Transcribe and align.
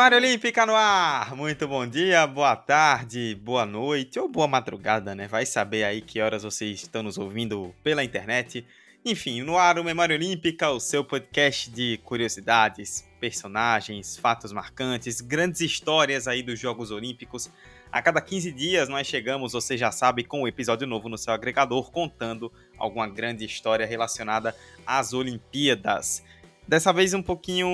Memória 0.00 0.16
Olímpica 0.16 0.64
no 0.64 0.74
ar! 0.74 1.36
Muito 1.36 1.68
bom 1.68 1.86
dia, 1.86 2.26
boa 2.26 2.56
tarde, 2.56 3.38
boa 3.42 3.66
noite 3.66 4.18
ou 4.18 4.26
boa 4.26 4.48
madrugada, 4.48 5.14
né? 5.14 5.28
Vai 5.28 5.44
saber 5.44 5.84
aí 5.84 6.00
que 6.00 6.22
horas 6.22 6.42
vocês 6.42 6.80
estão 6.80 7.02
nos 7.02 7.18
ouvindo 7.18 7.74
pela 7.84 8.02
internet. 8.02 8.64
Enfim, 9.04 9.42
no 9.42 9.58
ar 9.58 9.78
o 9.78 9.84
Memória 9.84 10.16
Olímpica, 10.16 10.70
o 10.70 10.80
seu 10.80 11.04
podcast 11.04 11.70
de 11.70 12.00
curiosidades, 12.02 13.06
personagens, 13.20 14.16
fatos 14.16 14.52
marcantes, 14.52 15.20
grandes 15.20 15.60
histórias 15.60 16.26
aí 16.26 16.42
dos 16.42 16.58
Jogos 16.58 16.90
Olímpicos. 16.90 17.50
A 17.92 18.00
cada 18.00 18.22
15 18.22 18.52
dias 18.52 18.88
nós 18.88 19.06
chegamos, 19.06 19.52
você 19.52 19.76
já 19.76 19.92
sabe, 19.92 20.24
com 20.24 20.44
um 20.44 20.48
episódio 20.48 20.86
novo 20.86 21.10
no 21.10 21.18
seu 21.18 21.34
agregador 21.34 21.90
contando 21.90 22.50
alguma 22.78 23.06
grande 23.06 23.44
história 23.44 23.84
relacionada 23.84 24.56
às 24.86 25.12
Olimpíadas. 25.12 26.24
Dessa 26.70 26.92
vez 26.92 27.12
um 27.14 27.20
pouquinho. 27.20 27.68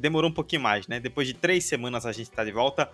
Demorou 0.00 0.28
um 0.28 0.34
pouquinho 0.34 0.60
mais, 0.60 0.88
né? 0.88 0.98
Depois 0.98 1.28
de 1.28 1.34
três 1.34 1.62
semanas 1.66 2.04
a 2.04 2.10
gente 2.10 2.32
tá 2.32 2.44
de 2.44 2.50
volta. 2.50 2.90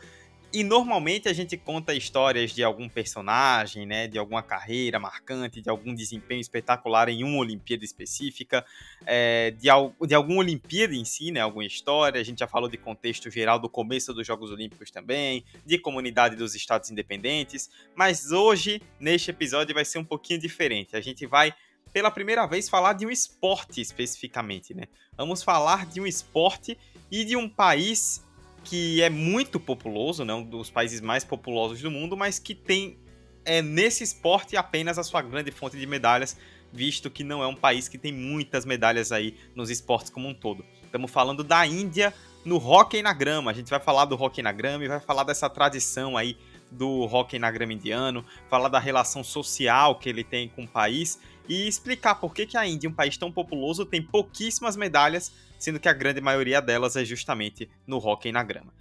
E 0.53 0.63
normalmente 0.63 1.31
a 1.31 1.33
gente 1.33 1.57
conta 1.57 1.95
histórias 1.95 2.53
de 2.53 2.63
algum 2.63 2.91
personagem, 2.91 3.87
né? 3.87 4.07
De 4.07 4.19
alguma 4.19 4.43
carreira 4.43 5.01
marcante, 5.01 5.63
de 5.63 5.71
algum 5.71 5.95
desempenho 5.95 6.43
espetacular 6.43 7.09
em 7.09 7.25
uma 7.25 7.39
Olimpíada 7.39 7.83
específica, 7.83 8.63
é, 9.07 9.53
de, 9.53 9.69
de 10.07 10.15
alguma 10.15 10.41
Olimpíada 10.41 10.95
em 10.95 11.07
si, 11.07 11.31
né? 11.31 11.41
Alguma 11.41 11.65
história. 11.65 12.21
A 12.21 12.25
gente 12.25 12.41
já 12.41 12.47
falou 12.47 12.69
de 12.69 12.77
contexto 12.77 13.31
geral 13.31 13.59
do 13.59 13.71
começo 13.71 14.13
dos 14.13 14.27
Jogos 14.27 14.51
Olímpicos 14.51 14.91
também, 14.91 15.43
de 15.65 15.79
comunidade 15.79 16.37
dos 16.37 16.55
Estados 16.55 16.91
Independentes. 16.91 17.71
Mas 17.97 18.31
hoje, 18.31 18.83
neste 19.01 19.31
episódio, 19.31 19.75
vai 19.75 19.87
ser 19.87 19.97
um 19.97 20.05
pouquinho 20.05 20.39
diferente. 20.39 20.95
A 20.95 21.01
gente 21.01 21.25
vai 21.25 21.55
pela 21.93 22.11
primeira 22.11 22.47
vez 22.47 22.69
falar 22.69 22.93
de 22.93 23.07
um 23.07 23.11
esporte 23.11 23.81
especificamente, 23.81 24.75
né? 24.75 24.85
Vamos 25.17 25.43
falar 25.43 25.87
de 25.87 26.01
um 26.01 26.07
esporte 26.07 26.79
e 27.11 27.25
de 27.25 27.37
um 27.37 27.49
país 27.49 28.25
que 28.65 29.03
é 29.03 29.11
muito 29.11 29.59
populoso, 29.59 30.25
né? 30.25 30.35
um 30.35 30.43
dos 30.43 30.71
países 30.71 31.01
mais 31.01 31.25
populosos 31.25 31.81
do 31.81 31.91
mundo, 31.91 32.17
mas 32.17 32.39
que 32.39 32.55
tem 32.55 32.99
é, 33.45 33.63
nesse 33.63 34.05
esporte 34.05 34.57
apenas 34.57 34.99
a 34.99 35.03
sua 35.03 35.23
grande 35.23 35.51
fonte 35.51 35.79
de 35.79 35.87
medalhas, 35.87 36.37
visto 36.73 37.11
que 37.11 37.25
não 37.25 37.43
é 37.43 37.47
um 37.47 37.55
país 37.55 37.89
que 37.89 37.99
tem 37.99 38.13
muitas 38.13 38.65
medalhas 38.65 39.13
aí 39.13 39.37
nos 39.55 39.71
esportes 39.71 40.11
como 40.11 40.29
um 40.29 40.35
todo. 40.35 40.65
Estamos 40.85 41.11
falando 41.11 41.43
da 41.43 41.67
Índia 41.67 42.15
no 42.45 42.57
hockey 42.57 43.03
na 43.03 43.13
grama. 43.13 43.51
A 43.51 43.55
gente 43.55 43.71
vai 43.71 43.81
falar 43.81 44.05
do 44.05 44.15
hockey 44.21 44.43
na 44.43 44.53
grama 44.53 44.85
e 44.85 44.89
vai 44.89 45.01
falar 45.01 45.25
dessa 45.25 45.49
tradição 45.49 46.17
aí 46.17 46.37
do 46.71 47.03
hockey 47.05 47.39
na 47.39 47.51
grama 47.51 47.73
indiano, 47.73 48.25
falar 48.49 48.69
da 48.69 48.79
relação 48.79 49.25
social 49.25 49.97
que 49.97 50.09
ele 50.09 50.23
tem 50.23 50.49
com 50.49 50.65
o 50.65 50.69
país 50.69 51.19
e 51.51 51.67
explicar 51.67 52.15
por 52.15 52.33
que, 52.33 52.47
que 52.47 52.57
a 52.57 52.65
Índia, 52.65 52.89
um 52.89 52.93
país 52.93 53.17
tão 53.17 53.33
populoso, 53.33 53.85
tem 53.85 54.01
pouquíssimas 54.01 54.77
medalhas, 54.77 55.33
sendo 55.59 55.81
que 55.81 55.89
a 55.89 55.93
grande 55.93 56.21
maioria 56.21 56.63
delas 56.63 56.95
é 56.95 57.05
justamente 57.05 57.69
no 57.85 57.99
hockey 57.99 58.31
na 58.31 58.45
grama. 58.45 58.73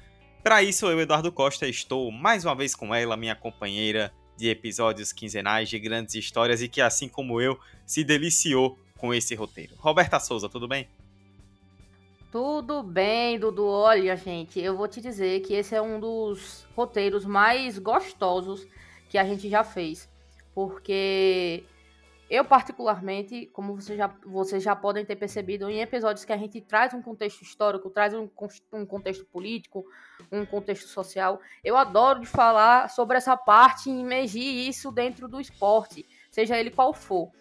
Para 0.44 0.62
isso, 0.62 0.86
eu, 0.86 1.02
Eduardo 1.02 1.32
Costa, 1.32 1.68
estou 1.68 2.12
mais 2.12 2.46
uma 2.46 2.54
vez 2.54 2.76
com 2.76 2.94
ela, 2.94 3.18
minha 3.18 3.36
companheira 3.36 4.14
de 4.38 4.50
episódios 4.50 5.12
quinzenais 5.12 5.68
de 5.68 5.80
grandes 5.80 6.14
histórias 6.14 6.62
e 6.62 6.68
que, 6.68 6.80
assim 6.80 7.10
como 7.10 7.42
eu, 7.42 7.60
se 7.88 8.04
deliciou 8.04 8.78
com 9.00 9.12
esse 9.16 9.34
roteiro. 9.34 9.74
Roberta 9.80 10.20
Souza, 10.20 10.48
tudo 10.48 10.68
bem? 10.68 10.88
Tudo 12.32 12.84
bem, 12.84 13.40
Dudu. 13.40 13.66
Olha, 13.66 14.16
gente, 14.16 14.60
eu 14.60 14.78
vou 14.78 14.88
te 14.88 15.02
dizer 15.02 15.40
que 15.42 15.56
esse 15.56 15.74
é 15.74 15.82
um 15.82 16.00
dos 16.00 16.68
roteiros 16.76 17.26
mais 17.26 17.80
gostosos 17.80 18.68
que 19.10 19.18
a 19.18 19.24
gente 19.24 19.50
já 19.50 19.64
fez. 19.64 20.08
Porque 20.54 21.64
eu, 22.30 22.46
particularmente, 22.46 23.48
como 23.48 23.76
vocês 23.76 23.98
já, 23.98 24.08
vocês 24.24 24.62
já 24.62 24.76
podem 24.76 25.04
ter 25.04 25.16
percebido, 25.16 25.68
em 25.70 25.82
episódios 25.82 26.24
que 26.24 26.32
a 26.32 26.38
gente 26.38 26.62
traz 26.62 26.94
um 26.94 27.02
contexto 27.02 27.42
histórico, 27.42 27.90
traz 27.90 28.14
um, 28.14 28.30
um 28.72 28.86
contexto 28.86 29.26
político, 29.26 29.84
um 30.32 30.46
contexto 30.46 30.88
social, 30.88 31.42
eu 31.64 31.76
adoro 31.76 32.20
de 32.20 32.28
falar 32.28 32.90
sobre 32.90 33.18
essa 33.18 33.36
parte 33.36 33.90
e 33.90 34.00
imergir 34.00 34.70
isso 34.70 34.92
dentro 34.92 35.28
do 35.28 35.42
esporte, 35.42 36.06
seja 36.30 36.58
ele 36.58 36.70
qual 36.70 36.94
for. 36.94 37.32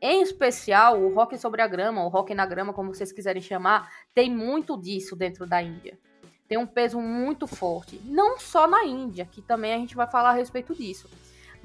Em 0.00 0.22
especial, 0.22 1.00
o 1.00 1.12
rock 1.12 1.36
sobre 1.38 1.60
a 1.62 1.66
grama, 1.66 2.04
o 2.04 2.08
rock 2.08 2.32
na 2.34 2.46
grama, 2.46 2.72
como 2.72 2.94
vocês 2.94 3.10
quiserem 3.10 3.42
chamar, 3.42 3.90
tem 4.14 4.30
muito 4.30 4.80
disso 4.80 5.16
dentro 5.16 5.46
da 5.46 5.60
Índia. 5.60 5.98
Tem 6.46 6.58
um 6.58 6.66
peso 6.66 7.00
muito 7.00 7.46
forte. 7.46 8.00
Não 8.04 8.38
só 8.38 8.68
na 8.68 8.84
Índia, 8.84 9.26
que 9.26 9.42
também 9.42 9.74
a 9.74 9.78
gente 9.78 9.96
vai 9.96 10.06
falar 10.08 10.30
a 10.30 10.34
respeito 10.34 10.74
disso. 10.74 11.10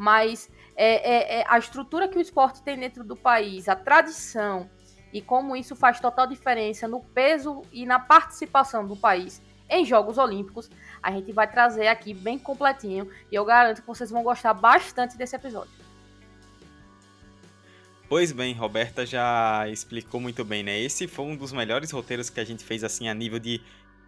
Mas 0.01 0.49
é, 0.75 0.95
é, 0.95 1.41
é, 1.41 1.45
a 1.47 1.59
estrutura 1.59 2.07
que 2.07 2.17
o 2.17 2.21
esporte 2.21 2.63
tem 2.63 2.75
dentro 2.75 3.03
do 3.03 3.15
país, 3.15 3.69
a 3.69 3.75
tradição 3.75 4.67
e 5.13 5.21
como 5.21 5.55
isso 5.55 5.75
faz 5.75 5.99
total 5.99 6.25
diferença 6.25 6.87
no 6.87 7.01
peso 7.01 7.61
e 7.71 7.85
na 7.85 7.99
participação 7.99 8.83
do 8.87 8.95
país 8.95 9.39
em 9.69 9.85
Jogos 9.85 10.17
Olímpicos, 10.17 10.71
a 11.03 11.11
gente 11.11 11.31
vai 11.31 11.47
trazer 11.47 11.85
aqui 11.85 12.15
bem 12.15 12.39
completinho 12.39 13.11
e 13.31 13.35
eu 13.35 13.45
garanto 13.45 13.81
que 13.81 13.87
vocês 13.87 14.09
vão 14.09 14.23
gostar 14.23 14.55
bastante 14.55 15.15
desse 15.15 15.35
episódio. 15.35 15.69
Pois 18.09 18.31
bem, 18.31 18.55
Roberta 18.55 19.05
já 19.05 19.69
explicou 19.69 20.19
muito 20.19 20.43
bem, 20.43 20.63
né? 20.63 20.79
Esse 20.79 21.07
foi 21.07 21.25
um 21.25 21.35
dos 21.35 21.53
melhores 21.53 21.91
roteiros 21.91 22.27
que 22.27 22.39
a 22.39 22.43
gente 22.43 22.63
fez 22.63 22.83
assim 22.83 23.07
a 23.07 23.13
nível 23.13 23.37
de 23.37 23.61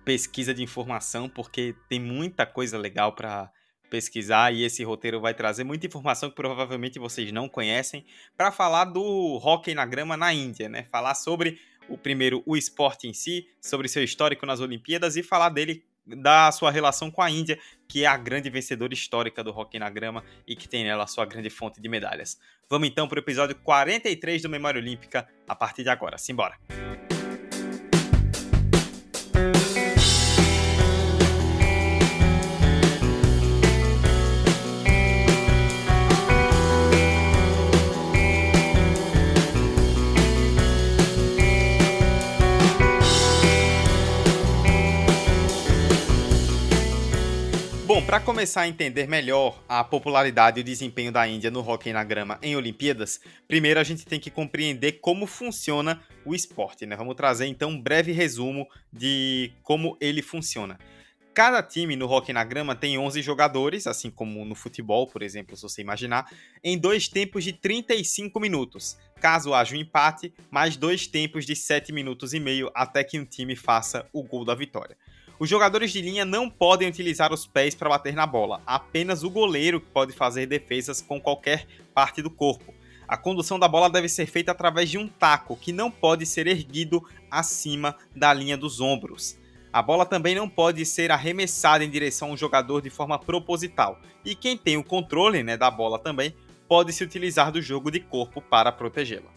pesquisa 0.03 0.55
de 0.55 0.63
informação, 0.63 1.29
porque 1.29 1.75
tem 1.87 1.99
muita 1.99 2.47
coisa 2.47 2.79
legal 2.79 3.13
para 3.13 3.51
pesquisar 3.93 4.51
e 4.51 4.63
esse 4.63 4.83
roteiro 4.83 5.21
vai 5.21 5.35
trazer 5.35 5.63
muita 5.63 5.85
informação 5.85 6.27
que 6.27 6.35
provavelmente 6.35 6.97
vocês 6.97 7.31
não 7.31 7.47
conhecem 7.47 8.03
para 8.35 8.51
falar 8.51 8.85
do 8.85 9.03
hockey 9.37 9.75
na 9.75 9.85
grama 9.85 10.17
na 10.17 10.33
Índia, 10.33 10.67
né? 10.67 10.87
Falar 10.91 11.13
sobre 11.13 11.59
o 11.87 11.95
primeiro 11.95 12.41
o 12.43 12.57
esporte 12.57 13.07
em 13.07 13.13
si, 13.13 13.47
sobre 13.61 13.87
seu 13.87 14.03
histórico 14.03 14.47
nas 14.47 14.59
Olimpíadas 14.59 15.15
e 15.15 15.21
falar 15.21 15.49
dele 15.49 15.85
da 16.07 16.51
sua 16.51 16.71
relação 16.71 17.11
com 17.11 17.21
a 17.21 17.29
Índia, 17.29 17.59
que 17.87 18.03
é 18.03 18.07
a 18.07 18.17
grande 18.17 18.49
vencedora 18.49 18.95
histórica 18.95 19.43
do 19.43 19.51
hockey 19.51 19.77
na 19.77 19.91
grama 19.91 20.23
e 20.47 20.55
que 20.55 20.67
tem 20.67 20.83
nela 20.83 21.05
sua 21.05 21.27
grande 21.27 21.51
fonte 21.51 21.79
de 21.79 21.87
medalhas. 21.87 22.39
Vamos 22.67 22.87
então 22.87 23.07
para 23.07 23.17
o 23.17 23.21
episódio 23.21 23.55
43 23.57 24.41
do 24.41 24.49
Memória 24.49 24.81
Olímpica 24.81 25.29
a 25.47 25.55
partir 25.55 25.83
de 25.83 25.89
agora. 25.89 26.17
Simbora! 26.17 26.57
Bom, 26.67 27.12
para 48.05 48.19
começar 48.19 48.61
a 48.61 48.67
entender 48.67 49.07
melhor 49.07 49.63
a 49.67 49.83
popularidade 49.83 50.59
e 50.59 50.61
o 50.61 50.63
desempenho 50.63 51.11
da 51.11 51.27
Índia 51.27 51.49
no 51.49 51.67
hóquei 51.67 51.93
na 51.93 52.03
grama 52.03 52.37
em 52.41 52.55
Olimpíadas, 52.55 53.19
primeiro 53.47 53.79
a 53.79 53.83
gente 53.83 54.05
tem 54.05 54.19
que 54.19 54.29
compreender 54.29 54.93
como 54.93 55.25
funciona 55.25 56.01
o 56.25 56.35
esporte, 56.35 56.85
né? 56.85 56.95
Vamos 56.95 57.15
trazer 57.15 57.45
então 57.47 57.69
um 57.69 57.81
breve 57.81 58.11
resumo 58.11 58.67
de 58.91 59.51
como 59.63 59.97
ele 60.01 60.21
funciona. 60.21 60.77
Cada 61.33 61.63
time 61.63 61.95
no 61.95 62.07
hóquei 62.07 62.33
na 62.33 62.43
grama 62.43 62.75
tem 62.75 62.97
11 62.97 63.21
jogadores, 63.21 63.87
assim 63.87 64.11
como 64.11 64.45
no 64.45 64.53
futebol, 64.53 65.07
por 65.07 65.23
exemplo, 65.23 65.55
se 65.55 65.63
você 65.63 65.81
imaginar, 65.81 66.29
em 66.63 66.77
dois 66.77 67.07
tempos 67.07 67.43
de 67.43 67.53
35 67.53 68.39
minutos. 68.39 68.97
Caso 69.19 69.53
haja 69.53 69.75
um 69.75 69.79
empate, 69.79 70.31
mais 70.51 70.75
dois 70.77 71.07
tempos 71.07 71.45
de 71.45 71.55
7 71.55 71.91
minutos 71.91 72.33
e 72.33 72.39
meio 72.39 72.69
até 72.75 73.03
que 73.03 73.19
um 73.19 73.25
time 73.25 73.55
faça 73.55 74.07
o 74.13 74.21
gol 74.21 74.45
da 74.45 74.53
vitória. 74.53 74.95
Os 75.39 75.49
jogadores 75.49 75.91
de 75.91 76.01
linha 76.01 76.23
não 76.23 76.49
podem 76.49 76.87
utilizar 76.87 77.33
os 77.33 77.45
pés 77.45 77.73
para 77.73 77.89
bater 77.89 78.13
na 78.13 78.25
bola, 78.25 78.61
apenas 78.65 79.23
o 79.23 79.29
goleiro 79.29 79.81
pode 79.81 80.13
fazer 80.13 80.45
defesas 80.45 81.01
com 81.01 81.19
qualquer 81.19 81.65
parte 81.93 82.21
do 82.21 82.29
corpo. 82.29 82.73
A 83.07 83.17
condução 83.17 83.59
da 83.59 83.67
bola 83.67 83.89
deve 83.89 84.07
ser 84.07 84.27
feita 84.27 84.51
através 84.51 84.89
de 84.89 84.97
um 84.97 85.07
taco, 85.07 85.57
que 85.57 85.71
não 85.71 85.91
pode 85.91 86.25
ser 86.25 86.47
erguido 86.47 87.03
acima 87.29 87.95
da 88.15 88.33
linha 88.33 88.55
dos 88.55 88.79
ombros. 88.79 89.37
A 89.73 89.81
bola 89.81 90.05
também 90.05 90.35
não 90.35 90.47
pode 90.47 90.85
ser 90.85 91.11
arremessada 91.11 91.83
em 91.83 91.89
direção 91.89 92.29
a 92.29 92.31
um 92.33 92.37
jogador 92.37 92.81
de 92.81 92.91
forma 92.91 93.17
proposital. 93.17 93.99
E 94.23 94.35
quem 94.35 94.55
tem 94.55 94.77
o 94.77 94.83
controle 94.83 95.41
né, 95.41 95.57
da 95.57 95.69
bola 95.71 95.97
também 95.97 96.35
pode-se 96.67 97.03
utilizar 97.03 97.51
do 97.51 97.61
jogo 97.61 97.89
de 97.89 97.99
corpo 97.99 98.39
para 98.39 98.71
protegê-la. 98.71 99.31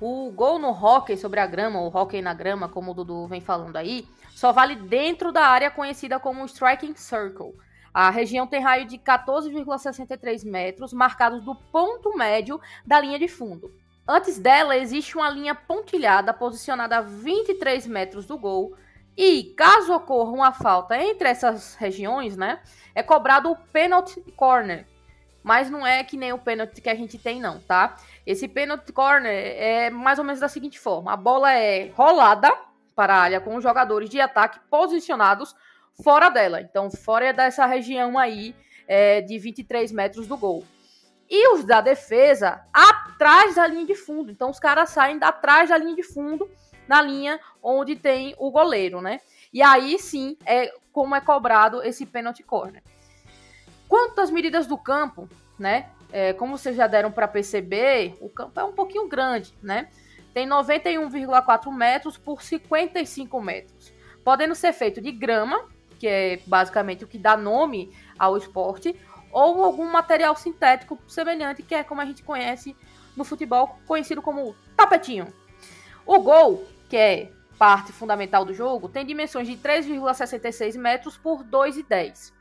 O 0.00 0.30
gol 0.30 0.58
no 0.58 0.70
hockey 0.70 1.16
sobre 1.16 1.40
a 1.40 1.46
grama, 1.46 1.80
ou 1.80 1.94
hockey 1.94 2.22
na 2.22 2.34
grama, 2.34 2.68
como 2.68 2.92
o 2.92 2.94
Dudu 2.94 3.26
vem 3.26 3.40
falando 3.40 3.76
aí, 3.76 4.06
só 4.34 4.52
vale 4.52 4.74
dentro 4.74 5.30
da 5.30 5.46
área 5.46 5.70
conhecida 5.70 6.18
como 6.18 6.44
Striking 6.44 6.96
Circle. 6.96 7.54
A 7.94 8.10
região 8.10 8.48
tem 8.48 8.60
raio 8.60 8.84
de 8.84 8.98
14,63 8.98 10.44
metros, 10.44 10.92
marcados 10.92 11.44
do 11.44 11.54
ponto 11.54 12.16
médio 12.16 12.60
da 12.84 13.00
linha 13.00 13.16
de 13.16 13.28
fundo. 13.28 13.72
Antes 14.06 14.36
dela 14.36 14.76
existe 14.76 15.16
uma 15.16 15.30
linha 15.30 15.54
pontilhada 15.54 16.34
posicionada 16.34 16.98
a 16.98 17.00
23 17.00 17.86
metros 17.86 18.26
do 18.26 18.36
gol. 18.36 18.76
E 19.16 19.54
caso 19.56 19.94
ocorra 19.94 20.32
uma 20.32 20.52
falta 20.52 21.00
entre 21.00 21.28
essas 21.28 21.76
regiões, 21.76 22.36
né, 22.36 22.60
é 22.96 23.02
cobrado 23.04 23.48
o 23.48 23.56
penalty 23.56 24.20
corner. 24.32 24.84
Mas 25.44 25.70
não 25.70 25.86
é 25.86 26.02
que 26.02 26.16
nem 26.16 26.32
o 26.32 26.38
pênalti 26.38 26.80
que 26.80 26.88
a 26.88 26.94
gente 26.96 27.16
tem, 27.18 27.38
não, 27.38 27.60
tá? 27.60 27.96
Esse 28.26 28.48
penalty 28.48 28.92
corner 28.92 29.30
é 29.30 29.90
mais 29.90 30.18
ou 30.18 30.24
menos 30.24 30.40
da 30.40 30.48
seguinte 30.48 30.80
forma: 30.80 31.12
a 31.12 31.16
bola 31.16 31.52
é 31.52 31.92
rolada 31.94 32.52
para 32.94 33.14
a 33.14 33.18
área 33.18 33.40
com 33.40 33.56
os 33.56 33.62
jogadores 33.62 34.08
de 34.08 34.20
ataque 34.20 34.60
posicionados 34.70 35.54
fora 36.02 36.28
dela. 36.28 36.60
Então, 36.60 36.90
fora 36.90 37.32
dessa 37.32 37.66
região 37.66 38.18
aí 38.18 38.54
é, 38.86 39.20
de 39.20 39.38
23 39.38 39.92
metros 39.92 40.26
do 40.26 40.36
gol. 40.36 40.64
E 41.28 41.48
os 41.54 41.64
da 41.64 41.80
defesa 41.80 42.64
atrás 42.72 43.56
da 43.56 43.66
linha 43.66 43.86
de 43.86 43.94
fundo. 43.94 44.30
Então, 44.30 44.50
os 44.50 44.58
caras 44.58 44.90
saem 44.90 45.18
da 45.18 45.28
atrás 45.28 45.70
da 45.70 45.78
linha 45.78 45.96
de 45.96 46.02
fundo, 46.02 46.48
na 46.86 47.00
linha 47.00 47.40
onde 47.62 47.96
tem 47.96 48.34
o 48.38 48.50
goleiro, 48.50 49.00
né? 49.00 49.20
E 49.52 49.62
aí 49.62 49.98
sim 49.98 50.36
é 50.44 50.72
como 50.92 51.14
é 51.14 51.20
cobrado 51.20 51.82
esse 51.82 52.04
penalty 52.04 52.42
corner. 52.42 52.82
Quanto 53.88 54.20
às 54.20 54.30
medidas 54.30 54.66
do 54.66 54.76
campo, 54.76 55.28
né? 55.58 55.88
É, 56.12 56.32
como 56.32 56.56
vocês 56.56 56.76
já 56.76 56.86
deram 56.86 57.10
para 57.10 57.26
perceber, 57.26 58.16
o 58.20 58.28
campo 58.28 58.60
é 58.60 58.64
um 58.64 58.72
pouquinho 58.72 59.08
grande, 59.08 59.54
né? 59.62 59.88
Tem 60.34 60.48
91,4 60.48 61.72
metros 61.72 62.18
por 62.18 62.42
55 62.42 63.40
metros, 63.40 63.94
podendo 64.24 64.54
ser 64.54 64.72
feito 64.72 65.00
de 65.00 65.12
grama, 65.12 65.68
que 65.98 66.08
é 66.08 66.40
basicamente 66.44 67.04
o 67.04 67.06
que 67.06 67.16
dá 67.16 67.36
nome 67.36 67.96
ao 68.18 68.36
esporte, 68.36 68.94
ou 69.30 69.64
algum 69.64 69.90
material 69.90 70.34
sintético 70.34 70.98
semelhante, 71.06 71.62
que 71.62 71.74
é 71.74 71.84
como 71.84 72.00
a 72.00 72.04
gente 72.04 72.24
conhece 72.24 72.76
no 73.16 73.24
futebol, 73.24 73.78
conhecido 73.86 74.20
como 74.20 74.56
tapetinho. 74.76 75.32
O 76.04 76.18
gol, 76.20 76.66
que 76.88 76.96
é 76.96 77.32
parte 77.56 77.92
fundamental 77.92 78.44
do 78.44 78.52
jogo, 78.52 78.88
tem 78.88 79.06
dimensões 79.06 79.46
de 79.46 79.56
3,66 79.56 80.76
metros 80.76 81.16
por 81.16 81.44
2,10. 81.44 82.32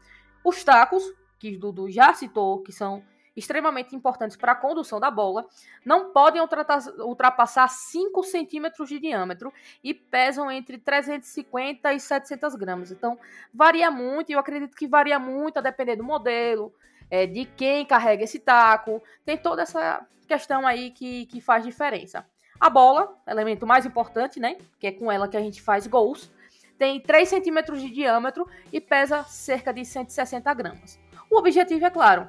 Os 0.44 0.64
tacos, 0.64 1.04
que 1.38 1.56
Dudu 1.58 1.90
já 1.90 2.14
citou, 2.14 2.64
que 2.64 2.72
são 2.72 3.04
extremamente 3.36 3.96
importantes 3.96 4.38
para 4.38 4.52
a 4.52 4.56
condução 4.56 5.00
da 5.00 5.10
bola, 5.10 5.46
não 5.84 6.12
podem 6.12 6.42
ultrapassar 6.42 7.68
5 7.68 8.24
centímetros 8.24 8.90
de 8.90 9.00
diâmetro 9.00 9.52
e 9.84 9.94
pesam 9.94 10.52
entre 10.52 10.78
350 10.78 11.94
e 11.94 12.00
700 12.00 12.56
gramas. 12.56 12.92
Então, 12.92 13.18
varia 13.54 13.90
muito, 13.90 14.30
e 14.30 14.34
eu 14.34 14.40
acredito 14.40 14.76
que 14.76 14.88
varia 14.88 15.18
muito 15.18 15.58
a 15.58 15.62
depender 15.62 15.96
do 15.96 16.04
modelo, 16.04 16.74
é, 17.10 17.26
de 17.26 17.46
quem 17.46 17.86
carrega 17.86 18.24
esse 18.24 18.40
taco, 18.40 19.02
tem 19.26 19.38
toda 19.38 19.62
essa 19.62 20.06
questão 20.28 20.66
aí 20.66 20.92
que, 20.92 21.26
que 21.28 21.42
faz 21.42 21.64
diferença. 21.64 22.26
A 22.60 22.70
bola, 22.70 23.16
elemento 23.28 23.68
mais 23.68 23.86
importante, 23.86 24.40
né, 24.40 24.58
que 24.80 24.88
é 24.88 24.92
com 24.92 25.12
ela 25.12 25.28
que 25.28 25.36
a 25.36 25.42
gente 25.42 25.62
faz 25.62 25.86
gols, 25.86 26.32
tem 26.78 27.00
3 27.00 27.28
centímetros 27.28 27.82
de 27.82 27.90
diâmetro 27.90 28.48
e 28.72 28.80
pesa 28.80 29.24
cerca 29.24 29.74
de 29.74 29.86
160 29.86 30.54
gramas. 30.54 31.00
O 31.30 31.38
objetivo 31.38 31.86
é 31.86 31.90
claro, 31.90 32.28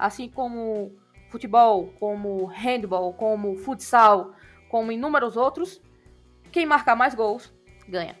assim 0.00 0.28
como 0.28 0.92
futebol, 1.28 1.92
como 2.00 2.46
handball, 2.46 3.12
como 3.12 3.56
futsal, 3.56 4.32
como 4.68 4.90
inúmeros 4.90 5.36
outros, 5.36 5.80
quem 6.50 6.64
marcar 6.64 6.96
mais 6.96 7.14
gols 7.14 7.52
ganha. 7.86 8.18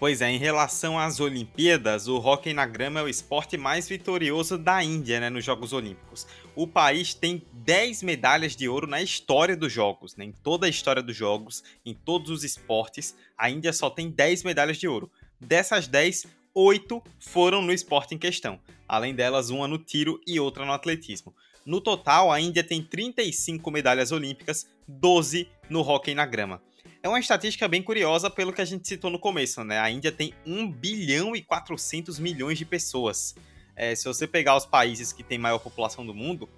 Pois 0.00 0.20
é, 0.20 0.30
em 0.30 0.38
relação 0.38 0.96
às 0.96 1.18
Olimpíadas, 1.18 2.06
o 2.06 2.18
hóquei 2.18 2.54
na 2.54 2.64
grama 2.64 3.00
é 3.00 3.02
o 3.02 3.08
esporte 3.08 3.56
mais 3.56 3.88
vitorioso 3.88 4.56
da 4.56 4.82
Índia 4.82 5.18
né, 5.18 5.28
nos 5.28 5.44
Jogos 5.44 5.72
Olímpicos. 5.72 6.24
O 6.54 6.68
país 6.68 7.14
tem 7.14 7.42
10 7.52 8.04
medalhas 8.04 8.54
de 8.54 8.68
ouro 8.68 8.86
na 8.86 9.02
história 9.02 9.56
dos 9.56 9.72
Jogos, 9.72 10.14
né, 10.14 10.24
em 10.24 10.32
toda 10.32 10.66
a 10.66 10.68
história 10.68 11.02
dos 11.02 11.16
Jogos, 11.16 11.64
em 11.84 11.94
todos 11.94 12.30
os 12.30 12.44
esportes, 12.44 13.16
a 13.36 13.50
Índia 13.50 13.72
só 13.72 13.90
tem 13.90 14.08
10 14.08 14.44
medalhas 14.44 14.76
de 14.76 14.86
ouro. 14.86 15.10
Dessas 15.40 15.88
10, 15.88 16.26
8 16.60 17.02
foram 17.20 17.62
no 17.62 17.72
esporte 17.72 18.14
em 18.14 18.18
questão 18.18 18.60
além 18.88 19.14
delas 19.14 19.50
uma 19.50 19.68
no 19.68 19.78
tiro 19.78 20.20
e 20.26 20.40
outra 20.40 20.64
no 20.64 20.72
atletismo. 20.72 21.34
No 21.64 21.80
total, 21.80 22.32
a 22.32 22.40
Índia 22.40 22.64
tem 22.64 22.82
35 22.82 23.70
medalhas 23.70 24.10
olímpicas, 24.10 24.66
12 24.88 25.46
no 25.68 25.80
hóquei 25.80 26.14
na 26.14 26.24
grama. 26.24 26.62
É 27.02 27.08
uma 27.08 27.20
estatística 27.20 27.68
bem 27.68 27.82
curiosa 27.82 28.30
pelo 28.30 28.52
que 28.52 28.62
a 28.62 28.64
gente 28.64 28.88
citou 28.88 29.10
no 29.10 29.18
começo, 29.18 29.62
né? 29.62 29.78
A 29.78 29.90
Índia 29.90 30.10
tem 30.10 30.32
1 30.46 30.72
bilhão 30.72 31.36
e 31.36 31.42
400 31.42 32.18
milhões 32.18 32.56
de 32.56 32.64
pessoas. 32.64 33.34
É, 33.76 33.94
se 33.94 34.06
você 34.06 34.26
pegar 34.26 34.56
os 34.56 34.64
países 34.64 35.12
que 35.12 35.22
têm 35.22 35.38
maior 35.38 35.58
população 35.58 36.04
do 36.04 36.14
mundo, 36.14 36.48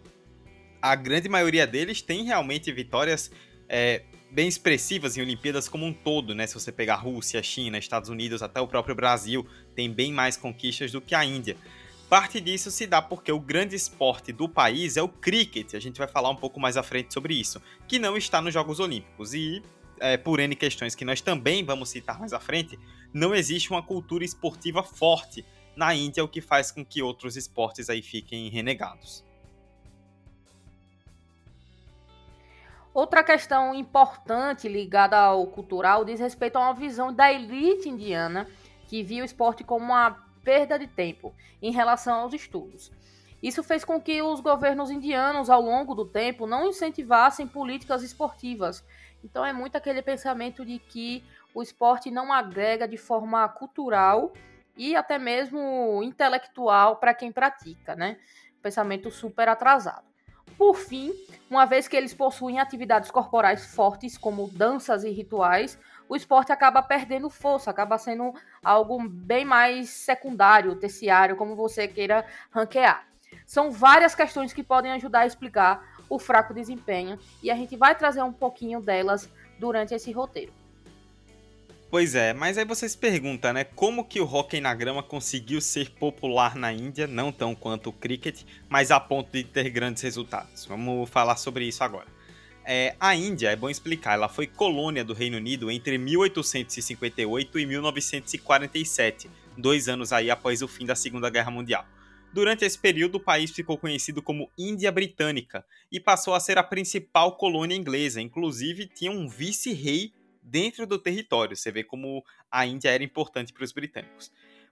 a 0.81 0.95
grande 0.95 1.29
maioria 1.29 1.67
deles 1.67 2.01
tem 2.01 2.25
realmente 2.25 2.73
vitórias 2.73 3.31
é, 3.69 4.03
bem 4.31 4.49
expressivas 4.49 5.17
em 5.17 5.21
Olimpíadas 5.23 5.69
como 5.69 5.85
um 5.85 5.93
todo, 5.93 6.35
né? 6.35 6.47
Se 6.47 6.55
você 6.55 6.71
pegar 6.71 6.95
Rússia, 6.97 7.43
China, 7.43 7.77
Estados 7.77 8.09
Unidos, 8.09 8.43
até 8.43 8.61
o 8.61 8.69
próprio 8.69 8.95
Brasil, 8.95 9.47
tem 9.75 9.91
bem 9.93 10.13
mais 10.13 10.37
conquistas 10.37 10.93
do 10.93 11.01
que 11.01 11.15
a 11.15 11.25
Índia. 11.25 11.57
Parte 12.09 12.41
disso 12.41 12.73
se 12.73 12.87
dá 12.89 13.01
porque 13.01 13.31
o 13.31 13.39
grande 13.39 13.77
esporte 13.77 14.33
do 14.33 14.49
país 14.49 14.97
é 14.97 15.03
o 15.03 15.09
cricket, 15.09 15.75
a 15.75 15.79
gente 15.79 15.97
vai 15.97 16.09
falar 16.09 16.29
um 16.31 16.37
pouco 16.37 16.59
mais 16.59 16.77
à 16.77 16.83
frente 16.83 17.15
sobre 17.15 17.35
isso, 17.35 17.63
que 17.87 18.01
não 18.01 18.17
está 18.17 18.43
nos 18.43 18.53
Jogos 18.53 18.81
Olímpicos. 18.81 19.33
E, 19.33 19.63
é, 20.01 20.17
por 20.17 20.41
N 20.41 20.57
questões 20.57 20.95
que 20.95 21.05
nós 21.05 21.21
também 21.21 21.65
vamos 21.65 21.89
citar 21.89 22.19
mais 22.19 22.33
à 22.33 22.41
frente, 22.41 22.77
não 23.15 23.33
existe 23.33 23.71
uma 23.71 23.83
cultura 23.83 24.25
esportiva 24.25 24.83
forte 24.83 25.45
na 25.77 25.95
Índia, 25.95 26.25
o 26.25 26.29
que 26.29 26.41
faz 26.41 26.73
com 26.73 26.85
que 26.85 27.01
outros 27.01 27.37
esportes 27.37 27.89
aí 27.89 28.03
fiquem 28.03 28.49
renegados. 28.49 29.25
Outra 32.93 33.23
questão 33.23 33.73
importante 33.73 34.69
ligada 34.69 35.17
ao 35.17 35.47
cultural 35.47 36.05
diz 36.05 36.19
respeito 36.19 36.57
a 36.57 36.61
uma 36.61 36.75
visão 36.75 37.13
da 37.13 37.33
elite 37.33 37.89
indiana 37.89 38.49
que 38.91 39.05
via 39.05 39.23
o 39.23 39.25
esporte 39.25 39.63
como 39.63 39.85
uma 39.85 40.17
perda 40.43 40.77
de 40.77 40.89
tempo 40.89 41.33
em 41.63 41.71
relação 41.71 42.23
aos 42.23 42.35
estudos. 42.35 42.91
Isso 43.41 43.63
fez 43.63 43.85
com 43.85 44.01
que 44.01 44.21
os 44.21 44.41
governos 44.41 44.91
indianos, 44.91 45.49
ao 45.49 45.63
longo 45.63 45.95
do 45.95 46.05
tempo, 46.05 46.45
não 46.45 46.69
incentivassem 46.69 47.47
políticas 47.47 48.03
esportivas. 48.03 48.85
Então, 49.23 49.47
é 49.47 49.53
muito 49.53 49.77
aquele 49.77 50.03
pensamento 50.03 50.65
de 50.65 50.81
que 50.81 51.25
o 51.55 51.63
esporte 51.63 52.11
não 52.11 52.33
agrega 52.33 52.89
de 52.89 52.97
forma 52.97 53.49
cultural 53.49 54.33
e 54.77 54.97
até 54.97 55.21
mesmo 55.21 56.03
intelectual 56.03 56.97
para 56.97 57.15
quem 57.15 57.31
pratica, 57.31 57.95
né? 57.95 58.19
Pensamento 58.61 59.09
super 59.09 59.49
atrasado. 59.49 60.05
Por 60.59 60.75
fim, 60.75 61.15
uma 61.49 61.65
vez 61.65 61.87
que 61.87 61.97
eles 61.97 62.13
possuem 62.13 62.59
atividades 62.59 63.11
corporais 63.11 63.73
fortes, 63.73 64.19
como 64.19 64.49
danças 64.49 65.05
e 65.05 65.11
rituais, 65.11 65.79
o 66.11 66.17
esporte 66.17 66.51
acaba 66.51 66.83
perdendo 66.83 67.31
força, 67.31 67.71
acaba 67.71 67.97
sendo 67.97 68.35
algo 68.65 69.01
bem 69.09 69.45
mais 69.45 69.91
secundário, 69.91 70.75
terciário, 70.75 71.37
como 71.37 71.55
você 71.55 71.87
queira 71.87 72.27
ranquear. 72.51 73.07
São 73.47 73.71
várias 73.71 74.13
questões 74.13 74.53
que 74.53 74.65
podem 74.65 74.91
ajudar 74.91 75.21
a 75.21 75.27
explicar 75.27 75.95
o 76.09 76.19
fraco 76.19 76.53
desempenho 76.53 77.17
e 77.41 77.49
a 77.49 77.55
gente 77.55 77.77
vai 77.77 77.95
trazer 77.95 78.23
um 78.23 78.33
pouquinho 78.33 78.81
delas 78.81 79.31
durante 79.57 79.95
esse 79.95 80.11
roteiro. 80.11 80.53
Pois 81.89 82.17
é, 82.17 82.33
mas 82.33 82.59
aí 82.59 82.65
você 82.65 82.89
se 82.89 82.99
pergunta, 82.99 83.53
né, 83.53 83.63
como 83.63 84.05
que 84.05 84.21
o 84.21 84.27
hóquei 84.27 84.61
na 84.61 84.75
grama 84.75 85.05
conseguiu 85.05 85.61
ser 85.61 85.91
popular 85.91 86.57
na 86.57 86.73
Índia, 86.73 87.07
não 87.07 87.31
tão 87.31 87.55
quanto 87.55 87.91
o 87.91 87.93
cricket, 87.93 88.43
mas 88.69 88.91
a 88.91 88.99
ponto 88.99 89.31
de 89.31 89.45
ter 89.45 89.71
grandes 89.71 90.03
resultados. 90.03 90.67
Vamos 90.67 91.09
falar 91.09 91.37
sobre 91.37 91.67
isso 91.67 91.85
agora. 91.85 92.07
É, 92.73 92.95
a 93.01 93.17
Índia, 93.17 93.51
é 93.51 93.57
bom 93.57 93.69
explicar, 93.69 94.13
ela 94.13 94.29
foi 94.29 94.47
colônia 94.47 95.05
do 95.05 95.13
Reino 95.13 95.39
Unido 95.39 95.73
entre 95.73 95.99
1858 95.99 97.59
e 97.59 97.67
1947, 97.67 99.29
dois 99.59 99.89
anos 99.89 100.13
aí 100.13 100.31
após 100.31 100.63
o 100.63 100.69
fim 100.69 100.87
da 100.87 100.95
Segunda 100.95 101.29
Guerra 101.29 101.51
Mundial. 101.51 101.85
Durante 102.33 102.65
esse 102.65 102.79
período, 102.79 103.17
o 103.17 103.21
país 103.21 103.51
ficou 103.51 103.77
conhecido 103.77 104.23
como 104.23 104.49
Índia 104.57 104.93
Britânica 104.93 105.65
e 105.91 105.99
passou 105.99 106.33
a 106.33 106.39
ser 106.39 106.59
a 106.59 106.63
principal 106.63 107.37
colônia 107.37 107.75
inglesa. 107.75 108.23
Inclusive, 108.23 108.87
tinha 108.87 109.11
um 109.11 109.29
vice-rei 109.29 110.13
dentro 110.41 110.87
do 110.87 110.97
território. 110.97 111.57
Você 111.57 111.73
vê 111.73 111.83
como 111.83 112.25
a 112.49 112.65
Índia 112.65 112.91
era 112.91 113.03
importante 113.03 113.53
para 113.53 113.65
os 113.65 113.73
britânicos. 113.73 114.31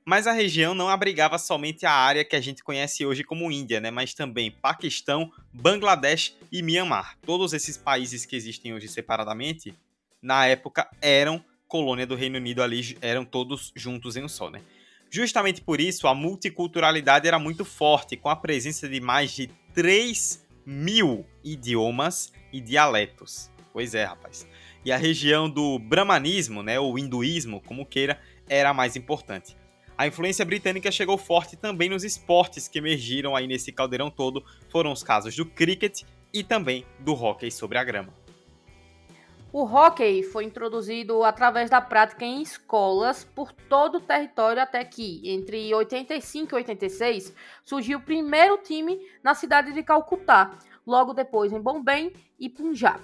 Mas 0.08 0.26
a 0.26 0.32
região 0.32 0.74
não 0.74 0.88
abrigava 0.88 1.36
somente 1.36 1.84
a 1.84 1.92
área 1.92 2.24
que 2.24 2.34
a 2.34 2.40
gente 2.40 2.64
conhece 2.64 3.04
hoje 3.04 3.22
como 3.22 3.52
Índia, 3.52 3.78
né? 3.78 3.90
mas 3.90 4.14
também 4.14 4.50
Paquistão, 4.50 5.30
Bangladesh 5.52 6.34
e 6.50 6.62
Myanmar. 6.62 7.18
Todos 7.26 7.52
esses 7.52 7.76
países 7.76 8.24
que 8.24 8.34
existem 8.34 8.72
hoje 8.72 8.88
separadamente, 8.88 9.74
na 10.22 10.46
época 10.46 10.88
eram 11.02 11.44
colônia 11.66 12.06
do 12.06 12.14
Reino 12.14 12.38
Unido 12.38 12.62
ali, 12.62 12.96
eram 13.02 13.22
todos 13.22 13.70
juntos 13.76 14.16
em 14.16 14.24
um 14.24 14.28
só. 14.30 14.48
Né? 14.48 14.62
Justamente 15.10 15.60
por 15.60 15.78
isso, 15.78 16.08
a 16.08 16.14
multiculturalidade 16.14 17.28
era 17.28 17.38
muito 17.38 17.62
forte, 17.62 18.16
com 18.16 18.30
a 18.30 18.36
presença 18.36 18.88
de 18.88 19.02
mais 19.02 19.32
de 19.32 19.48
3 19.74 20.42
mil 20.64 21.26
idiomas 21.44 22.32
e 22.50 22.62
dialetos. 22.62 23.50
Pois 23.74 23.94
é, 23.94 24.04
rapaz. 24.04 24.48
E 24.82 24.90
a 24.90 24.96
região 24.96 25.50
do 25.50 25.78
brahmanismo, 25.78 26.62
né, 26.62 26.80
ou 26.80 26.98
hinduísmo, 26.98 27.60
como 27.60 27.84
queira, 27.84 28.18
era 28.48 28.70
a 28.70 28.74
mais 28.74 28.96
importante. 28.96 29.57
A 29.98 30.06
influência 30.06 30.44
britânica 30.44 30.92
chegou 30.92 31.18
forte 31.18 31.56
também 31.56 31.88
nos 31.88 32.04
esportes 32.04 32.68
que 32.68 32.78
emergiram 32.78 33.34
aí 33.34 33.48
nesse 33.48 33.72
caldeirão 33.72 34.08
todo, 34.08 34.44
foram 34.70 34.92
os 34.92 35.02
casos 35.02 35.34
do 35.34 35.44
cricket 35.44 36.02
e 36.32 36.44
também 36.44 36.86
do 37.00 37.20
hóquei 37.20 37.50
sobre 37.50 37.78
a 37.78 37.82
grama. 37.82 38.14
O 39.52 39.64
hóquei 39.64 40.22
foi 40.22 40.44
introduzido 40.44 41.24
através 41.24 41.68
da 41.68 41.80
prática 41.80 42.24
em 42.24 42.40
escolas 42.40 43.24
por 43.24 43.50
todo 43.50 43.96
o 43.96 44.00
território 44.00 44.62
até 44.62 44.84
que, 44.84 45.20
entre 45.28 45.74
85 45.74 46.54
e 46.54 46.56
86, 46.58 47.34
surgiu 47.64 47.98
o 47.98 48.02
primeiro 48.02 48.56
time 48.58 49.00
na 49.20 49.34
cidade 49.34 49.72
de 49.72 49.82
Calcutá, 49.82 50.56
logo 50.86 51.12
depois 51.12 51.52
em 51.52 51.60
Bombay 51.60 52.14
e 52.38 52.48
Punjab. 52.48 53.02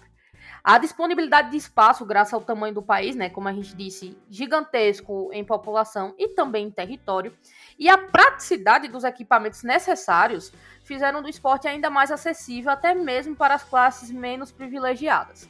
A 0.63 0.79
disponibilidade 0.79 1.51
de 1.51 1.57
espaço, 1.57 2.07
graças 2.07 2.33
ao 2.33 2.41
tamanho 2.41 2.75
do 2.75 2.83
país, 2.83 3.15
né, 3.15 3.29
como 3.29 3.49
a 3.49 3.53
gente 3.53 3.77
disse, 3.77 4.17
gigantesco 4.31 5.31
em 5.33 5.45
população 5.45 6.15
e 6.19 6.29
também 6.29 6.67
em 6.67 6.71
território, 6.71 7.37
e 7.79 7.89
a 7.89 7.99
praticidade 7.99 8.89
dos 8.89 9.05
equipamentos 9.05 9.63
necessários 9.63 10.53
fizeram 10.83 11.23
do 11.23 11.29
esporte 11.29 11.69
ainda 11.69 11.91
mais 11.91 12.11
acessível 12.11 12.71
até 12.71 12.95
mesmo 12.95 13.37
para 13.37 13.55
as 13.55 13.65
classes 13.65 14.11
menos 14.11 14.51
privilegiadas. 14.51 15.49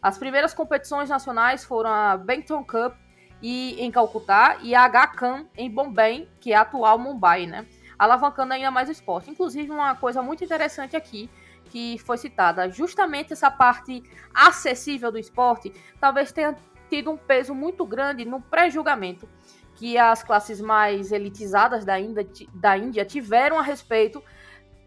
As 0.00 0.18
primeiras 0.18 0.52
competições 0.52 1.08
nacionais 1.08 1.64
foram 1.64 1.90
a 1.90 2.16
Benton 2.16 2.62
Cup 2.64 2.94
e, 3.40 3.76
em 3.78 3.90
Calcutá 3.90 4.58
e 4.62 4.74
a 4.74 4.84
H-Can 4.84 5.46
em 5.56 5.70
Bombay, 5.70 6.30
que 6.40 6.52
é 6.52 6.56
a 6.56 6.60
atual 6.60 6.98
Mumbai, 6.98 7.46
né? 7.46 7.66
Alavancando 7.98 8.54
ainda 8.54 8.70
mais 8.70 8.88
o 8.88 8.92
esporte. 8.92 9.30
Inclusive, 9.30 9.70
uma 9.70 9.94
coisa 9.94 10.22
muito 10.22 10.44
interessante 10.44 10.96
aqui 10.96 11.30
que 11.64 11.98
foi 11.98 12.16
citada, 12.18 12.68
justamente 12.70 13.32
essa 13.32 13.50
parte 13.50 14.02
acessível 14.32 15.10
do 15.10 15.18
esporte, 15.18 15.72
talvez 16.00 16.30
tenha 16.32 16.56
tido 16.88 17.10
um 17.10 17.16
peso 17.16 17.54
muito 17.54 17.84
grande 17.86 18.24
no 18.24 18.40
pré-julgamento 18.40 19.28
que 19.74 19.98
as 19.98 20.22
classes 20.22 20.60
mais 20.60 21.10
elitizadas 21.10 21.84
da 21.84 21.98
Índia, 21.98 22.26
da 22.54 22.78
Índia 22.78 23.04
tiveram 23.04 23.58
a 23.58 23.62
respeito 23.62 24.22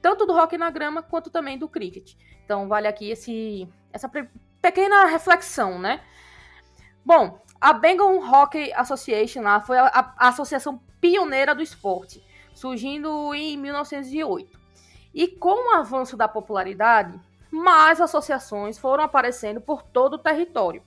tanto 0.01 0.25
do 0.25 0.33
rock 0.33 0.57
na 0.57 0.69
grama 0.69 1.01
quanto 1.01 1.29
também 1.29 1.57
do 1.57 1.67
cricket. 1.67 2.13
Então 2.45 2.67
vale 2.67 2.87
aqui 2.87 3.09
esse, 3.09 3.67
essa 3.91 4.09
pequena 4.61 5.05
reflexão, 5.05 5.77
né? 5.77 6.01
Bom, 7.03 7.39
a 7.59 7.73
Bengal 7.73 8.17
Hockey 8.17 8.71
Association 8.73 9.41
lá 9.41 9.59
foi 9.59 9.77
a, 9.77 9.87
a, 9.87 10.27
associação 10.29 10.81
pioneira 11.01 11.53
do 11.53 11.61
esporte, 11.61 12.23
surgindo 12.53 13.33
em 13.33 13.57
1908. 13.57 14.66
E 15.17 15.27
com 15.27 15.71
o 15.71 15.75
avanço 15.75 16.15
da 16.15 16.27
popularidade, 16.27 17.19
mais 17.49 17.99
associações 17.99 18.77
foram 18.77 19.03
aparecendo 19.03 19.59
por 19.59 19.81
todo 19.81 20.13
o 20.13 20.19
território. 20.19 20.83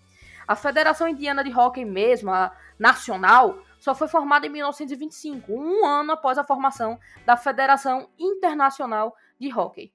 A 0.47 0.55
Federação 0.55 1.09
Indiana 1.09 1.43
de 1.43 1.53
Hockey 1.53 1.85
mesmo, 1.85 2.31
a 2.31 2.57
nacional, 2.79 3.59
só 3.81 3.93
foi 3.93 4.07
formada 4.07 4.47
em 4.47 4.51
1925, 4.51 5.53
um 5.53 5.85
ano 5.85 6.13
após 6.13 6.39
a 6.39 6.45
formação 6.45 6.97
da 7.27 7.37
Federação 7.37 8.09
Internacional 8.17 9.17
de 9.37 9.53
Hockey. 9.53 9.93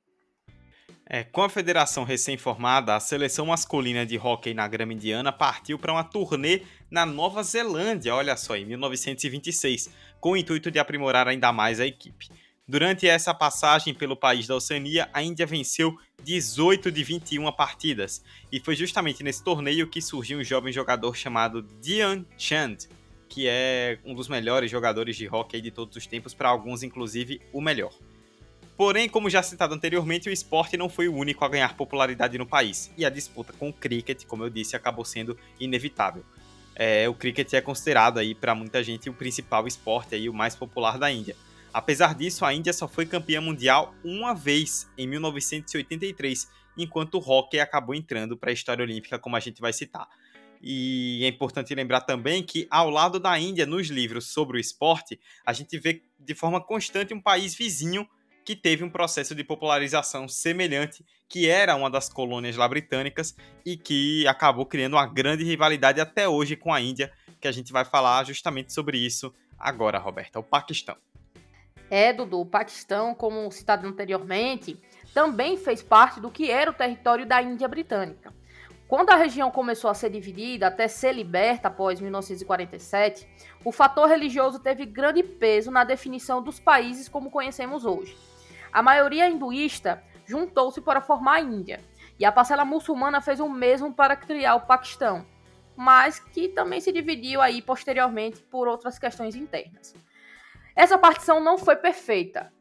É, 1.06 1.24
com 1.24 1.42
a 1.42 1.50
federação 1.50 2.04
recém-formada, 2.04 2.94
a 2.94 3.00
seleção 3.00 3.46
masculina 3.46 4.06
de 4.06 4.18
hóquei 4.18 4.54
na 4.54 4.68
grama 4.68 4.92
indiana 4.92 5.32
partiu 5.32 5.80
para 5.80 5.94
uma 5.94 6.04
turnê 6.04 6.64
na 6.92 7.06
Nova 7.06 7.42
Zelândia, 7.42 8.14
olha 8.14 8.36
só, 8.36 8.58
em 8.58 8.66
1926, 8.66 9.90
com 10.20 10.32
o 10.32 10.38
intuito 10.38 10.70
de 10.70 10.78
aprimorar 10.78 11.26
ainda 11.26 11.54
mais 11.54 11.80
a 11.80 11.86
equipe. 11.86 12.28
Durante 12.68 13.08
essa 13.08 13.32
passagem 13.32 13.94
pelo 13.94 14.16
país 14.16 14.48
da 14.48 14.56
Oceania, 14.56 15.08
a 15.14 15.22
Índia 15.22 15.46
venceu 15.46 16.00
18 16.24 16.92
de 16.92 17.04
21 17.04 17.52
partidas, 17.52 18.24
e 18.52 18.60
foi 18.60 18.76
justamente 18.76 19.24
nesse 19.24 19.44
torneio 19.44 19.88
que 19.88 20.02
surgiu 20.02 20.40
um 20.40 20.44
jovem 20.44 20.74
jogador 20.74 21.16
chamado 21.16 21.62
Dian 21.80 22.26
Chand, 22.40 22.78
que 23.30 23.48
é 23.48 24.00
um 24.04 24.16
dos 24.16 24.28
melhores 24.28 24.72
jogadores 24.72 25.16
de 25.16 25.28
hóquei 25.28 25.62
de 25.62 25.70
todos 25.70 25.96
os 25.96 26.08
tempos, 26.08 26.34
para 26.34 26.50
alguns 26.50 26.82
inclusive 26.82 27.40
o 27.54 27.62
melhor. 27.62 27.94
Porém, 28.76 29.08
como 29.08 29.30
já 29.30 29.44
citado 29.44 29.76
anteriormente, 29.76 30.28
o 30.28 30.34
esporte 30.34 30.76
não 30.76 30.90
foi 30.90 31.08
o 31.08 31.14
único 31.14 31.46
a 31.46 31.48
ganhar 31.48 31.78
popularidade 31.78 32.36
no 32.36 32.48
país, 32.48 32.92
e 32.98 33.06
a 33.06 33.12
disputa 33.12 33.54
com 33.54 33.70
o 33.70 33.74
cricket, 33.74 34.26
como 34.26 34.44
eu 34.44 34.50
disse, 34.50 34.76
acabou 34.76 35.06
sendo 35.06 35.38
inevitável. 35.60 36.26
É, 36.76 37.08
o 37.08 37.14
cricket 37.14 37.54
é 37.54 37.62
considerado 37.62 38.18
aí 38.18 38.34
para 38.34 38.56
muita 38.56 38.84
gente 38.84 39.08
o 39.08 39.14
principal 39.14 39.68
esporte 39.68 40.16
aí, 40.16 40.28
o 40.28 40.34
mais 40.34 40.56
popular 40.56 40.98
da 40.98 41.12
Índia. 41.12 41.36
Apesar 41.76 42.16
disso, 42.16 42.46
a 42.46 42.54
Índia 42.54 42.72
só 42.72 42.88
foi 42.88 43.06
campeã 43.06 43.42
mundial 43.42 43.94
uma 44.02 44.34
vez, 44.34 44.90
em 44.98 45.06
1983, 45.06 46.50
enquanto 46.78 47.16
o 47.16 47.20
hockey 47.20 47.60
acabou 47.60 47.94
entrando 47.94 48.38
para 48.38 48.50
a 48.50 48.54
história 48.54 48.82
olímpica, 48.82 49.20
como 49.20 49.36
a 49.36 49.42
gente 49.42 49.60
vai 49.60 49.74
citar. 49.74 50.08
E 50.62 51.20
é 51.26 51.28
importante 51.28 51.76
lembrar 51.76 52.00
também 52.00 52.42
que, 52.42 52.66
ao 52.72 52.90
lado 52.90 53.20
da 53.20 53.38
Índia, 53.38 53.66
nos 53.66 53.88
livros 53.90 54.32
sobre 54.32 54.56
o 54.56 54.60
esporte, 54.60 55.20
a 55.46 55.52
gente 55.52 55.78
vê 55.78 56.02
de 56.18 56.34
forma 56.34 56.62
constante 56.62 57.14
um 57.14 57.20
país 57.20 57.54
vizinho 57.54 58.08
que 58.46 58.56
teve 58.56 58.82
um 58.82 58.90
processo 58.90 59.36
de 59.36 59.44
popularização 59.44 60.30
semelhante, 60.30 61.06
que 61.28 61.50
era 61.50 61.76
uma 61.76 61.90
das 61.90 62.08
colônias 62.08 62.56
lá 62.56 62.70
britânicas 62.70 63.36
e 63.66 63.76
que 63.76 64.26
acabou 64.30 64.66
criando 64.66 64.94
uma 64.94 65.06
grande 65.06 65.44
rivalidade 65.44 66.00
até 66.00 66.26
hoje 66.26 66.56
com 66.56 66.74
a 66.74 66.80
Índia, 66.80 67.12
que 67.42 67.50
a 67.50 67.52
gente 67.52 67.74
vai 67.74 67.84
falar 67.84 68.24
justamente 68.24 68.72
sobre 68.72 68.98
isso 68.98 69.34
agora, 69.60 70.00
Roberta, 70.00 70.40
o 70.40 70.44
Paquistão. 70.44 70.96
É, 71.90 72.12
Dudu, 72.12 72.42
o 72.42 72.46
Paquistão, 72.46 73.14
como 73.14 73.52
citado 73.52 73.88
anteriormente, 73.88 74.80
também 75.14 75.58
fez 75.58 75.82
parte 75.84 76.20
do 76.20 76.32
que 76.32 76.50
era 76.50 76.72
o 76.72 76.74
território 76.74 77.26
da 77.26 77.42
Índia 77.42 77.68
britânica. 77.68 78.34
Quando 78.88 79.10
a 79.10 79.16
região 79.16 79.50
começou 79.50 79.90
a 79.90 79.96
ser 79.96 80.12
dividida 80.12 80.68
até 80.68 80.88
ser 80.88 81.14
liberta 81.14 81.70
após 81.70 82.00
1947, 82.00 83.28
o 83.64 83.72
fator 83.72 84.08
religioso 84.08 84.60
teve 84.60 84.86
grande 84.86 85.24
peso 85.24 85.72
na 85.72 85.84
definição 85.84 86.42
dos 86.42 86.60
países 86.60 87.10
como 87.10 87.32
conhecemos 87.32 87.84
hoje. 87.84 88.16
A 88.72 88.84
maioria 88.84 89.28
hinduísta 89.28 90.04
juntou-se 90.26 90.82
para 90.82 91.02
formar 91.02 91.36
a 91.36 91.42
Índia, 91.42 91.80
e 92.20 92.26
a 92.26 92.32
parcela 92.32 92.64
muçulmana 92.64 93.22
fez 93.22 93.40
o 93.40 93.50
mesmo 93.50 93.94
para 93.94 94.16
criar 94.16 94.56
o 94.56 94.62
Paquistão, 94.62 95.26
mas 95.76 96.20
que 96.20 96.48
também 96.48 96.80
se 96.80 96.92
dividiu 96.92 97.42
aí 97.42 97.62
posteriormente 97.62 98.42
por 98.44 98.68
outras 98.68 98.98
questões 98.98 99.36
internas. 99.36 99.94
Essa 100.76 100.98
partição 100.98 101.40
não 101.40 101.58
foi 101.58 101.76
perfeita, 101.78 102.52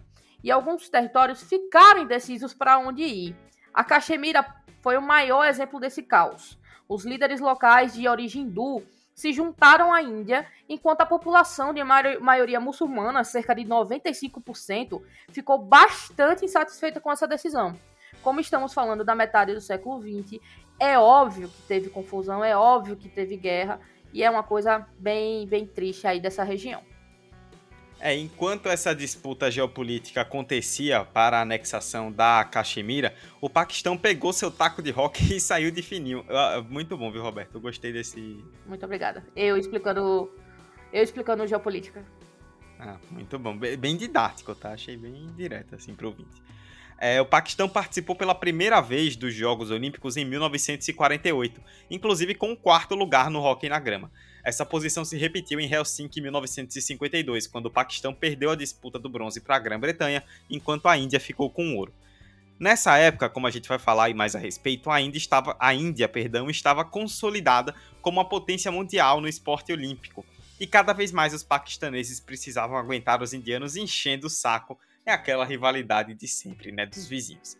e 0.43 0.51
alguns 0.51 0.89
territórios 0.89 1.43
ficaram 1.43 2.03
indecisos 2.03 2.55
para 2.55 2.79
onde 2.79 3.03
ir. 3.03 3.37
A 3.73 3.83
Caxemira 3.83 4.47
foi 4.81 4.97
o 4.97 5.03
maior 5.03 5.45
exemplo 5.47 5.81
desse 5.81 6.03
caos. 6.03 6.59
Os 6.89 7.05
líderes 7.05 7.41
locais 7.41 7.95
de 7.95 8.07
origem 8.07 8.43
hindu 8.43 8.83
se 9.15 9.33
juntaram 9.33 9.93
à 9.93 10.03
Índia, 10.03 10.47
enquanto 10.69 11.01
a 11.01 11.07
população 11.07 11.73
de 11.73 11.83
maioria 11.83 12.61
muçulmana, 12.61 13.25
cerca 13.25 13.55
de 13.55 13.65
95%, 13.65 15.03
ficou 15.31 15.59
bastante 15.59 16.45
insatisfeita 16.45 17.01
com 17.01 17.11
essa 17.11 17.27
decisão. 17.27 17.75
Como 18.23 18.41
estamos 18.41 18.75
falando 18.75 19.05
da 19.05 19.15
metade 19.15 19.55
do 19.55 19.61
século 19.61 20.01
XX, 20.01 20.41
é 20.79 20.99
óbvio 20.99 21.49
que 21.49 21.63
teve 21.63 21.91
confusão, 21.91 22.45
é 22.45 22.57
óbvio 22.57 22.97
que 22.97 23.09
teve 23.09 23.37
guerra, 23.37 23.81
e 24.13 24.23
é 24.23 24.31
uma 24.31 24.43
coisa 24.43 24.87
bem, 24.99 25.47
bem 25.47 25.67
triste 25.67 26.07
aí 26.07 26.21
dessa 26.21 26.45
região. 26.45 26.83
É, 28.05 28.15
enquanto 28.15 28.69
essa 28.69 28.95
disputa 28.95 29.51
geopolítica 29.51 30.21
acontecia 30.21 31.07
para 31.07 31.39
a 31.39 31.41
anexação 31.41 32.13
da 32.13 32.45
Caxemira, 32.45 33.15
o 33.41 33.49
Paquistão 33.49 33.97
pegou 33.97 34.31
seu 34.31 34.51
taco 34.51 34.83
de 34.83 34.91
rock 34.91 35.25
e 35.35 35.41
saiu 35.41 35.71
de 35.71 35.81
fininho. 35.81 36.23
Muito 36.69 36.99
bom, 36.99 37.11
viu, 37.11 37.23
Roberto? 37.23 37.55
Eu 37.55 37.63
gostei 37.63 37.95
desse. 37.95 38.45
Muito 38.67 38.85
obrigada. 38.85 39.25
Eu 39.35 39.57
explicando. 39.57 40.31
Eu 40.93 41.03
explicando 41.03 41.47
geopolítica. 41.47 42.05
Ah, 42.79 42.99
muito 43.11 43.39
bom. 43.39 43.57
Bem 43.57 43.97
didático, 43.97 44.55
tá? 44.55 44.73
Achei 44.73 44.99
bem 44.99 45.33
direto, 45.35 45.75
assim, 45.75 45.95
pro 45.95 46.09
ouvinte. 46.09 46.43
É, 46.99 47.23
o 47.23 47.25
Paquistão 47.25 47.71
participou 47.71 48.15
pela 48.15 48.35
primeira 48.35 48.83
vez 48.83 49.17
dos 49.17 49.33
Jogos 49.33 49.71
Olímpicos 49.71 50.19
em 50.19 50.27
1948, 50.27 51.59
inclusive 51.91 52.35
com 52.35 52.51
um 52.51 52.57
quarto 52.57 52.95
lugar 52.95 53.31
no 53.31 53.41
hóquei 53.41 53.71
na 53.71 53.79
grama. 53.79 54.13
Essa 54.45 54.67
posição 54.67 55.05
se 55.05 55.17
repetiu 55.17 55.59
em 55.59 55.73
Helsinki 55.73 56.21
em 56.21 56.23
1952, 56.25 57.47
quando 57.47 57.67
o 57.67 57.71
Paquistão 57.71 58.13
perdeu 58.13 58.51
a 58.51 58.57
disputa 58.57 58.99
do 58.99 59.09
bronze 59.09 59.41
para 59.41 59.57
a 59.57 59.59
Grã-Bretanha, 59.59 60.23
enquanto 60.51 60.87
a 60.87 60.99
Índia 60.99 61.19
ficou 61.19 61.49
com 61.49 61.75
ouro. 61.77 61.93
Nessa 62.61 62.97
época, 62.99 63.29
como 63.29 63.47
a 63.47 63.51
gente 63.51 63.69
vai 63.69 63.79
falar 63.79 64.15
mais 64.15 64.37
a 64.37 64.39
respeito, 64.39 64.91
a 64.91 65.01
Índia 65.01 65.19
estava, 65.19 65.57
a 65.59 65.75
Índia, 65.75 66.09
perdão, 66.09 66.51
estava 66.51 66.85
consolidada 66.85 67.75
como 68.03 68.19
uma 68.21 68.29
potência 68.29 68.71
mundial 68.71 69.21
no 69.21 69.27
esporte 69.27 69.73
olímpico. 69.73 70.25
E 70.61 70.67
cada 70.67 70.93
vez 70.93 71.11
mais 71.11 71.35
os 71.35 71.43
paquistaneses 71.43 72.21
precisavam 72.21 72.77
aguentar 72.77 73.23
os 73.23 73.33
indianos 73.33 73.77
enchendo 73.77 74.29
o 74.29 74.31
saco. 74.31 74.79
É 75.05 75.13
aquela 75.13 75.45
rivalidade 75.45 76.15
de 76.15 76.29
sempre, 76.29 76.71
né, 76.71 76.87
dos 76.87 77.07
vizinhos. 77.07 77.57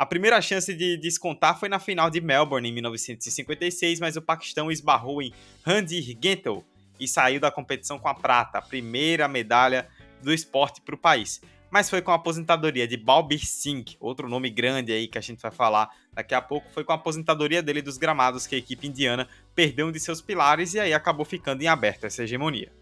A 0.00 0.06
primeira 0.06 0.40
chance 0.40 0.72
de 0.72 0.96
descontar 0.96 1.60
foi 1.60 1.68
na 1.68 1.78
final 1.78 2.08
de 2.08 2.22
Melbourne 2.22 2.66
em 2.66 2.72
1956, 2.72 4.00
mas 4.00 4.16
o 4.16 4.22
Paquistão 4.22 4.72
esbarrou 4.72 5.20
em 5.20 5.30
Randir 5.62 6.16
Gentle 6.18 6.64
e 6.98 7.06
saiu 7.06 7.38
da 7.38 7.50
competição 7.50 7.98
com 7.98 8.08
a 8.08 8.14
prata, 8.14 8.56
a 8.56 8.62
primeira 8.62 9.28
medalha 9.28 9.86
do 10.22 10.32
esporte 10.32 10.80
para 10.80 10.94
o 10.94 10.98
país. 10.98 11.42
Mas 11.70 11.90
foi 11.90 12.00
com 12.00 12.10
a 12.10 12.14
aposentadoria 12.14 12.88
de 12.88 12.96
Balbir 12.96 13.46
Singh, 13.46 13.98
outro 14.00 14.26
nome 14.26 14.48
grande 14.48 14.90
aí 14.90 15.06
que 15.06 15.18
a 15.18 15.20
gente 15.20 15.42
vai 15.42 15.50
falar 15.50 15.90
daqui 16.14 16.34
a 16.34 16.40
pouco, 16.40 16.72
foi 16.72 16.82
com 16.82 16.92
a 16.92 16.94
aposentadoria 16.94 17.62
dele 17.62 17.82
dos 17.82 17.98
gramados 17.98 18.46
que 18.46 18.54
a 18.54 18.58
equipe 18.58 18.88
indiana 18.88 19.28
perdeu 19.54 19.88
um 19.88 19.92
de 19.92 20.00
seus 20.00 20.22
pilares 20.22 20.72
e 20.72 20.80
aí 20.80 20.94
acabou 20.94 21.26
ficando 21.26 21.60
em 21.60 21.68
aberto 21.68 22.04
essa 22.04 22.22
hegemonia. 22.22 22.72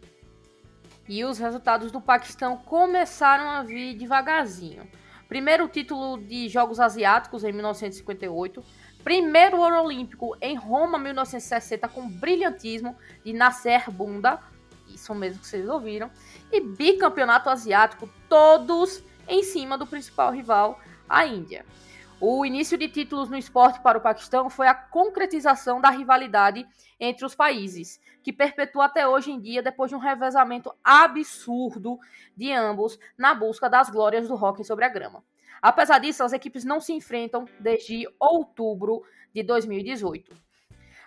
E 1.09 1.25
os 1.25 1.37
resultados 1.37 1.91
do 1.91 2.01
Paquistão 2.01 2.59
começaram 2.59 3.51
a 3.51 3.65
vir 3.65 3.97
devagarzinho. 3.97 4.87
Primeiro 5.29 5.69
título 5.69 6.17
de 6.17 6.49
Jogos 6.49 6.81
Asiáticos 6.81 7.45
em 7.45 7.53
1958, 7.53 8.65
primeiro 9.05 9.59
ouro 9.59 9.83
olímpico 9.83 10.35
em 10.41 10.57
Roma 10.57 10.99
1960 10.99 11.87
com 11.89 12.09
brilhantismo 12.09 12.97
de 13.23 13.35
Nasser 13.35 13.91
Bunda, 13.91 14.41
isso 14.89 15.15
mesmo 15.15 15.41
que 15.41 15.47
vocês 15.47 15.69
ouviram, 15.69 16.11
e 16.51 16.63
bicampeonato 16.63 17.51
asiático, 17.51 18.09
todos 18.27 19.05
em 19.29 19.43
cima 19.43 19.77
do 19.77 19.87
principal 19.87 20.33
rival, 20.33 20.81
a 21.07 21.27
Índia. 21.27 21.67
O 22.19 22.47
início 22.47 22.79
de 22.79 22.89
títulos 22.89 23.29
no 23.29 23.37
esporte 23.37 23.81
para 23.81 23.99
o 23.99 24.01
Paquistão 24.01 24.49
foi 24.49 24.67
a 24.67 24.75
concretização 24.75 25.79
da 25.79 25.91
rivalidade 25.91 26.67
entre 26.99 27.27
os 27.27 27.35
países, 27.35 28.01
que 28.29 28.33
perpetua 28.35 28.85
até 28.85 29.09
hoje 29.09 29.31
em 29.31 29.41
dia 29.41 29.63
depois 29.63 29.89
de 29.89 29.97
um 29.97 29.99
revezamento 29.99 30.71
absurdo 30.85 31.99
de 32.37 32.53
ambos 32.53 32.99
na 33.17 33.33
busca 33.33 33.71
das 33.71 33.89
glórias 33.89 34.29
do 34.29 34.35
hóquei 34.35 34.67
sobre 34.67 34.85
a 34.85 34.89
grama. 34.91 35.25
Apesar 35.63 35.99
disso, 35.99 36.23
as 36.23 36.35
equipes 36.35 36.63
não 36.63 36.79
se 36.79 36.93
enfrentam 36.93 37.47
desde 37.59 38.07
outubro 38.21 39.03
de 39.33 39.43
2018. 39.43 40.37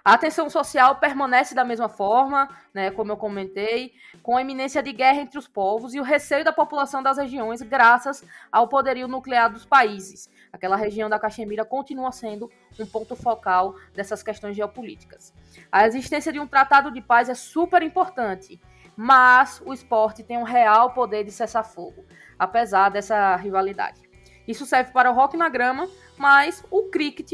A 0.04 0.18
tensão 0.18 0.50
social 0.50 0.96
permanece 0.96 1.54
da 1.54 1.64
mesma 1.64 1.88
forma, 1.88 2.50
né, 2.74 2.90
como 2.90 3.12
eu 3.12 3.18
comentei, 3.18 3.94
com 4.24 4.36
a 4.36 4.42
iminência 4.42 4.82
de 4.82 4.92
guerra 4.92 5.22
entre 5.22 5.38
os 5.38 5.48
povos 5.48 5.94
e 5.94 6.00
o 6.00 6.04
receio 6.04 6.44
da 6.44 6.52
população 6.52 7.04
das 7.04 7.20
regiões 7.20 7.62
graças 7.62 8.26
ao 8.52 8.68
poderio 8.68 9.08
nuclear 9.08 9.54
dos 9.54 9.64
países. 9.64 10.28
Aquela 10.52 10.76
região 10.76 11.10
da 11.10 11.20
Caxemira 11.20 11.64
continua 11.64 12.12
sendo 12.12 12.50
um 12.80 12.86
ponto 12.86 13.16
focal 13.16 13.76
dessas 13.94 14.22
questões 14.22 14.56
geopolíticas. 14.56 15.34
A 15.72 15.88
existência 15.88 16.32
de 16.32 16.40
um 16.40 16.48
tratado 16.48 16.92
de 16.92 17.02
paz 17.02 17.30
é 17.30 17.36
super 17.36 17.82
importante, 17.82 18.60
mas 18.96 19.62
o 19.66 19.74
esporte 19.74 20.24
tem 20.24 20.38
um 20.38 20.44
real 20.44 20.94
poder 20.94 21.24
de 21.24 21.32
cessar 21.32 21.64
fogo, 21.64 22.06
apesar 22.38 22.90
dessa 22.90 23.36
rivalidade. 23.36 24.02
Isso 24.48 24.66
serve 24.66 24.92
para 24.92 25.10
o 25.10 25.14
rock 25.14 25.38
na 25.38 25.50
grama, 25.50 25.88
mas 26.18 26.64
o 26.70 26.84
cricket 26.90 27.32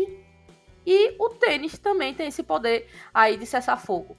e 0.85 1.15
o 1.19 1.29
tênis 1.29 1.77
também 1.77 2.13
tem 2.13 2.27
esse 2.27 2.43
poder 2.43 2.87
aí 3.13 3.35
de 3.35 3.45
cessar 3.45 3.77
fogo. 3.77 4.17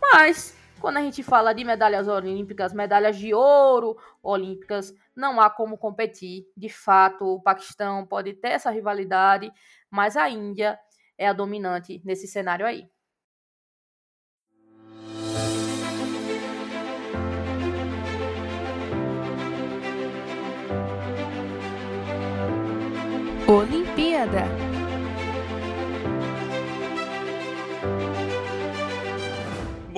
Mas, 0.00 0.56
quando 0.80 0.98
a 0.98 1.02
gente 1.02 1.22
fala 1.22 1.52
de 1.52 1.64
medalhas 1.64 2.08
olímpicas, 2.08 2.72
medalhas 2.72 3.16
de 3.16 3.34
ouro 3.34 3.96
olímpicas, 4.22 4.94
não 5.16 5.40
há 5.40 5.48
como 5.50 5.78
competir. 5.78 6.44
De 6.56 6.68
fato, 6.68 7.24
o 7.24 7.42
Paquistão 7.42 8.06
pode 8.06 8.34
ter 8.34 8.48
essa 8.48 8.70
rivalidade, 8.70 9.52
mas 9.90 10.16
a 10.16 10.28
Índia 10.28 10.78
é 11.18 11.28
a 11.28 11.32
dominante 11.32 12.02
nesse 12.04 12.26
cenário 12.26 12.66
aí. 12.66 12.88
Olimpíada 23.46 24.53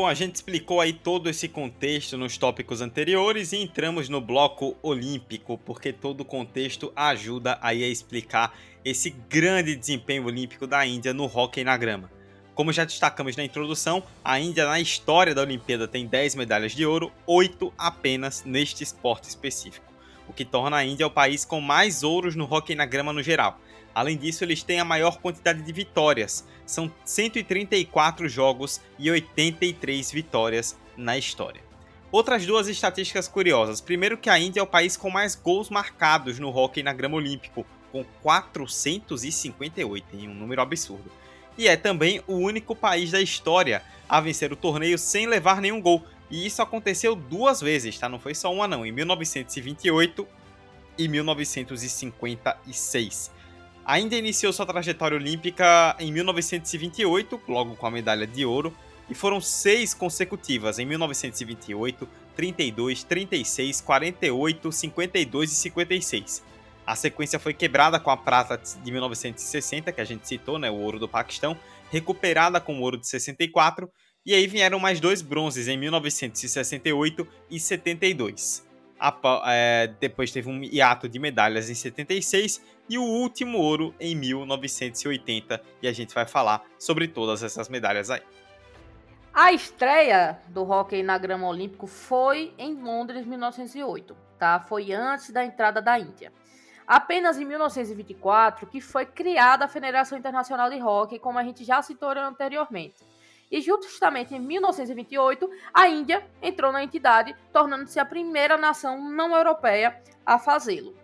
Bom, 0.07 0.11
a 0.11 0.15
gente 0.15 0.37
explicou 0.37 0.81
aí 0.81 0.93
todo 0.93 1.29
esse 1.29 1.49
contexto 1.49 2.17
nos 2.17 2.39
tópicos 2.39 2.81
anteriores 2.81 3.53
e 3.53 3.57
entramos 3.57 4.09
no 4.09 4.21
bloco 4.21 4.77
olímpico, 4.81 5.59
porque 5.59 5.93
todo 5.93 6.21
o 6.21 6.25
contexto 6.25 6.93
ajuda 6.95 7.59
aí 7.61 7.83
a 7.83 7.89
explicar 7.89 8.57
esse 8.85 9.11
grande 9.11 9.75
desempenho 9.75 10.25
olímpico 10.25 10.65
da 10.65 10.87
Índia 10.87 11.13
no 11.13 11.25
hóquei 11.25 11.65
na 11.65 11.77
grama. 11.77 12.09
Como 12.55 12.73
já 12.73 12.85
destacamos 12.85 13.37
na 13.37 13.43
introdução, 13.43 14.01
a 14.25 14.39
Índia 14.39 14.65
na 14.65 14.79
história 14.79 15.35
da 15.35 15.43
Olimpíada 15.43 15.89
tem 15.89 16.07
10 16.07 16.37
medalhas 16.37 16.71
de 16.71 16.87
ouro, 16.87 17.11
8 17.27 17.75
apenas 17.77 18.45
neste 18.45 18.85
esporte 18.85 19.29
específico, 19.29 19.93
o 20.29 20.33
que 20.33 20.45
torna 20.45 20.77
a 20.77 20.85
Índia 20.85 21.09
o 21.09 21.11
país 21.11 21.45
com 21.45 21.61
mais 21.61 22.05
ouros 22.05 22.37
no 22.37 22.45
hóquei 22.49 22.77
na 22.77 22.87
grama 22.87 23.13
no 23.13 23.25
geral. 23.25 23.61
Além 23.97 24.17
disso, 24.19 24.45
eles 24.45 24.63
têm 24.63 24.79
a 24.79 24.85
maior 24.85 25.17
quantidade 25.23 25.63
de 25.63 25.73
vitórias. 25.73 26.47
São 26.67 26.93
134 27.03 28.29
jogos 28.29 28.79
e 28.99 29.11
83 29.11 30.13
vitórias 30.13 30.79
na 30.99 31.17
história. 31.17 31.63
Outras 32.13 32.45
duas 32.45 32.69
estatísticas 32.69 33.27
curiosas. 33.27 33.81
Primeiro 33.81 34.19
que 34.19 34.29
a 34.29 34.39
Índia 34.39 34.61
é 34.61 34.63
o 34.63 34.67
país 34.67 34.99
com 34.99 35.09
mais 35.09 35.35
gols 35.35 35.71
marcados 35.71 36.39
no 36.39 36.55
hóquei 36.55 36.83
na 36.83 36.93
grama 36.93 37.17
olímpico, 37.17 37.65
com 37.91 38.05
458, 38.23 40.15
em 40.15 40.29
um 40.29 40.35
número 40.35 40.61
absurdo. 40.61 41.11
E 41.57 41.67
é 41.67 41.75
também 41.75 42.23
o 42.27 42.35
único 42.35 42.77
país 42.77 43.13
da 43.13 43.23
história 43.23 43.83
a 44.07 44.21
vencer 44.21 44.53
o 44.53 44.57
torneio 44.57 44.99
sem 44.99 45.27
levar 45.27 45.63
nenhum 45.63 45.81
gol. 45.81 46.05
E 46.31 46.45
isso 46.45 46.61
aconteceu 46.61 47.17
duas 47.17 47.63
vezes, 47.63 47.99
tá? 47.99 48.11
Não 48.11 48.19
foi 48.19 48.35
só 48.35 48.53
uma 48.53 48.69
não, 48.69 48.85
em 48.85 48.93
1928 48.93 50.29
e 50.99 51.09
1956. 51.09 53.35
Ainda 53.87 54.17
iniciou 54.17 54.53
sua 54.53 54.67
trajetória 54.67 55.17
olímpica 55.17 55.95
em 56.01 56.11
1928, 56.11 57.41
logo 57.47 57.77
com 57.77 57.87
a 57.87 57.91
medalha 57.91 58.27
de 58.27 58.45
ouro, 58.45 58.77
e 59.09 59.15
foram 59.15 59.41
seis 59.41 59.95
consecutivas 59.95 60.81
em 60.81 60.85
1928, 60.85 62.09
32, 62.35 63.05
36, 63.05 63.81
48, 63.81 64.73
52 64.73 65.53
e 65.53 65.55
56. 65.55 66.43
A 66.85 66.97
sequência 66.97 67.39
foi 67.39 67.55
quebrada 67.55 68.01
com 68.01 68.11
a 68.11 68.17
prata 68.17 68.61
de 68.83 68.91
1960, 68.91 69.93
que 69.93 70.01
a 70.01 70.05
gente 70.05 70.27
citou, 70.27 70.59
né, 70.59 70.69
o 70.69 70.75
ouro 70.75 70.99
do 70.99 71.07
Paquistão, 71.07 71.57
recuperada 71.89 72.61
com 72.61 72.81
o 72.81 72.83
ouro 72.83 72.99
de 72.99 73.07
64, 73.07 73.89
e 74.25 74.35
aí 74.35 74.49
vieram 74.49 74.81
mais 74.81 74.99
dois 74.99 75.23
bronzes 75.23 75.69
em 75.69 75.77
1968 75.77 77.25
e 77.49 77.61
72. 77.61 78.66
É, 79.47 79.95
depois 80.01 80.31
teve 80.31 80.49
um 80.49 80.63
hiato 80.63 81.09
de 81.09 81.19
medalhas 81.19 81.69
em 81.69 81.75
76 81.75 82.63
e 82.89 82.99
o 82.99 83.03
último 83.03 83.59
ouro 83.59 83.95
em 84.01 84.15
1980. 84.15 85.63
E 85.83 85.89
a 85.89 85.93
gente 85.93 86.15
vai 86.15 86.27
falar 86.27 86.65
sobre 86.79 87.09
todas 87.09 87.43
essas 87.43 87.69
medalhas 87.69 88.11
aí. 88.11 88.23
A 89.33 89.53
estreia 89.53 90.41
do 90.49 90.67
hóquei 90.67 91.03
na 91.03 91.19
grama 91.19 91.47
olímpico 91.47 91.87
foi 91.87 92.55
em 92.57 92.75
Londres, 92.75 93.27
1908, 93.27 94.17
tá? 94.39 94.61
Foi 94.61 94.93
antes 94.93 95.31
da 95.31 95.45
entrada 95.45 95.83
da 95.83 95.99
Índia. 95.99 96.33
Apenas 96.87 97.37
em 97.37 97.45
1924 97.45 98.67
que 98.67 98.81
foi 98.81 99.05
criada 99.05 99.67
a 99.67 99.69
Federação 99.69 100.17
Internacional 100.17 100.71
de 100.71 100.81
Hóquei, 100.81 101.19
como 101.19 101.39
a 101.39 101.45
gente 101.45 101.65
já 101.65 101.83
citou 101.83 102.11
anteriormente. 102.11 102.95
E 103.51 103.61
justamente 103.61 104.35
em 104.35 104.41
1928, 104.41 105.49
a 105.73 105.89
Índia 105.89 106.27
entrou 106.43 106.73
na 106.73 106.83
entidade, 106.83 107.35
tornando-se 107.53 107.99
a 108.01 108.05
primeira 108.05 108.57
nação 108.57 109.01
não 109.01 109.37
europeia 109.37 110.03
a 110.25 110.39
fazê-lo. 110.39 110.95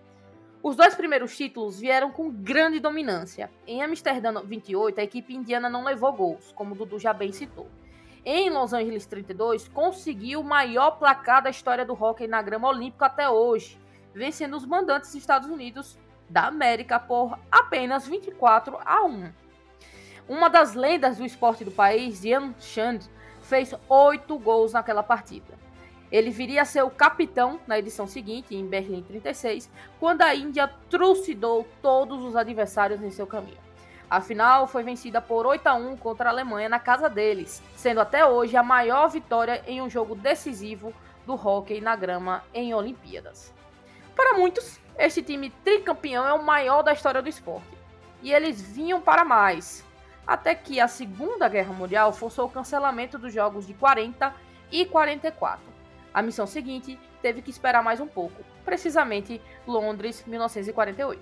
Os 0.63 0.77
dois 0.77 0.95
primeiros 0.95 1.37
títulos 1.37 1.81
vieram 1.81 2.11
com 2.13 2.31
grande 2.31 2.79
dominância. 2.79 3.51
Em 3.67 3.83
Amsterdã 3.83 4.33
28, 4.43 5.01
a 5.01 5.05
equipe 5.05 5.35
indiana 5.35 5.69
não 5.69 5.85
levou 5.85 6.13
gols, 6.13 6.53
como 6.53 6.75
o 6.75 6.77
Dudu 6.77 6.99
já 6.99 7.13
bem 7.13 7.33
citou. 7.33 7.69
Em 8.25 8.49
Los 8.49 8.73
Angeles 8.73 9.05
32, 9.07 9.67
conseguiu 9.69 10.41
o 10.41 10.45
maior 10.45 10.93
placar 10.93 11.43
da 11.43 11.51
história 11.51 11.85
do 11.85 12.01
hóquei 12.01 12.29
na 12.29 12.41
grama 12.41 12.69
olímpico 12.69 13.05
até 13.05 13.29
hoje, 13.29 13.77
vencendo 14.15 14.57
os 14.57 14.65
mandantes 14.65 15.13
Estados 15.17 15.49
Unidos 15.49 15.99
da 16.31 16.47
América 16.47 17.01
por 17.01 17.37
apenas 17.51 18.07
24 18.07 18.79
a 18.85 19.05
1. 19.05 19.33
Uma 20.33 20.49
das 20.49 20.73
lendas 20.73 21.19
do 21.19 21.27
esporte 21.27 21.63
do 21.63 21.71
país, 21.71 22.25
Ian 22.25 22.55
Chand, 22.59 23.01
fez 23.43 23.75
oito 23.87 24.39
gols 24.39 24.73
naquela 24.73 25.03
partida. 25.03 25.59
Ele 26.11 26.31
viria 26.31 26.63
a 26.63 26.65
ser 26.65 26.83
o 26.83 26.89
capitão 26.89 27.61
na 27.67 27.79
edição 27.79 28.07
seguinte, 28.07 28.57
em 28.57 28.67
Berlim 28.67 29.03
36, 29.03 29.71
quando 30.01 30.23
a 30.23 30.35
Índia 30.35 30.73
trucidou 30.89 31.69
todos 31.83 32.25
os 32.25 32.35
adversários 32.35 33.03
em 33.03 33.11
seu 33.11 33.27
caminho. 33.27 33.59
A 34.09 34.23
final 34.23 34.67
foi 34.67 34.83
vencida 34.83 35.21
por 35.21 35.47
8 35.47 35.67
a 35.67 35.75
1 35.75 35.99
contra 35.99 36.31
a 36.31 36.33
Alemanha 36.33 36.71
na 36.71 36.79
casa 36.79 37.11
deles, 37.11 37.63
sendo 37.77 38.01
até 38.01 38.25
hoje 38.25 38.57
a 38.57 38.63
maior 38.63 39.09
vitória 39.09 39.63
em 39.67 39.83
um 39.83 39.91
jogo 39.91 40.15
decisivo 40.15 40.95
do 41.27 41.35
hóquei 41.35 41.79
na 41.79 41.95
grama 41.95 42.43
em 42.55 42.73
Olimpíadas. 42.73 43.53
Para 44.17 44.39
muitos, 44.39 44.81
este 44.97 45.23
time 45.23 45.51
tricampeão 45.63 46.27
é 46.27 46.33
o 46.33 46.43
maior 46.43 46.81
da 46.81 46.95
história 46.95 47.21
do 47.21 47.29
esporte, 47.29 47.77
e 48.23 48.33
eles 48.33 48.63
vinham 48.63 48.99
para 48.99 49.27
mais, 49.27 49.85
até 50.27 50.55
que 50.55 50.81
a 50.81 50.89
Segunda 50.89 51.49
Guerra 51.49 51.73
Mundial 51.73 52.13
forçou 52.13 52.47
o 52.47 52.51
cancelamento 52.51 53.19
dos 53.19 53.33
jogos 53.33 53.67
de 53.67 53.75
40 53.75 54.35
e 54.71 54.87
44 54.87 55.73
a 56.13 56.23
missão 56.23 56.47
seguinte 56.47 56.99
teve 57.21 57.41
que 57.41 57.51
esperar 57.51 57.83
mais 57.83 58.01
um 58.01 58.07
pouco, 58.07 58.45
precisamente 58.65 59.41
Londres, 59.67 60.25
1948. 60.27 61.21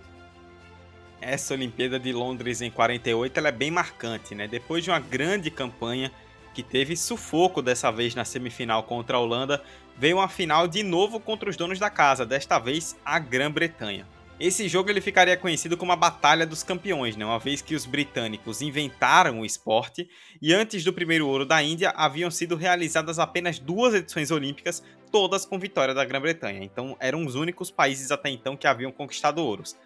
Essa 1.20 1.54
Olimpíada 1.54 1.98
de 1.98 2.12
Londres 2.12 2.60
em 2.62 2.70
48 2.70 3.38
ela 3.38 3.48
é 3.48 3.52
bem 3.52 3.70
marcante, 3.70 4.34
né? 4.34 4.48
Depois 4.48 4.82
de 4.82 4.90
uma 4.90 4.98
grande 4.98 5.50
campanha 5.50 6.10
que 6.54 6.62
teve 6.62 6.96
sufoco 6.96 7.62
dessa 7.62 7.92
vez 7.92 8.14
na 8.14 8.24
semifinal 8.24 8.82
contra 8.82 9.16
a 9.16 9.20
Holanda, 9.20 9.62
veio 9.96 10.16
uma 10.16 10.28
final 10.28 10.66
de 10.66 10.82
novo 10.82 11.20
contra 11.20 11.48
os 11.48 11.56
donos 11.56 11.78
da 11.78 11.90
casa, 11.90 12.26
desta 12.26 12.58
vez 12.58 12.96
a 13.04 13.18
Grã-Bretanha. 13.18 14.06
Esse 14.40 14.66
jogo 14.68 14.88
ele 14.88 15.02
ficaria 15.02 15.36
conhecido 15.36 15.76
como 15.76 15.92
a 15.92 15.96
Batalha 15.96 16.46
dos 16.46 16.62
Campeões, 16.62 17.14
né? 17.14 17.26
uma 17.26 17.38
vez 17.38 17.60
que 17.60 17.74
os 17.74 17.84
britânicos 17.84 18.62
inventaram 18.62 19.40
o 19.40 19.44
esporte 19.44 20.08
e 20.40 20.54
antes 20.54 20.82
do 20.82 20.94
primeiro 20.94 21.28
ouro 21.28 21.44
da 21.44 21.62
Índia 21.62 21.90
haviam 21.90 22.30
sido 22.30 22.56
realizadas 22.56 23.18
apenas 23.18 23.58
duas 23.58 23.92
edições 23.92 24.30
olímpicas, 24.30 24.82
todas 25.12 25.44
com 25.44 25.58
vitória 25.58 25.92
da 25.92 26.06
Grã-Bretanha. 26.06 26.64
Então 26.64 26.96
eram 26.98 27.26
os 27.26 27.34
únicos 27.34 27.70
países 27.70 28.10
até 28.10 28.30
então 28.30 28.56
que 28.56 28.66
haviam 28.66 28.90
conquistado 28.90 29.44
ouros. 29.44 29.76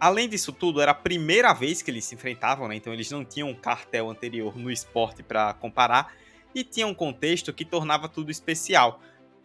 Além 0.00 0.28
disso 0.28 0.52
tudo, 0.52 0.80
era 0.80 0.90
a 0.90 0.94
primeira 0.94 1.52
vez 1.52 1.80
que 1.80 1.88
eles 1.88 2.04
se 2.04 2.16
enfrentavam, 2.16 2.66
né? 2.66 2.74
então 2.74 2.92
eles 2.92 3.08
não 3.08 3.24
tinham 3.24 3.50
um 3.50 3.54
cartel 3.54 4.10
anterior 4.10 4.58
no 4.58 4.68
esporte 4.68 5.22
para 5.22 5.54
comparar 5.54 6.12
e 6.52 6.64
tinha 6.64 6.88
um 6.88 6.94
contexto 6.94 7.52
que 7.52 7.64
tornava 7.64 8.08
tudo 8.08 8.32
especial. 8.32 9.00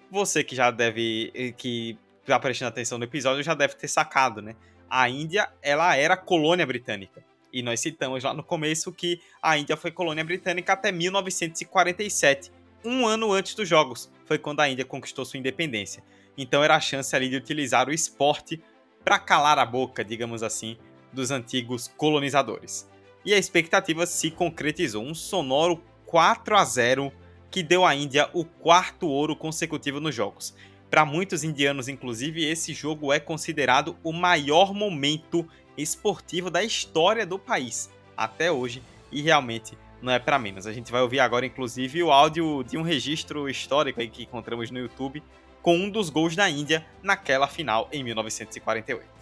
Você 0.09 0.43
que 0.43 0.55
já 0.55 0.71
deve 0.71 1.31
eh, 1.35 1.51
que 1.51 1.95
está 2.31 2.39
prestando 2.39 2.69
atenção 2.69 2.97
no 2.97 3.03
episódio 3.03 3.43
já 3.43 3.53
deve 3.53 3.75
ter 3.75 3.87
sacado, 3.87 4.41
né? 4.41 4.55
A 4.89 5.09
Índia, 5.09 5.49
ela 5.61 5.95
era 5.95 6.15
colônia 6.15 6.65
britânica. 6.65 7.23
E 7.51 7.61
nós 7.61 7.79
citamos 7.79 8.23
lá 8.23 8.33
no 8.33 8.43
começo 8.43 8.91
que 8.91 9.21
a 9.41 9.57
Índia 9.57 9.77
foi 9.77 9.91
colônia 9.91 10.23
britânica 10.23 10.73
até 10.73 10.91
1947, 10.91 12.51
um 12.83 13.07
ano 13.07 13.31
antes 13.31 13.55
dos 13.55 13.67
Jogos. 13.67 14.11
Foi 14.25 14.37
quando 14.37 14.59
a 14.59 14.69
Índia 14.69 14.85
conquistou 14.85 15.25
sua 15.25 15.39
independência. 15.39 16.03
Então 16.37 16.63
era 16.63 16.75
a 16.75 16.79
chance 16.79 17.15
ali 17.15 17.29
de 17.29 17.35
utilizar 17.35 17.87
o 17.87 17.93
esporte 17.93 18.61
para 19.03 19.17
calar 19.17 19.57
a 19.57 19.65
boca, 19.65 20.03
digamos 20.03 20.43
assim, 20.43 20.77
dos 21.11 21.31
antigos 21.31 21.87
colonizadores. 21.97 22.89
E 23.25 23.33
a 23.33 23.37
expectativa 23.37 24.05
se 24.05 24.31
concretizou, 24.31 25.03
um 25.03 25.15
sonoro 25.15 25.81
4 26.05 26.55
a 26.55 26.63
0 26.63 27.11
que 27.49 27.63
deu 27.63 27.85
à 27.85 27.95
Índia 27.95 28.29
o 28.33 28.45
quarto 28.45 29.07
ouro 29.07 29.35
consecutivo 29.35 29.99
nos 29.99 30.13
jogos. 30.13 30.53
Para 30.89 31.05
muitos 31.05 31.43
indianos, 31.43 31.87
inclusive, 31.87 32.45
esse 32.45 32.73
jogo 32.73 33.11
é 33.11 33.19
considerado 33.19 33.97
o 34.03 34.13
maior 34.13 34.73
momento 34.73 35.45
esportivo 35.77 36.49
da 36.49 36.63
história 36.63 37.25
do 37.25 37.37
país 37.37 37.89
até 38.15 38.51
hoje 38.51 38.81
e 39.11 39.21
realmente 39.21 39.77
não 40.01 40.13
é 40.13 40.19
para 40.19 40.39
menos. 40.39 40.65
A 40.65 40.73
gente 40.73 40.91
vai 40.91 41.01
ouvir 41.01 41.19
agora, 41.19 41.45
inclusive, 41.45 42.01
o 42.03 42.11
áudio 42.11 42.63
de 42.63 42.77
um 42.77 42.81
registro 42.81 43.49
histórico 43.49 43.99
que 44.07 44.23
encontramos 44.23 44.71
no 44.71 44.79
YouTube 44.79 45.21
com 45.61 45.75
um 45.75 45.89
dos 45.89 46.09
gols 46.09 46.35
da 46.35 46.49
Índia 46.49 46.85
naquela 47.03 47.47
final 47.47 47.89
em 47.91 48.03
1948. 48.03 49.17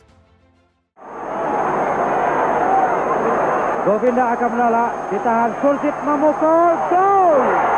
Govinda 3.86 4.34
akan 4.34 4.49
menolak, 4.49 4.91
ditahan 5.13 5.51
Sulsit 5.62 5.93
memukul! 6.01 6.73
Gol 6.89 7.75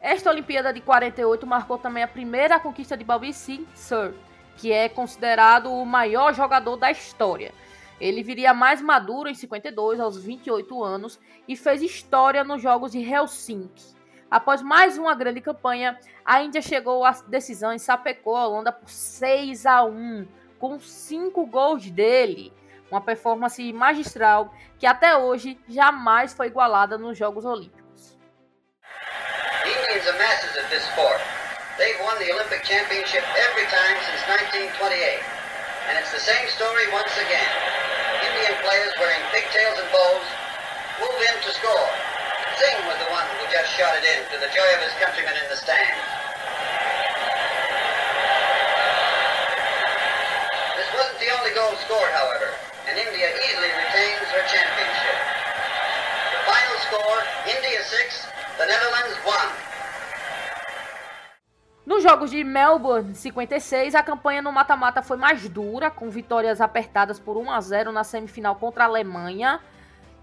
Esta 0.00 0.30
Olimpíada 0.30 0.72
de 0.72 0.80
48 0.80 1.46
marcou 1.46 1.78
também 1.78 2.02
a 2.02 2.08
primeira 2.08 2.60
conquista 2.60 2.96
de 2.96 3.04
Bobby 3.04 3.32
Sir, 3.32 4.14
que 4.56 4.70
é 4.72 4.88
considerado 4.88 5.72
o 5.72 5.86
maior 5.86 6.34
jogador 6.34 6.76
da 6.76 6.90
história. 6.90 7.52
Ele 8.00 8.22
viria 8.22 8.52
mais 8.52 8.80
maduro 8.80 9.28
em 9.28 9.34
52, 9.34 10.00
aos 10.00 10.22
28 10.22 10.84
anos, 10.84 11.18
e 11.48 11.56
fez 11.56 11.82
história 11.82 12.44
nos 12.44 12.62
Jogos 12.62 12.92
de 12.92 13.00
Helsinki. 13.00 13.96
Após 14.30 14.60
mais 14.60 14.98
uma 14.98 15.14
grande 15.14 15.40
campanha, 15.40 15.98
a 16.24 16.42
Índia 16.42 16.60
chegou 16.60 17.04
à 17.04 17.12
decisão 17.26 17.72
e 17.72 17.78
sapecou 17.78 18.36
a 18.36 18.46
Holanda 18.46 18.70
por 18.70 18.90
6 18.90 19.64
a 19.64 19.82
1, 19.82 20.28
com 20.58 20.78
5 20.78 21.46
gols 21.46 21.90
dele. 21.90 22.52
Uma 22.90 23.00
performance 23.00 23.72
magistral 23.72 24.52
que 24.78 24.86
até 24.86 25.16
hoje 25.16 25.58
jamais 25.68 26.34
foi 26.34 26.46
igualada 26.46 26.96
nos 26.96 27.16
Jogos 27.16 27.44
Olímpicos. 27.44 27.77
Indians 29.98 30.14
are 30.14 30.22
masters 30.22 30.54
at 30.62 30.70
this 30.70 30.86
sport. 30.94 31.18
They've 31.74 31.98
won 32.06 32.14
the 32.22 32.30
Olympic 32.30 32.62
championship 32.62 33.26
every 33.34 33.66
time 33.66 33.98
since 34.06 34.22
1928. 34.70 34.94
And 35.90 35.98
it's 35.98 36.14
the 36.14 36.22
same 36.22 36.46
story 36.54 36.86
once 36.94 37.10
again. 37.18 37.50
Indian 38.22 38.54
players 38.62 38.94
wearing 39.02 39.18
pigtails 39.34 39.74
and 39.74 39.90
bows 39.90 40.22
move 41.02 41.18
in 41.18 41.34
to 41.42 41.50
score. 41.50 41.90
Singh 42.62 42.78
was 42.86 42.94
the 43.02 43.10
one 43.10 43.26
who 43.42 43.50
just 43.50 43.74
shot 43.74 43.90
it 43.98 44.06
in 44.06 44.22
to 44.30 44.38
the 44.38 44.46
joy 44.54 44.70
of 44.78 44.86
his 44.86 44.94
countrymen 45.02 45.34
in 45.34 45.50
the 45.50 45.58
stands. 45.58 46.06
This 50.78 50.90
wasn't 50.94 51.18
the 51.18 51.30
only 51.42 51.50
goal 51.58 51.74
scored, 51.82 52.14
however, 52.14 52.54
and 52.86 52.94
India 52.94 53.34
easily 53.34 53.70
retains 53.74 54.30
her 54.30 54.46
championship. 54.46 55.18
The 56.38 56.42
final 56.46 56.76
score, 56.86 57.18
India 57.50 57.82
6, 57.82 58.62
the 58.62 58.66
Netherlands 58.70 59.18
1. 59.26 59.67
Nos 61.88 62.02
jogos 62.02 62.30
de 62.30 62.44
Melbourne 62.44 63.14
56, 63.14 63.94
a 63.94 64.02
campanha 64.02 64.42
no 64.42 64.52
mata-mata 64.52 65.00
foi 65.00 65.16
mais 65.16 65.48
dura, 65.48 65.90
com 65.90 66.10
vitórias 66.10 66.60
apertadas 66.60 67.18
por 67.18 67.38
1 67.38 67.50
a 67.50 67.58
0 67.62 67.92
na 67.92 68.04
semifinal 68.04 68.54
contra 68.56 68.84
a 68.84 68.86
Alemanha. 68.86 69.58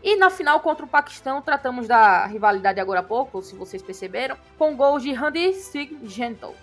E 0.04 0.16
na 0.16 0.30
final 0.30 0.60
contra 0.60 0.86
o 0.86 0.88
Paquistão, 0.88 1.42
tratamos 1.42 1.88
da 1.88 2.28
rivalidade 2.28 2.80
agora 2.80 3.00
há 3.00 3.04
pouco, 3.04 3.42
se 3.42 3.56
vocês 3.56 3.82
perceberam, 3.82 4.38
com 4.60 4.76
gols 4.76 5.02
de 5.02 5.12
Randy 5.12 5.54
Gentle. 6.04 6.54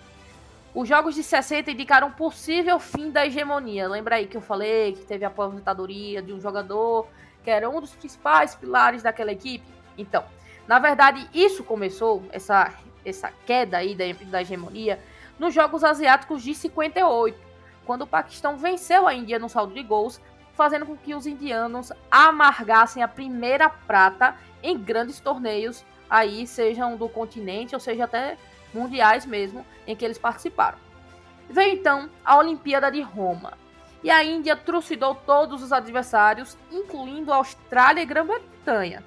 Os 0.73 0.87
jogos 0.87 1.15
de 1.15 1.21
60 1.21 1.71
indicaram 1.71 2.07
um 2.07 2.11
possível 2.11 2.79
fim 2.79 3.11
da 3.11 3.27
hegemonia. 3.27 3.89
Lembra 3.89 4.15
aí 4.15 4.25
que 4.25 4.37
eu 4.37 4.41
falei 4.41 4.93
que 4.93 5.03
teve 5.03 5.25
a 5.25 5.27
aposentadoria 5.27 6.21
de 6.21 6.31
um 6.31 6.39
jogador 6.39 7.07
que 7.43 7.49
era 7.49 7.69
um 7.69 7.81
dos 7.81 7.93
principais 7.93 8.55
pilares 8.55 9.03
daquela 9.03 9.33
equipe? 9.33 9.67
Então, 9.97 10.23
na 10.65 10.79
verdade, 10.79 11.29
isso 11.33 11.61
começou, 11.61 12.23
essa 12.31 12.71
essa 13.05 13.31
queda 13.45 13.77
aí 13.77 13.95
da, 13.95 14.05
da 14.29 14.41
hegemonia 14.41 14.99
nos 15.39 15.53
Jogos 15.53 15.83
Asiáticos 15.83 16.43
de 16.43 16.53
58, 16.53 17.37
quando 17.85 18.03
o 18.03 18.07
Paquistão 18.07 18.57
venceu 18.57 19.07
a 19.07 19.13
Índia 19.13 19.39
no 19.39 19.49
saldo 19.49 19.73
de 19.73 19.83
gols, 19.83 20.21
fazendo 20.53 20.85
com 20.85 20.95
que 20.95 21.15
os 21.15 21.25
indianos 21.25 21.91
amargassem 22.09 23.01
a 23.01 23.07
primeira 23.07 23.69
prata 23.69 24.35
em 24.61 24.77
grandes 24.77 25.19
torneios, 25.19 25.83
aí 26.09 26.45
sejam 26.45 26.95
do 26.95 27.09
continente 27.09 27.73
ou 27.73 27.79
seja 27.79 28.05
até 28.05 28.37
mundiais 28.73 29.25
mesmo, 29.25 29.65
em 29.85 29.95
que 29.95 30.05
eles 30.05 30.17
participaram. 30.17 30.77
Veio 31.49 31.73
então 31.73 32.09
a 32.23 32.37
Olimpíada 32.37 32.91
de 32.91 33.01
Roma, 33.01 33.53
e 34.03 34.11
a 34.11 34.23
Índia 34.23 34.55
trucidou 34.55 35.15
todos 35.15 35.63
os 35.63 35.71
adversários, 35.71 36.57
incluindo 36.71 37.31
a 37.31 37.37
Austrália 37.37 38.01
e 38.01 38.05
Grã-Bretanha. 38.05 39.03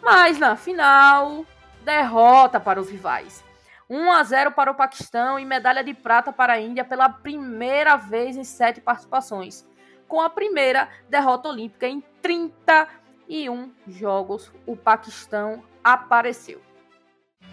Mas 0.00 0.38
na 0.38 0.54
final, 0.54 1.44
derrota 1.86 2.58
para 2.58 2.80
os 2.80 2.90
rivais. 2.90 3.44
1 3.88 4.10
a 4.10 4.22
0 4.24 4.50
para 4.50 4.72
o 4.72 4.74
Paquistão 4.74 5.38
e 5.38 5.44
medalha 5.44 5.84
de 5.84 5.94
prata 5.94 6.32
para 6.32 6.54
a 6.54 6.60
Índia 6.60 6.84
pela 6.84 7.08
primeira 7.08 7.96
vez 7.96 8.36
em 8.36 8.42
sete 8.42 8.80
participações, 8.80 9.64
com 10.08 10.20
a 10.20 10.28
primeira 10.28 10.88
derrota 11.08 11.48
olímpica 11.48 11.86
em 11.86 12.02
31 12.20 13.70
jogos. 13.86 14.52
O 14.66 14.76
Paquistão 14.76 15.62
apareceu. 15.84 16.60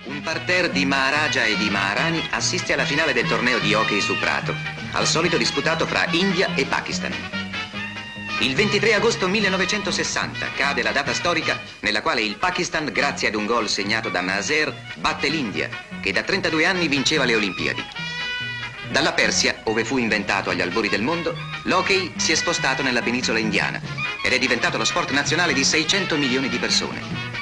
Un 0.07 0.23
parterre 0.23 0.69
di 0.69 0.87
Maharaja 0.87 1.47
e 1.47 1.55
di 1.55 1.69
Maharani 1.69 2.27
assiste 2.31 2.73
alla 2.73 2.83
finale 2.83 3.13
del 3.13 3.27
torneo 3.27 3.59
di 3.59 3.75
hockey 3.75 4.01
su 4.01 4.17
prato, 4.17 4.51
al 4.93 5.05
solito 5.05 5.37
disputato 5.37 5.85
fra 5.85 6.05
India 6.11 6.49
e 6.55 6.65
Pakistan. 6.65 7.42
Il 8.39 8.55
23 8.55 8.95
agosto 8.95 9.27
1960 9.27 10.51
cade 10.55 10.81
la 10.81 10.91
data 10.91 11.13
storica 11.13 11.59
nella 11.81 12.01
quale 12.01 12.21
il 12.21 12.35
Pakistan, 12.35 12.85
grazie 12.91 13.27
ad 13.29 13.35
un 13.35 13.45
gol 13.45 13.69
segnato 13.69 14.09
da 14.09 14.21
Naser, 14.21 14.73
batte 14.95 15.29
l'India, 15.29 15.69
che 16.01 16.11
da 16.11 16.23
32 16.23 16.65
anni 16.65 16.87
vinceva 16.87 17.23
le 17.23 17.35
Olimpiadi. 17.35 17.85
Dalla 18.91 19.13
Persia, 19.13 19.61
ove 19.65 19.85
fu 19.85 19.97
inventato 19.97 20.49
agli 20.49 20.61
albori 20.61 20.89
del 20.89 21.01
mondo, 21.01 21.35
l'hockey 21.63 22.13
si 22.17 22.31
è 22.31 22.35
spostato 22.35 22.83
nella 22.83 23.01
penisola 23.01 23.39
indiana 23.39 23.81
ed 24.23 24.33
è 24.33 24.39
diventato 24.39 24.77
lo 24.77 24.85
sport 24.85 25.11
nazionale 25.11 25.53
di 25.53 25.63
600 25.63 26.17
milioni 26.17 26.49
di 26.49 26.57
persone. 26.57 27.32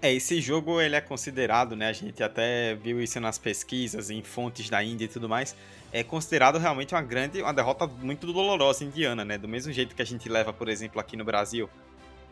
É, 0.00 0.12
esse 0.12 0.40
jogo 0.40 0.80
ele 0.80 0.94
é 0.94 1.00
considerado, 1.00 1.74
né? 1.74 1.88
A 1.88 1.92
gente 1.92 2.22
até 2.22 2.76
viu 2.76 3.02
isso 3.02 3.18
nas 3.18 3.36
pesquisas, 3.36 4.10
em 4.10 4.22
fontes 4.22 4.70
da 4.70 4.82
Índia 4.82 5.06
e 5.06 5.08
tudo 5.08 5.28
mais. 5.28 5.56
É 5.92 6.04
considerado 6.04 6.56
realmente 6.56 6.94
uma 6.94 7.02
grande, 7.02 7.42
uma 7.42 7.52
derrota 7.52 7.84
muito 7.84 8.32
dolorosa 8.32 8.84
indiana, 8.84 9.24
né? 9.24 9.36
Do 9.36 9.48
mesmo 9.48 9.72
jeito 9.72 9.96
que 9.96 10.02
a 10.02 10.04
gente 10.04 10.28
leva, 10.28 10.52
por 10.52 10.68
exemplo, 10.68 11.00
aqui 11.00 11.16
no 11.16 11.24
Brasil. 11.24 11.68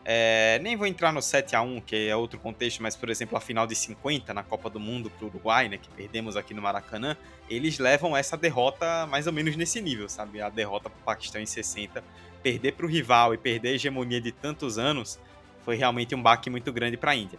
É, 0.05 0.57
nem 0.63 0.77
vou 0.77 0.87
entrar 0.87 1.11
no 1.11 1.21
7 1.21 1.57
a 1.57 1.61
1 1.61 1.81
que 1.81 2.07
é 2.07 2.15
outro 2.15 2.39
contexto, 2.39 2.81
mas, 2.81 2.95
por 2.95 3.09
exemplo, 3.09 3.37
a 3.37 3.41
final 3.41 3.67
de 3.67 3.75
50 3.75 4.33
na 4.33 4.43
Copa 4.43 4.69
do 4.69 4.79
Mundo 4.79 5.09
para 5.09 5.25
o 5.25 5.27
Uruguai, 5.27 5.67
né? 5.67 5.77
Que 5.77 5.89
perdemos 5.89 6.37
aqui 6.37 6.53
no 6.53 6.61
Maracanã. 6.61 7.17
Eles 7.49 7.79
levam 7.79 8.15
essa 8.15 8.37
derrota 8.37 9.05
mais 9.07 9.27
ou 9.27 9.33
menos 9.33 9.57
nesse 9.57 9.81
nível, 9.81 10.07
sabe? 10.07 10.41
A 10.41 10.49
derrota 10.49 10.89
para 10.89 10.99
o 11.01 11.03
Paquistão 11.03 11.41
em 11.41 11.45
60. 11.45 12.01
Perder 12.41 12.71
para 12.71 12.85
o 12.85 12.89
rival 12.89 13.33
e 13.33 13.37
perder 13.37 13.69
a 13.69 13.71
hegemonia 13.73 14.21
de 14.21 14.31
tantos 14.31 14.77
anos 14.77 15.19
Foi 15.65 15.75
realmente 15.75 16.15
um 16.15 16.21
baque 16.21 16.49
muito 16.49 16.71
grande 16.71 16.95
para 16.95 17.11
a 17.11 17.15
Índia. 17.15 17.37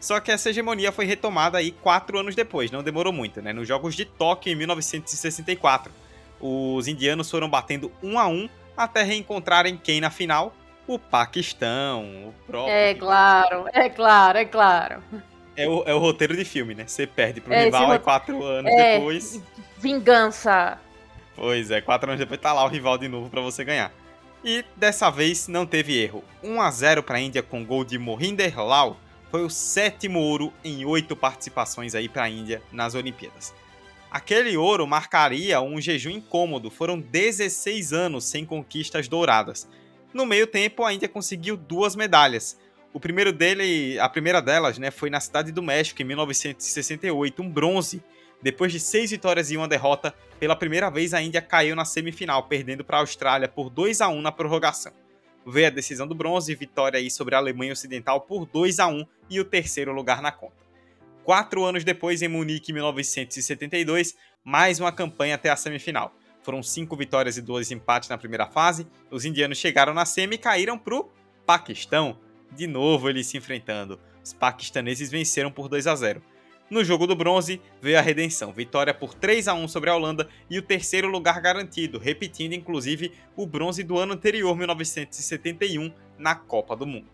Só 0.00 0.18
que 0.18 0.32
essa 0.32 0.48
hegemonia 0.48 0.90
foi 0.90 1.04
retomada 1.04 1.58
aí 1.58 1.70
quatro 1.70 2.18
anos 2.18 2.34
depois, 2.34 2.70
não 2.70 2.82
demorou 2.82 3.12
muito, 3.12 3.42
né? 3.42 3.52
Nos 3.52 3.68
Jogos 3.68 3.94
de 3.94 4.06
Tóquio 4.06 4.50
em 4.50 4.56
1964. 4.56 5.92
Os 6.40 6.88
indianos 6.88 7.30
foram 7.30 7.50
batendo 7.50 7.92
um 8.02 8.18
a 8.18 8.26
um 8.26 8.48
até 8.74 9.02
reencontrarem 9.02 9.76
quem 9.76 10.00
na 10.00 10.08
final? 10.08 10.54
O 10.86 10.98
Paquistão, 10.98 12.28
o 12.28 12.34
próprio. 12.46 12.72
É 12.72 12.94
claro, 12.94 13.66
é 13.74 13.88
claro, 13.90 14.38
é 14.38 14.44
claro. 14.46 15.02
É 15.54 15.68
o, 15.68 15.84
é 15.86 15.94
o 15.94 15.98
roteiro 15.98 16.34
de 16.34 16.44
filme, 16.46 16.74
né? 16.74 16.84
Você 16.86 17.06
perde 17.06 17.42
pro 17.42 17.52
é, 17.52 17.64
rival 17.64 17.94
e 17.94 17.98
quatro 17.98 18.42
anos 18.42 18.72
é, 18.72 18.94
depois. 18.94 19.40
Vingança. 19.76 20.78
Pois 21.36 21.70
é, 21.70 21.82
quatro 21.82 22.08
anos 22.08 22.18
depois 22.18 22.40
tá 22.40 22.54
lá 22.54 22.64
o 22.64 22.68
rival 22.68 22.96
de 22.96 23.06
novo 23.06 23.28
para 23.28 23.42
você 23.42 23.62
ganhar. 23.62 23.92
E 24.42 24.64
dessa 24.74 25.10
vez 25.10 25.46
não 25.46 25.66
teve 25.66 26.02
erro. 26.02 26.24
1 26.42 26.60
a 26.62 26.70
0 26.70 27.02
para 27.02 27.18
a 27.18 27.20
Índia 27.20 27.42
com 27.42 27.64
gol 27.64 27.84
de 27.84 27.98
Mohinder 27.98 28.58
Lal 28.58 28.96
foi 29.30 29.44
o 29.44 29.50
sétimo 29.50 30.18
ouro 30.18 30.52
em 30.64 30.84
oito 30.84 31.14
participações 31.14 31.94
aí 31.94 32.08
para 32.08 32.24
a 32.24 32.28
Índia 32.28 32.60
nas 32.72 32.94
Olimpíadas. 32.94 33.54
Aquele 34.10 34.56
ouro 34.56 34.86
marcaria 34.86 35.60
um 35.60 35.80
jejum 35.80 36.10
incômodo, 36.10 36.68
foram 36.68 36.98
16 36.98 37.92
anos 37.92 38.24
sem 38.24 38.44
conquistas 38.44 39.06
douradas. 39.06 39.68
No 40.12 40.26
meio 40.26 40.48
tempo, 40.48 40.84
a 40.84 40.92
Índia 40.92 41.08
conseguiu 41.08 41.56
duas 41.56 41.94
medalhas. 41.94 42.58
O 42.92 42.98
primeiro 42.98 43.32
dele, 43.32 43.96
a 44.00 44.08
primeira 44.08 44.42
delas, 44.42 44.78
né, 44.78 44.90
foi 44.90 45.08
na 45.10 45.20
cidade 45.20 45.52
do 45.52 45.62
México 45.62 46.02
em 46.02 46.04
1968, 46.06 47.40
um 47.40 47.48
bronze. 47.48 48.02
Depois 48.42 48.72
de 48.72 48.80
seis 48.80 49.12
vitórias 49.12 49.52
e 49.52 49.56
uma 49.56 49.68
derrota, 49.68 50.12
pela 50.40 50.56
primeira 50.56 50.90
vez 50.90 51.14
a 51.14 51.22
Índia 51.22 51.40
caiu 51.40 51.76
na 51.76 51.84
semifinal, 51.84 52.42
perdendo 52.44 52.84
para 52.84 52.96
a 52.96 53.00
Austrália 53.00 53.46
por 53.46 53.70
2 53.70 54.00
a 54.00 54.08
1 54.08 54.20
na 54.20 54.32
prorrogação. 54.32 54.92
Veio 55.50 55.66
a 55.66 55.70
decisão 55.70 56.06
do 56.06 56.14
bronze, 56.14 56.54
vitória 56.54 56.98
aí 56.98 57.10
sobre 57.10 57.34
a 57.34 57.38
Alemanha 57.38 57.72
Ocidental 57.72 58.20
por 58.20 58.46
2 58.46 58.78
a 58.78 58.86
1 58.86 59.04
e 59.28 59.40
o 59.40 59.44
terceiro 59.44 59.92
lugar 59.92 60.22
na 60.22 60.30
conta. 60.30 60.54
Quatro 61.24 61.64
anos 61.64 61.82
depois, 61.82 62.22
em 62.22 62.28
Munique, 62.28 62.70
em 62.70 62.74
1972, 62.74 64.16
mais 64.44 64.78
uma 64.78 64.92
campanha 64.92 65.34
até 65.34 65.50
a 65.50 65.56
semifinal. 65.56 66.14
Foram 66.42 66.62
cinco 66.62 66.96
vitórias 66.96 67.36
e 67.36 67.42
dois 67.42 67.70
empates 67.72 68.08
na 68.08 68.16
primeira 68.16 68.46
fase. 68.46 68.86
Os 69.10 69.24
indianos 69.24 69.58
chegaram 69.58 69.92
na 69.92 70.06
semi 70.06 70.36
e 70.36 70.38
caíram 70.38 70.78
para 70.78 70.94
o 70.94 71.10
Paquistão. 71.44 72.16
De 72.52 72.66
novo 72.66 73.08
eles 73.08 73.26
se 73.26 73.36
enfrentando. 73.36 74.00
Os 74.24 74.32
paquistaneses 74.32 75.10
venceram 75.10 75.50
por 75.50 75.68
2 75.68 75.86
a 75.86 75.96
0. 75.96 76.22
No 76.70 76.84
jogo 76.84 77.04
do 77.04 77.16
bronze, 77.16 77.60
veio 77.82 77.98
a 77.98 78.00
redenção, 78.00 78.52
vitória 78.52 78.94
por 78.94 79.12
3 79.12 79.48
a 79.48 79.54
1 79.54 79.66
sobre 79.66 79.90
a 79.90 79.96
Holanda 79.96 80.28
e 80.48 80.56
o 80.56 80.62
terceiro 80.62 81.08
lugar 81.08 81.40
garantido, 81.40 81.98
repetindo 81.98 82.52
inclusive 82.52 83.12
o 83.34 83.44
bronze 83.44 83.82
do 83.82 83.98
ano 83.98 84.12
anterior, 84.12 84.56
1971, 84.56 85.92
na 86.16 86.36
Copa 86.36 86.76
do 86.76 86.86
Mundo. 86.86 87.08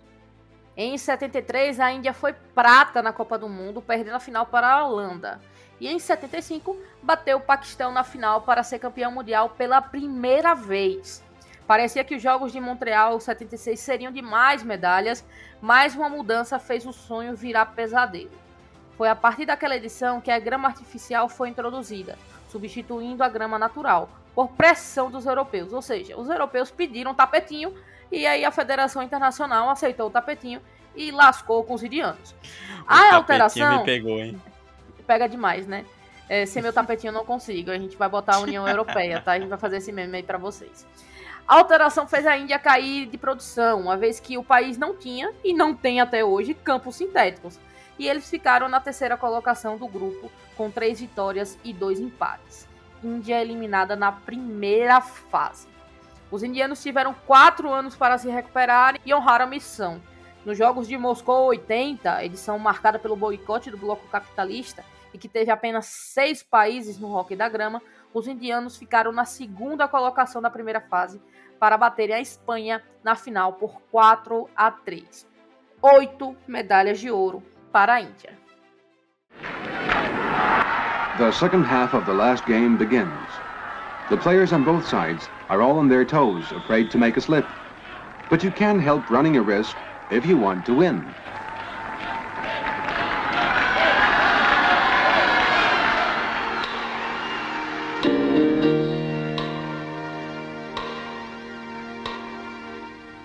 Em 0.76 0.98
73, 0.98 1.80
a 1.80 1.90
Índia 1.90 2.12
foi 2.12 2.34
prata 2.54 3.02
na 3.02 3.14
Copa 3.14 3.38
do 3.38 3.48
Mundo, 3.48 3.80
perdendo 3.80 4.16
a 4.16 4.20
final 4.20 4.44
para 4.44 4.68
a 4.68 4.86
Holanda. 4.86 5.40
E 5.80 5.88
em 5.88 5.98
75, 5.98 6.76
bateu 7.02 7.38
o 7.38 7.40
Paquistão 7.40 7.90
na 7.90 8.04
final 8.04 8.42
para 8.42 8.62
ser 8.62 8.78
campeão 8.78 9.10
mundial 9.10 9.48
pela 9.48 9.80
primeira 9.80 10.54
vez. 10.54 11.24
Parecia 11.66 12.04
que 12.04 12.14
os 12.14 12.22
Jogos 12.22 12.52
de 12.52 12.60
Montreal 12.60 13.18
76 13.18 13.80
seriam 13.80 14.12
de 14.12 14.20
mais 14.20 14.62
medalhas, 14.62 15.24
mas 15.62 15.94
uma 15.94 16.10
mudança 16.10 16.58
fez 16.58 16.84
o 16.84 16.92
sonho 16.92 17.34
virar 17.34 17.64
pesadelo. 17.66 18.44
Foi 18.96 19.08
a 19.08 19.14
partir 19.14 19.44
daquela 19.46 19.76
edição 19.76 20.20
que 20.20 20.30
a 20.30 20.38
grama 20.38 20.68
artificial 20.68 21.28
foi 21.28 21.50
introduzida, 21.50 22.18
substituindo 22.48 23.22
a 23.22 23.28
grama 23.28 23.58
natural, 23.58 24.08
por 24.34 24.48
pressão 24.48 25.10
dos 25.10 25.26
europeus. 25.26 25.72
Ou 25.72 25.82
seja, 25.82 26.16
os 26.16 26.28
europeus 26.28 26.70
pediram 26.70 27.10
um 27.10 27.14
tapetinho 27.14 27.74
e 28.10 28.26
aí 28.26 28.44
a 28.44 28.50
Federação 28.50 29.02
Internacional 29.02 29.68
aceitou 29.68 30.06
o 30.06 30.10
tapetinho 30.10 30.60
e 30.94 31.10
lascou 31.10 31.62
com 31.64 31.74
os 31.74 31.82
indianos. 31.82 32.32
O 32.32 32.84
a 32.86 33.14
alteração. 33.16 33.78
Me 33.78 33.84
pegou, 33.84 34.18
hein? 34.18 34.40
Pega 35.06 35.28
demais, 35.28 35.66
né? 35.66 35.84
É, 36.28 36.44
sem 36.46 36.62
meu 36.62 36.72
tapetinho 36.72 37.10
eu 37.10 37.14
não 37.14 37.24
consigo. 37.24 37.70
A 37.70 37.78
gente 37.78 37.96
vai 37.96 38.08
botar 38.08 38.36
a 38.36 38.40
União 38.40 38.66
Europeia, 38.66 39.20
tá? 39.20 39.32
A 39.32 39.38
gente 39.38 39.48
vai 39.48 39.58
fazer 39.58 39.76
esse 39.76 39.92
meme 39.92 40.16
aí 40.16 40.22
pra 40.22 40.38
vocês. 40.38 40.86
A 41.46 41.58
alteração 41.58 42.08
fez 42.08 42.26
a 42.26 42.36
Índia 42.36 42.58
cair 42.58 43.06
de 43.06 43.16
produção, 43.16 43.80
uma 43.82 43.96
vez 43.96 44.18
que 44.18 44.36
o 44.36 44.42
país 44.42 44.76
não 44.76 44.96
tinha, 44.96 45.32
e 45.44 45.52
não 45.52 45.74
tem 45.74 46.00
até 46.00 46.24
hoje, 46.24 46.54
campos 46.54 46.96
sintéticos. 46.96 47.60
E 47.98 48.08
eles 48.08 48.28
ficaram 48.28 48.68
na 48.68 48.80
terceira 48.80 49.16
colocação 49.16 49.78
do 49.78 49.88
grupo, 49.88 50.30
com 50.56 50.70
três 50.70 51.00
vitórias 51.00 51.58
e 51.64 51.72
dois 51.72 51.98
empates. 51.98 52.68
Índia 53.02 53.40
eliminada 53.40 53.96
na 53.96 54.12
primeira 54.12 55.00
fase. 55.00 55.68
Os 56.30 56.42
indianos 56.42 56.82
tiveram 56.82 57.14
quatro 57.26 57.72
anos 57.72 57.94
para 57.94 58.18
se 58.18 58.28
recuperar 58.28 58.98
e 59.04 59.14
honrar 59.14 59.40
a 59.40 59.46
missão. 59.46 60.02
Nos 60.44 60.58
Jogos 60.58 60.86
de 60.86 60.96
Moscou 60.96 61.46
80, 61.46 62.24
edição 62.24 62.58
marcada 62.58 62.98
pelo 62.98 63.16
boicote 63.16 63.70
do 63.70 63.78
bloco 63.78 64.06
capitalista 64.08 64.84
e 65.14 65.18
que 65.18 65.28
teve 65.28 65.50
apenas 65.50 65.86
seis 65.86 66.42
países 66.42 66.98
no 66.98 67.12
hockey 67.12 67.36
da 67.36 67.48
grama, 67.48 67.82
os 68.12 68.28
indianos 68.28 68.76
ficaram 68.76 69.12
na 69.12 69.24
segunda 69.24 69.88
colocação 69.88 70.42
da 70.42 70.50
primeira 70.50 70.80
fase 70.80 71.20
para 71.58 71.78
baterem 71.78 72.16
a 72.16 72.20
Espanha 72.20 72.82
na 73.02 73.16
final 73.16 73.54
por 73.54 73.80
4 73.90 74.48
a 74.54 74.70
3. 74.70 75.26
Oito 75.80 76.36
medalhas 76.46 76.98
de 76.98 77.10
ouro 77.10 77.42
para 77.76 77.96
a 77.96 78.00
Índia. 78.00 78.32
The 81.18 81.30
second 81.30 81.64
half 81.64 81.92
of 81.92 82.06
the 82.06 82.14
last 82.14 82.46
game 82.46 82.78
begins. 82.78 83.28
The 84.08 84.16
players 84.16 84.54
on 84.54 84.64
both 84.64 84.88
sides 84.88 85.28
are 85.50 85.60
all 85.60 85.78
on 85.78 85.86
their 85.86 86.02
toes, 86.02 86.44
afraid 86.52 86.90
to 86.92 86.96
make 86.96 87.18
a 87.18 87.20
slip. 87.20 87.46
But 88.30 88.42
you 88.42 88.50
can 88.50 88.78
help 88.78 89.10
running 89.10 89.36
a 89.36 89.42
risk 89.42 89.76
if 90.10 90.24
you 90.24 90.38
want 90.38 90.64
to 90.64 90.74
win. 90.74 91.04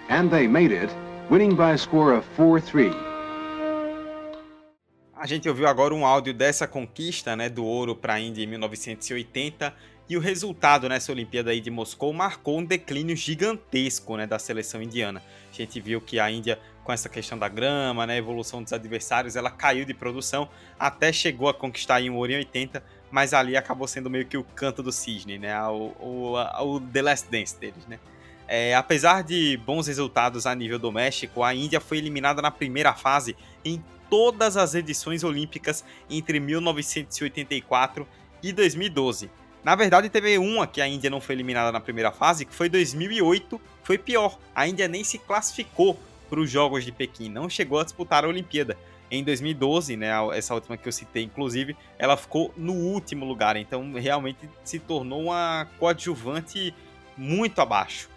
And 0.10 0.30
they 0.30 0.46
made 0.46 0.74
it, 0.74 0.94
winning 1.30 1.56
by 1.56 1.72
a 1.72 1.78
score 1.78 2.12
of 2.12 2.26
4-3. 2.36 3.11
A 5.22 5.28
gente 5.28 5.48
ouviu 5.48 5.68
agora 5.68 5.94
um 5.94 6.04
áudio 6.04 6.34
dessa 6.34 6.66
conquista 6.66 7.36
né, 7.36 7.48
do 7.48 7.64
ouro 7.64 7.96
para 7.96 8.16
a 8.16 8.20
Índia 8.20 8.44
em 8.44 8.48
1980 8.48 9.72
E 10.10 10.18
o 10.18 10.20
resultado 10.20 10.90
nessa 10.90 11.12
Olimpíada 11.12 11.52
aí 11.52 11.62
de 11.62 11.70
Moscou 11.70 12.12
marcou 12.12 12.58
um 12.58 12.66
declínio 12.66 13.16
gigantesco 13.16 14.18
né, 14.18 14.26
da 14.26 14.40
seleção 14.40 14.82
indiana. 14.82 15.22
A 15.52 15.56
gente 15.56 15.80
viu 15.80 16.02
que 16.02 16.20
a 16.20 16.32
Índia, 16.32 16.58
com 16.84 16.92
essa 16.92 17.08
questão 17.08 17.38
da 17.38 17.48
grama, 17.48 18.08
né, 18.08 18.18
evolução 18.18 18.64
dos 18.64 18.74
adversários, 18.74 19.36
ela 19.36 19.52
caiu 19.52 19.86
de 19.86 19.94
produção, 19.94 20.50
até 20.80 21.14
chegou 21.14 21.48
a 21.48 21.54
conquistar 21.54 22.02
em 22.02 22.10
um 22.10 22.16
ouro 22.16 22.32
em 22.32 22.38
80, 22.38 22.84
mas 23.12 23.32
ali 23.32 23.56
acabou 23.56 23.88
sendo 23.88 24.10
meio 24.10 24.26
que 24.26 24.38
o 24.38 24.44
canto 24.44 24.82
do 24.82 24.92
cisne, 24.92 25.38
né, 25.38 25.56
o, 25.68 25.94
o, 26.00 26.34
o 26.66 26.82
The 26.82 27.02
Last 27.04 27.30
Dance 27.30 27.60
deles. 27.60 27.86
Né. 27.86 28.00
É, 28.48 28.74
apesar 28.74 29.22
de 29.22 29.56
bons 29.58 29.86
resultados 29.86 30.48
a 30.48 30.56
nível 30.56 30.80
doméstico, 30.80 31.44
a 31.44 31.54
Índia 31.54 31.80
foi 31.80 32.00
eliminada 32.00 32.42
na 32.42 32.50
primeira 32.50 32.92
fase 32.96 33.38
em 33.64 33.84
todas 34.12 34.58
as 34.58 34.76
edições 34.76 35.24
olímpicas 35.24 35.86
entre 36.10 36.38
1984 36.38 38.06
e 38.44 38.52
2012. 38.52 39.32
Na 39.64 39.74
verdade, 39.74 40.10
teve 40.10 40.38
uma 40.38 40.68
que 40.68 40.82
a 40.82 40.88
Índia 40.88 41.10
não 41.10 41.22
foi 41.22 41.34
eliminada 41.34 41.72
na 41.72 41.80
primeira 41.80 42.12
fase, 42.12 42.44
que 42.44 42.54
foi 42.54 42.68
2008, 42.68 43.62
foi 43.84 43.98
pior. 43.98 44.38
A 44.54 44.68
Índia 44.68 44.90
nem 44.90 45.02
se 45.02 45.18
classificou 45.18 45.98
para 46.30 46.42
os 46.42 46.52
Jogos 46.52 46.84
de 46.84 46.92
Pequim, 46.92 47.30
não 47.30 47.50
chegou 47.50 47.80
a 47.80 47.86
disputar 47.86 48.26
a 48.26 48.28
Olimpíada. 48.28 48.78
Em 49.10 49.24
2012, 49.24 49.96
né, 49.96 50.10
essa 50.34 50.54
última 50.54 50.76
que 50.76 50.88
eu 50.88 50.92
citei, 50.92 51.24
inclusive, 51.24 51.76
ela 51.98 52.18
ficou 52.18 52.54
no 52.58 52.74
último 52.74 53.26
lugar, 53.26 53.56
então 53.56 53.94
realmente 53.94 54.50
se 54.64 54.80
tornou 54.80 55.24
uma 55.24 55.68
coadjuvante 55.80 56.74
muito 57.18 57.60
abaixo. 57.62 58.10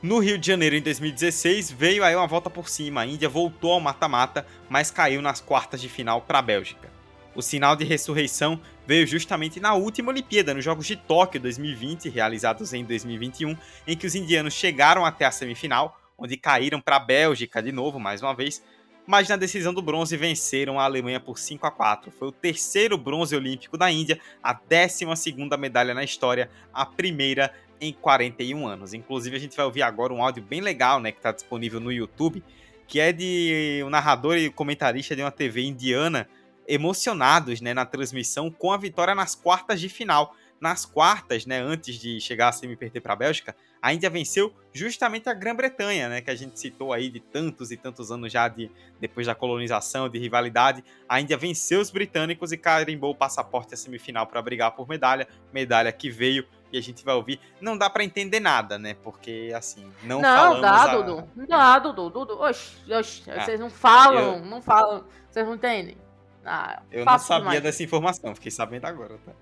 No 0.00 0.20
Rio 0.20 0.38
de 0.38 0.46
Janeiro, 0.46 0.76
em 0.76 0.80
2016, 0.80 1.72
veio 1.72 2.04
aí 2.04 2.14
uma 2.14 2.28
volta 2.28 2.48
por 2.48 2.68
cima. 2.68 3.00
A 3.00 3.06
Índia 3.06 3.28
voltou 3.28 3.72
ao 3.72 3.80
mata-mata, 3.80 4.46
mas 4.70 4.92
caiu 4.92 5.20
nas 5.20 5.40
quartas 5.40 5.80
de 5.80 5.88
final 5.88 6.20
para 6.22 6.38
a 6.38 6.42
Bélgica. 6.42 6.88
O 7.34 7.42
sinal 7.42 7.74
de 7.74 7.84
ressurreição 7.84 8.60
veio 8.86 9.04
justamente 9.08 9.58
na 9.58 9.74
última 9.74 10.12
Olimpíada, 10.12 10.54
nos 10.54 10.64
Jogos 10.64 10.86
de 10.86 10.94
Tóquio 10.94 11.40
2020, 11.40 12.08
realizados 12.10 12.72
em 12.72 12.84
2021, 12.84 13.56
em 13.88 13.96
que 13.96 14.06
os 14.06 14.14
indianos 14.14 14.54
chegaram 14.54 15.04
até 15.04 15.24
a 15.24 15.32
semifinal, 15.32 16.00
onde 16.16 16.36
caíram 16.36 16.80
para 16.80 16.94
a 16.94 17.00
Bélgica 17.00 17.60
de 17.60 17.72
novo, 17.72 17.98
mais 17.98 18.22
uma 18.22 18.36
vez, 18.36 18.62
mas 19.04 19.28
na 19.28 19.36
decisão 19.36 19.74
do 19.74 19.82
bronze 19.82 20.16
venceram 20.16 20.78
a 20.78 20.84
Alemanha 20.84 21.18
por 21.18 21.38
5 21.38 21.66
a 21.66 21.70
4. 21.72 22.12
Foi 22.12 22.28
o 22.28 22.32
terceiro 22.32 22.96
bronze 22.96 23.34
olímpico 23.34 23.76
da 23.76 23.90
Índia, 23.90 24.20
a 24.40 24.52
12 24.52 25.34
medalha 25.58 25.92
na 25.92 26.04
história, 26.04 26.48
a 26.72 26.86
primeira 26.86 27.52
em 27.80 27.92
41 27.92 28.66
anos. 28.66 28.94
Inclusive 28.94 29.36
a 29.36 29.40
gente 29.40 29.56
vai 29.56 29.66
ouvir 29.66 29.82
agora 29.82 30.12
um 30.12 30.22
áudio 30.22 30.42
bem 30.42 30.60
legal, 30.60 31.00
né, 31.00 31.12
que 31.12 31.18
está 31.18 31.32
disponível 31.32 31.80
no 31.80 31.92
YouTube, 31.92 32.42
que 32.86 33.00
é 33.00 33.12
de 33.12 33.82
um 33.84 33.90
narrador 33.90 34.36
e 34.36 34.50
comentarista 34.50 35.14
de 35.14 35.22
uma 35.22 35.30
TV 35.30 35.62
indiana 35.62 36.28
emocionados 36.66 37.60
né, 37.60 37.72
na 37.72 37.86
transmissão 37.86 38.50
com 38.50 38.70
a 38.72 38.76
vitória 38.76 39.14
nas 39.14 39.34
quartas 39.34 39.80
de 39.80 39.88
final. 39.88 40.34
nas 40.60 40.84
quartas, 40.84 41.46
né, 41.46 41.60
antes 41.60 41.94
de 42.00 42.20
chegar 42.20 42.48
a 42.48 42.52
semi-perder 42.52 43.00
para 43.00 43.12
a 43.12 43.16
Bélgica, 43.16 43.54
a 43.80 43.94
Índia 43.94 44.10
venceu 44.10 44.52
justamente 44.72 45.28
a 45.28 45.32
Grã-Bretanha, 45.32 46.08
né, 46.08 46.20
que 46.20 46.30
a 46.30 46.34
gente 46.34 46.58
citou 46.58 46.92
aí 46.92 47.08
de 47.08 47.20
tantos 47.20 47.70
e 47.70 47.76
tantos 47.76 48.10
anos 48.10 48.32
já 48.32 48.48
de 48.48 48.68
depois 49.00 49.26
da 49.26 49.36
colonização, 49.36 50.08
de 50.08 50.18
rivalidade. 50.18 50.82
A 51.08 51.20
Índia 51.20 51.36
venceu 51.36 51.80
os 51.80 51.90
britânicos 51.90 52.50
e 52.50 52.56
carimbou 52.56 53.12
o 53.12 53.14
passaporte 53.14 53.74
à 53.74 53.76
semifinal 53.76 54.26
para 54.26 54.42
brigar 54.42 54.72
por 54.72 54.88
medalha, 54.88 55.28
medalha 55.52 55.92
que 55.92 56.10
veio 56.10 56.44
e 56.72 56.78
a 56.78 56.80
gente 56.80 57.04
vai 57.04 57.14
ouvir. 57.14 57.40
Não 57.60 57.76
dá 57.76 57.88
para 57.88 58.04
entender 58.04 58.40
nada, 58.40 58.78
né? 58.78 58.94
Porque 59.02 59.52
assim, 59.54 59.90
não, 60.02 60.20
não 60.20 60.36
falamos 60.36 60.62
dá, 60.62 60.82
a... 60.82 60.96
Dudu. 60.96 61.28
Não 61.36 61.80
Dudu, 61.82 62.10
Dudu. 62.10 62.40
Oxi, 62.42 62.92
oxi, 62.92 63.30
ah, 63.30 63.44
vocês 63.44 63.60
não 63.60 63.70
falam, 63.70 64.36
eu... 64.36 64.44
não 64.44 64.62
falam, 64.62 65.04
vocês 65.30 65.46
não 65.46 65.54
entendem. 65.54 65.96
Ah, 66.44 66.82
eu 66.90 67.04
não 67.04 67.18
sabia 67.18 67.38
demais. 67.40 67.62
dessa 67.62 67.82
informação, 67.82 68.34
fiquei 68.34 68.50
sabendo 68.50 68.86
agora, 68.86 69.18
tá? 69.24 69.32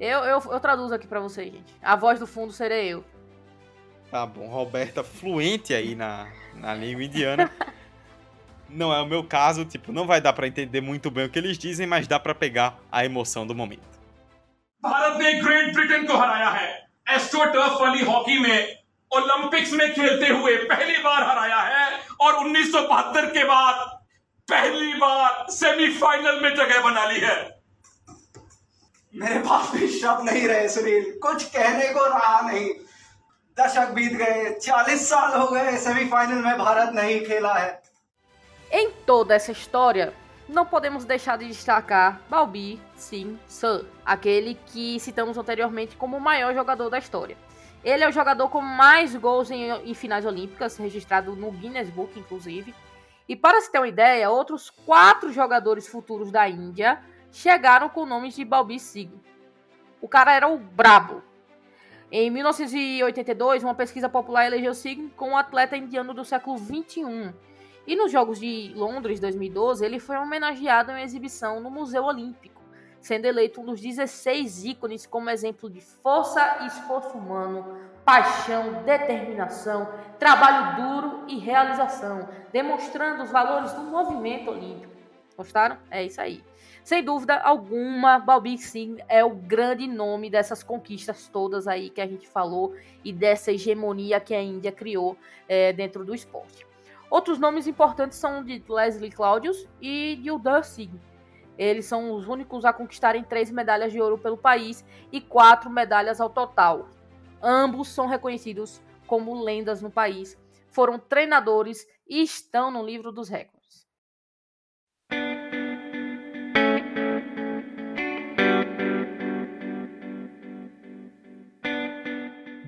Eu, 0.00 0.20
eu, 0.20 0.40
eu 0.50 0.60
traduzo 0.60 0.94
aqui 0.94 1.06
para 1.06 1.20
vocês, 1.20 1.52
gente. 1.52 1.74
A 1.82 1.94
voz 1.94 2.18
do 2.18 2.26
fundo 2.26 2.52
serei 2.52 2.88
eu. 2.88 3.04
Tá 4.10 4.26
bom, 4.26 4.48
Roberta, 4.48 5.04
fluente 5.04 5.72
aí 5.72 5.94
na, 5.94 6.26
na 6.54 6.74
língua 6.74 7.04
indiana. 7.04 7.50
não 8.68 8.92
é 8.92 9.00
o 9.00 9.06
meu 9.06 9.22
caso, 9.22 9.64
tipo, 9.64 9.92
não 9.92 10.06
vai 10.06 10.20
dar 10.20 10.32
para 10.32 10.48
entender 10.48 10.80
muito 10.80 11.10
bem 11.10 11.26
o 11.26 11.30
que 11.30 11.38
eles 11.38 11.58
dizem, 11.58 11.86
mas 11.86 12.08
dá 12.08 12.18
para 12.18 12.34
pegar 12.34 12.80
a 12.90 13.04
emoção 13.04 13.46
do 13.46 13.54
momento. 13.54 13.99
Bharat 14.84 15.16
ने 15.22 15.32
great 15.32 15.74
Britain 15.74 16.06
को 16.06 16.16
हराया 16.16 16.48
है। 16.48 16.68
Astro 17.08 17.44
turf 17.44 17.80
वाली 17.80 18.04
hockey 18.04 18.38
में 18.38 18.76
Olympics 19.16 19.72
में 19.72 19.92
खेलते 19.94 20.28
हुए 20.28 20.56
पहली 20.56 20.98
बार 20.98 21.22
हराया 21.22 21.60
है 21.60 22.00
और 22.20 22.34
उन्नीस 22.34 22.72
सौ 22.72 22.82
बहत्तर 22.82 23.26
के 23.26 23.44
बाद 23.44 23.74
पहली 24.48 24.92
बार 24.94 25.46
सेमीफाइनल 25.50 26.40
में 26.42 26.54
जगह 26.56 26.80
बना 26.80 27.04
ली 27.04 27.20
है। 27.20 27.36
मेरे 29.14 29.38
पास 29.38 29.70
भी 29.74 29.86
शब्द 29.86 30.30
नहीं 30.30 30.48
रहे 30.48 30.68
सुनील। 30.68 31.18
कुछ 31.22 31.44
कहने 31.44 31.88
को 31.88 32.06
रहा 32.06 32.40
नहीं। 32.40 32.70
दशक 33.60 33.88
बीत 33.88 34.12
गए 34.12 34.50
चालीस 34.54 35.08
साल 35.10 35.38
हो 35.40 35.48
गए 35.48 35.76
सेमीफाइनल 35.78 36.44
में 36.44 36.58
भारत 36.58 36.92
नहीं 36.94 37.20
खेला 37.20 37.54
है। 37.54 37.82
Em 38.70 38.90
toda 39.10 39.36
essa 39.36 39.52
história, 39.52 40.06
não 40.50 40.66
podemos 40.66 41.04
deixar 41.04 41.38
de 41.38 41.46
destacar 41.46 42.20
Balbi 42.28 42.80
Singh 42.94 43.38
Sun, 43.46 43.84
aquele 44.04 44.54
que 44.66 44.98
citamos 44.98 45.38
anteriormente 45.38 45.96
como 45.96 46.16
o 46.16 46.20
maior 46.20 46.52
jogador 46.54 46.90
da 46.90 46.98
história. 46.98 47.36
Ele 47.82 48.04
é 48.04 48.08
o 48.08 48.12
jogador 48.12 48.48
com 48.48 48.60
mais 48.60 49.14
gols 49.16 49.50
em, 49.50 49.70
em 49.70 49.94
finais 49.94 50.26
olímpicas, 50.26 50.76
registrado 50.76 51.34
no 51.34 51.50
Guinness 51.50 51.88
Book, 51.88 52.18
inclusive. 52.18 52.74
E 53.28 53.34
para 53.34 53.60
se 53.60 53.70
ter 53.70 53.78
uma 53.78 53.88
ideia, 53.88 54.28
outros 54.28 54.68
quatro 54.70 55.32
jogadores 55.32 55.86
futuros 55.86 56.30
da 56.30 56.48
Índia 56.48 57.00
chegaram 57.30 57.88
com 57.88 58.04
nomes 58.04 58.34
de 58.34 58.44
Balbi 58.44 58.78
Singh. 58.78 59.12
O 60.00 60.08
cara 60.08 60.34
era 60.34 60.48
o 60.48 60.58
brabo. 60.58 61.22
Em 62.12 62.28
1982, 62.28 63.62
uma 63.62 63.74
pesquisa 63.74 64.08
popular 64.08 64.46
elegeu 64.46 64.74
Singh 64.74 65.10
como 65.16 65.32
um 65.32 65.36
atleta 65.36 65.76
indiano 65.76 66.12
do 66.12 66.24
século 66.24 66.58
21. 66.58 67.32
E 67.86 67.96
nos 67.96 68.12
Jogos 68.12 68.38
de 68.38 68.72
Londres 68.76 69.18
2012, 69.20 69.84
ele 69.84 69.98
foi 69.98 70.16
homenageado 70.16 70.90
em 70.90 70.94
uma 70.94 71.02
exibição 71.02 71.60
no 71.60 71.70
Museu 71.70 72.04
Olímpico, 72.04 72.60
sendo 73.00 73.24
eleito 73.24 73.60
um 73.60 73.64
dos 73.64 73.80
16 73.80 74.64
ícones 74.64 75.06
como 75.06 75.30
exemplo 75.30 75.70
de 75.70 75.80
força 75.80 76.58
e 76.60 76.66
esforço 76.66 77.16
humano, 77.16 77.78
paixão, 78.04 78.82
determinação, 78.84 79.88
trabalho 80.18 80.76
duro 80.76 81.24
e 81.26 81.38
realização, 81.38 82.28
demonstrando 82.52 83.22
os 83.22 83.30
valores 83.30 83.72
do 83.72 83.82
movimento 83.82 84.50
olímpico. 84.50 84.92
Gostaram? 85.36 85.78
É 85.90 86.04
isso 86.04 86.20
aí. 86.20 86.44
Sem 86.84 87.02
dúvida 87.02 87.36
alguma, 87.38 88.18
Balbi 88.18 88.58
Singh 88.58 89.02
é 89.08 89.24
o 89.24 89.30
grande 89.30 89.86
nome 89.86 90.28
dessas 90.28 90.62
conquistas 90.62 91.28
todas 91.28 91.66
aí 91.66 91.88
que 91.88 92.00
a 92.00 92.06
gente 92.06 92.28
falou 92.28 92.74
e 93.04 93.12
dessa 93.12 93.52
hegemonia 93.52 94.20
que 94.20 94.34
a 94.34 94.42
Índia 94.42 94.72
criou 94.72 95.16
é, 95.48 95.72
dentro 95.72 96.04
do 96.04 96.14
esporte. 96.14 96.69
Outros 97.10 97.40
nomes 97.40 97.66
importantes 97.66 98.16
são 98.16 98.44
de 98.44 98.62
Leslie 98.68 99.10
Claudius 99.10 99.66
e 99.80 100.16
de 100.22 100.30
Singh. 100.64 101.00
Eles 101.58 101.84
são 101.84 102.14
os 102.14 102.28
únicos 102.28 102.64
a 102.64 102.72
conquistarem 102.72 103.24
três 103.24 103.50
medalhas 103.50 103.92
de 103.92 104.00
ouro 104.00 104.16
pelo 104.16 104.38
país 104.38 104.84
e 105.10 105.20
quatro 105.20 105.68
medalhas 105.68 106.20
ao 106.20 106.30
total. 106.30 106.88
Ambos 107.42 107.88
são 107.88 108.06
reconhecidos 108.06 108.80
como 109.08 109.42
lendas 109.42 109.82
no 109.82 109.90
país, 109.90 110.38
foram 110.70 110.98
treinadores 110.98 111.84
e 112.08 112.22
estão 112.22 112.70
no 112.70 112.84
livro 112.84 113.10
dos 113.10 113.28
recordes. 113.28 113.59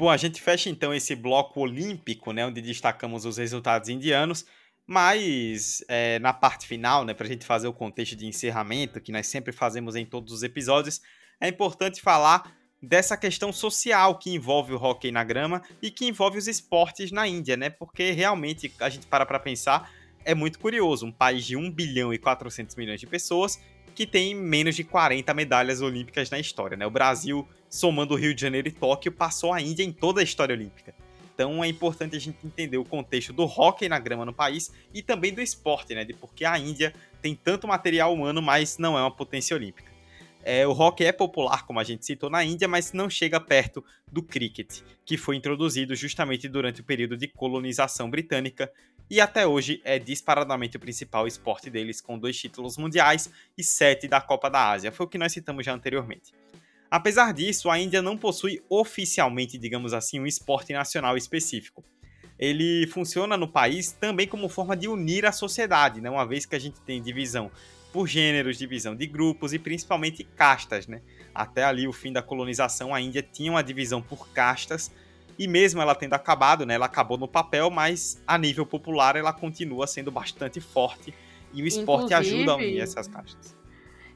Bom, 0.03 0.11
a 0.11 0.17
gente 0.17 0.43
fecha 0.43 0.69
então 0.69 0.93
esse 0.93 1.15
bloco 1.15 1.61
olímpico, 1.61 2.33
né, 2.33 2.45
onde 2.45 2.61
destacamos 2.61 3.25
os 3.25 3.37
resultados 3.37 3.89
indianos, 3.89 4.45
mas 4.85 5.85
é, 5.87 6.19
na 6.19 6.33
parte 6.33 6.67
final, 6.67 7.05
né, 7.05 7.15
para 7.15 7.25
a 7.25 7.29
gente 7.29 7.47
fazer 7.47 7.69
o 7.69 7.73
contexto 7.73 8.17
de 8.17 8.27
encerramento, 8.27 9.01
que 9.01 9.13
nós 9.13 9.29
sempre 9.29 9.53
fazemos 9.53 9.95
em 9.95 10.05
todos 10.05 10.33
os 10.33 10.43
episódios, 10.43 11.01
é 11.41 11.47
importante 11.47 12.03
falar 12.03 12.53
dessa 12.83 13.17
questão 13.17 13.53
social 13.53 14.19
que 14.19 14.35
envolve 14.35 14.73
o 14.75 14.77
hockey 14.77 15.13
na 15.13 15.23
grama 15.23 15.63
e 15.81 15.89
que 15.89 16.05
envolve 16.05 16.37
os 16.37 16.49
esportes 16.49 17.13
na 17.13 17.29
Índia, 17.29 17.57
né? 17.57 17.71
Porque 17.71 18.11
realmente 18.11 18.75
a 18.81 18.89
gente 18.89 19.07
para 19.07 19.25
para 19.25 19.39
pensar, 19.39 19.89
é 20.25 20.35
muito 20.35 20.59
curioso, 20.59 21.07
um 21.07 21.13
país 21.13 21.47
de 21.47 21.57
1 21.57 21.71
bilhão 21.71 22.13
e 22.13 22.19
400 22.19 22.75
milhões 22.75 22.99
de 22.99 23.07
pessoas 23.07 23.61
que 23.95 24.07
tem 24.07 24.35
menos 24.35 24.75
de 24.75 24.85
40 24.85 25.33
medalhas 25.35 25.81
olímpicas 25.81 26.31
na 26.31 26.39
história, 26.39 26.77
né? 26.77 26.87
O 26.87 26.91
Brasil 26.91 27.47
somando 27.69 28.15
Rio 28.15 28.35
de 28.35 28.41
Janeiro 28.41 28.69
e 28.69 28.73
Tóquio, 28.73 29.11
passou 29.11 29.53
a 29.53 29.61
Índia 29.61 29.83
em 29.83 29.93
toda 29.93 30.21
a 30.21 30.25
história 30.25 30.55
olímpica. 30.55 30.95
Então 31.35 31.65
é 31.65 31.69
importante 31.69 32.15
a 32.15 32.21
gente 32.21 32.47
entender 32.47 32.77
o 32.77 32.85
contexto 32.85 33.33
do 33.33 33.45
hockey 33.45 33.89
na 33.89 33.99
grama 33.99 34.27
no 34.27 34.33
país 34.33 34.71
e 34.93 35.03
também 35.03 35.33
do 35.33 35.41
esporte, 35.41 35.95
né? 35.95 36.05
De 36.05 36.13
porque 36.13 36.45
a 36.45 36.59
Índia 36.59 36.95
tem 37.23 37.35
tanto 37.35 37.67
material 37.67 38.13
humano, 38.13 38.43
mas 38.43 38.77
não 38.77 38.99
é 38.99 39.01
uma 39.01 39.11
potência 39.11 39.57
olímpica. 39.57 39.91
É, 40.45 40.67
o 40.67 40.73
hockey 40.73 41.05
é 41.05 41.13
popular, 41.13 41.65
como 41.65 41.79
a 41.79 41.85
gente 41.85 42.05
citou, 42.05 42.29
na 42.29 42.45
Índia, 42.45 42.67
mas 42.67 42.93
não 42.93 43.09
chega 43.09 43.41
perto 43.41 43.83
do 44.11 44.23
cricket, 44.23 44.81
que 45.05 45.17
foi 45.17 45.37
introduzido 45.37 45.95
justamente 45.95 46.49
durante 46.49 46.81
o 46.81 46.85
período 46.85 47.17
de 47.17 47.29
colonização 47.29 48.11
britânica 48.11 48.71
e 49.13 49.21
até 49.21 49.47
hoje 49.47 49.79
é 49.85 49.99
disparadamente 49.99 50.79
o 50.79 50.81
principal 50.81 51.27
esporte 51.27 51.69
deles, 51.69 52.01
com 52.01 52.19
dois 52.19 52.35
títulos 52.35 52.79
mundiais 52.79 53.31
e 53.59 53.63
sete 53.63 54.09
da 54.09 54.23
Copa 54.23 54.49
da 54.49 54.71
Ásia. 54.71 54.91
Foi 54.91 55.05
o 55.05 55.09
que 55.09 55.19
nós 55.19 55.31
citamos 55.31 55.67
já 55.67 55.75
anteriormente. 55.75 56.33
Apesar 56.91 57.35
disso, 57.35 57.69
a 57.69 57.79
Índia 57.79 58.01
não 58.01 58.17
possui 58.17 58.63
oficialmente, 58.71 59.59
digamos 59.59 59.93
assim, 59.93 60.19
um 60.19 60.27
esporte 60.27 60.73
nacional 60.73 61.15
específico. 61.15 61.85
Ele 62.39 62.87
funciona 62.87 63.37
no 63.37 63.47
país 63.47 63.93
também 63.93 64.27
como 64.27 64.49
forma 64.49 64.75
de 64.75 64.89
unir 64.89 65.27
a 65.27 65.33
sociedade, 65.33 66.01
né? 66.01 66.09
uma 66.09 66.27
vez 66.27 66.47
que 66.47 66.57
a 66.57 66.59
gente 66.59 66.81
tem 66.81 67.03
divisão 67.03 67.51
por 67.93 68.09
gêneros, 68.09 68.57
divisão 68.57 68.97
de 68.97 69.07
grupos 69.07 69.53
e 69.53 69.59
principalmente 69.59 70.25
castas. 70.25 70.87
Né? 70.87 71.03
Até 71.35 71.65
ali 71.65 71.87
o 71.87 71.93
fim 71.93 72.15
da 72.15 72.23
colonização, 72.23 72.95
a 72.95 73.01
Índia 73.03 73.23
tinha 73.23 73.53
uma 73.53 73.63
divisão 73.63 74.01
por 74.01 74.31
castas 74.31 74.91
e 75.43 75.49
mesmo 75.49 75.83
ela 75.83 75.95
tendo 75.95 76.15
acabado, 76.15 76.65
né, 76.65 76.75
ela 76.75 76.87
acabou 76.87 77.19
no 77.19 77.27
papel, 77.27 77.69
mas 77.69 78.23
a 78.27 78.39
nível 78.39 78.65
popular 78.65 79.17
ela 79.17 79.33
continua 79.33 79.87
sendo 79.87 80.11
bastante 80.11 80.61
forte 80.61 81.13
e 81.53 81.63
o 81.63 81.67
esporte 81.67 82.15
Inclusive... 82.15 82.37
ajuda 82.37 82.53
a 82.53 82.57
unir 82.57 82.81
essas 82.81 83.09
castas. 83.09 83.57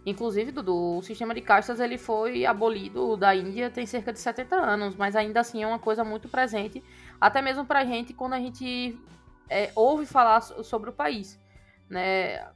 Inclusive, 0.04 0.52
Dudu, 0.52 0.98
o 0.98 1.02
sistema 1.02 1.34
de 1.34 1.40
castas 1.40 1.80
ele 1.80 1.98
foi 1.98 2.46
abolido 2.46 3.16
da 3.16 3.34
Índia 3.34 3.68
tem 3.68 3.84
cerca 3.86 4.12
de 4.12 4.20
70 4.20 4.54
anos, 4.54 4.94
mas 4.94 5.16
ainda 5.16 5.40
assim 5.40 5.64
é 5.64 5.66
uma 5.66 5.80
coisa 5.80 6.04
muito 6.04 6.28
presente, 6.28 6.80
até 7.20 7.42
mesmo 7.42 7.64
pra 7.64 7.84
gente 7.84 8.14
quando 8.14 8.34
a 8.34 8.38
gente 8.38 8.96
é, 9.50 9.72
ouve 9.74 10.06
falar 10.06 10.40
sobre 10.40 10.90
o 10.90 10.92
país, 10.92 11.36
né? 11.90 12.46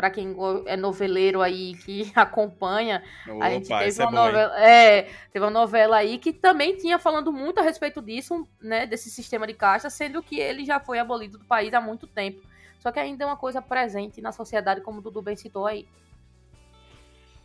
Para 0.00 0.10
quem 0.10 0.34
é 0.64 0.78
noveleiro 0.78 1.42
aí 1.42 1.74
que 1.74 2.10
acompanha, 2.16 3.04
Opa, 3.28 3.44
a 3.44 3.50
gente 3.50 3.68
teve 3.68 4.00
é 4.00 4.06
uma 4.06 4.10
novela, 4.10 4.64
é, 4.64 5.02
teve 5.30 5.44
uma 5.44 5.50
novela 5.50 5.96
aí 5.98 6.16
que 6.16 6.32
também 6.32 6.74
tinha 6.74 6.98
falando 6.98 7.30
muito 7.30 7.60
a 7.60 7.62
respeito 7.62 8.00
disso, 8.00 8.48
né, 8.62 8.86
desse 8.86 9.10
sistema 9.10 9.46
de 9.46 9.52
castas, 9.52 9.92
sendo 9.92 10.22
que 10.22 10.40
ele 10.40 10.64
já 10.64 10.80
foi 10.80 10.98
abolido 10.98 11.36
do 11.36 11.44
país 11.44 11.74
há 11.74 11.82
muito 11.82 12.06
tempo. 12.06 12.40
Só 12.78 12.90
que 12.90 12.98
ainda 12.98 13.24
é 13.24 13.26
uma 13.26 13.36
coisa 13.36 13.60
presente 13.60 14.22
na 14.22 14.32
sociedade, 14.32 14.80
como 14.80 15.00
o 15.00 15.02
Dudu 15.02 15.20
bem 15.20 15.36
citou 15.36 15.66
aí. 15.66 15.86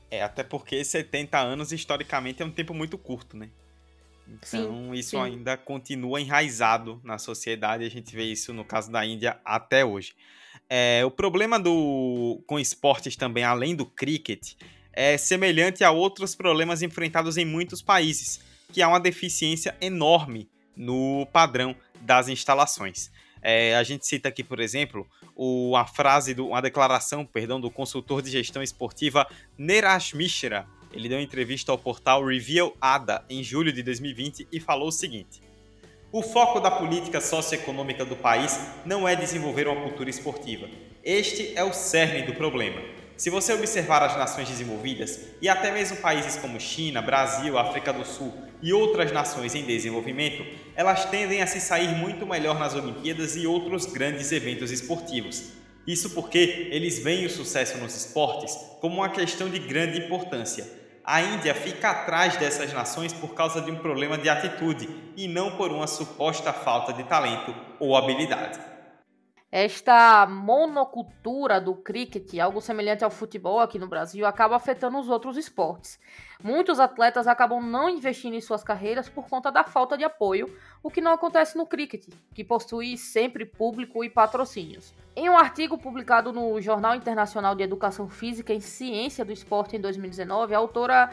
É, 0.10 0.24
até 0.24 0.41
porque 0.41 0.82
70 0.82 1.38
anos, 1.38 1.74
historicamente, 1.74 2.41
é 2.41 2.45
um 2.45 2.51
tempo 2.51 2.74
muito 2.74 2.97
curto, 2.97 3.36
né? 3.36 3.49
Então, 4.26 4.45
sim, 4.45 4.93
isso 4.93 5.10
sim. 5.10 5.22
ainda 5.22 5.58
continua 5.58 6.22
enraizado 6.22 7.01
na 7.03 7.18
sociedade. 7.18 7.84
A 7.84 7.89
gente 7.89 8.16
vê 8.16 8.24
isso 8.24 8.53
no 8.53 8.64
caso 8.64 8.89
da 8.89 9.06
Índia 9.06 9.41
até 9.43 9.84
hoje. 9.84 10.16
É, 10.70 11.03
o 11.05 11.11
problema 11.11 11.59
do 11.59 12.41
com 12.47 12.59
esportes 12.59 13.16
também, 13.16 13.43
além 13.43 13.76
do 13.76 13.86
cricket, 13.86 14.53
é 14.91 15.18
semelhante 15.18 15.84
a 15.84 15.91
outros 15.91 16.36
problemas 16.36 16.82
enfrentados 16.82 17.38
em 17.38 17.45
muitos 17.45 17.82
países, 17.82 18.39
que 18.72 18.82
há 18.82 18.88
uma 18.88 18.99
deficiência 18.99 19.76
enorme 19.80 20.49
no 20.76 21.28
padrão 21.32 21.76
das 22.01 22.28
instalações. 22.28 23.11
É, 23.41 23.76
a 23.76 23.84
gente 23.84 24.07
cita 24.07 24.30
aqui, 24.30 24.43
por 24.43 24.59
exemplo, 24.59 25.07
o, 25.36 25.76
a 25.76 25.86
frase, 25.86 26.34
do, 26.34 26.47
uma 26.47 26.61
declaração, 26.61 27.26
perdão, 27.26 27.61
do 27.61 27.70
consultor 27.70 28.22
de 28.22 28.32
gestão 28.32 28.63
esportiva 28.63 29.28
Neeraj 29.57 30.16
Mishra. 30.16 30.68
Ele 30.91 31.07
deu 31.07 31.20
entrevista 31.20 31.72
ao 31.72 31.78
portal 31.78 32.26
Reveal 32.26 32.76
ADA 32.82 33.24
em 33.30 33.43
julho 33.43 33.72
de 33.72 33.84
2020 33.84 34.47
e 34.51 34.59
falou 34.59 34.88
o 34.88 34.91
seguinte: 34.91 35.41
O 36.16 36.22
foco 36.22 36.61
da 36.61 36.72
política 36.72 37.20
socioeconômica 37.20 38.05
do 38.05 38.16
país 38.16 38.57
não 38.86 39.05
é 39.05 39.18
desenvolver 39.18 39.68
uma 39.68 39.82
cultura 39.82 40.09
esportiva. 40.09 40.66
Este 41.03 41.51
é 41.57 41.63
o 41.66 41.74
cerne 41.74 42.22
do 42.22 42.34
problema. 42.34 42.82
Se 43.18 43.30
você 43.30 43.51
observar 43.51 44.01
as 44.01 44.16
nações 44.16 44.47
desenvolvidas 44.47 45.20
e 45.41 45.49
até 45.49 45.74
mesmo 45.74 45.97
países 45.97 46.38
como 46.38 46.57
China, 46.57 47.01
Brasil, 47.01 47.57
África 47.57 47.91
do 47.91 48.05
Sul 48.05 48.34
e 48.61 48.72
outras 48.72 49.11
nações 49.11 49.55
em 49.55 49.66
desenvolvimento, 49.66 50.45
elas 50.74 51.03
tendem 51.03 51.41
a 51.41 51.47
se 51.47 51.59
sair 51.59 51.89
muito 51.89 52.26
melhor 52.26 52.57
nas 52.57 52.76
Olimpíadas 52.76 53.36
e 53.36 53.45
outros 53.45 53.86
grandes 53.86 54.32
eventos 54.32 54.72
esportivos. 54.72 55.51
Isso 55.86 56.11
porque 56.11 56.70
eles 56.72 56.97
veem 56.97 57.26
o 57.26 57.30
sucesso 57.30 57.78
nos 57.78 57.93
esportes 57.93 58.57
como 58.80 58.95
uma 58.95 59.09
questão 59.09 59.49
de 59.49 59.59
grande 59.59 59.99
importância 59.99 60.85
a 61.06 61.22
Índia 61.22 61.53
fica 61.53 61.91
atrás 61.91 62.36
dessas 62.38 62.74
nações 62.74 63.14
por 63.14 63.36
causa 63.36 63.62
de 63.62 63.70
um 63.70 63.76
problema 63.76 64.18
de 64.18 64.28
atitude 64.28 64.89
e 65.16 65.28
não 65.28 65.51
por 65.51 65.72
uma 65.72 65.86
suposta 65.86 66.51
falta 66.51 66.91
de 66.91 67.03
talento 67.03 67.53
ou 67.80 67.95
habilidade. 67.95 68.74
Esta 69.58 70.26
monocultura 70.26 71.62
do 71.62 71.76
cricket, 71.76 72.38
algo 72.39 72.60
semelhante 72.60 73.06
ao 73.06 73.10
futebol 73.10 73.62
aqui 73.62 73.80
no 73.80 73.88
Brasil, 73.88 74.26
acaba 74.26 74.58
afetando 74.58 74.99
os 74.99 75.08
outros 75.08 75.38
esportes. 75.38 75.97
Muitos 76.43 76.78
atletas 76.78 77.26
acabam 77.26 77.62
não 77.62 77.89
investindo 77.89 78.34
em 78.34 78.41
suas 78.41 78.66
carreiras 78.66 79.08
por 79.08 79.30
conta 79.30 79.49
da 79.49 79.64
falta 79.64 79.97
de 79.97 80.03
apoio, 80.03 80.53
o 80.84 80.91
que 80.91 80.99
não 80.99 81.14
acontece 81.14 81.58
no 81.58 81.66
cricket, 81.66 82.06
que 82.34 82.43
possui 82.43 82.97
sempre 82.97 83.45
público 83.45 84.03
e 84.03 84.10
patrocínios. 84.10 84.93
Em 85.16 85.30
um 85.30 85.38
artigo 85.38 85.78
publicado 85.78 86.34
no 86.34 86.60
Jornal 86.60 86.93
Internacional 86.93 87.56
de 87.56 87.64
Educação 87.64 88.10
Física 88.10 88.53
e 88.53 88.60
Ciência 88.60 89.24
do 89.24 89.32
Esporte 89.32 89.78
em 89.78 89.80
2019, 89.80 90.53
a 90.53 90.58
autora 90.58 91.10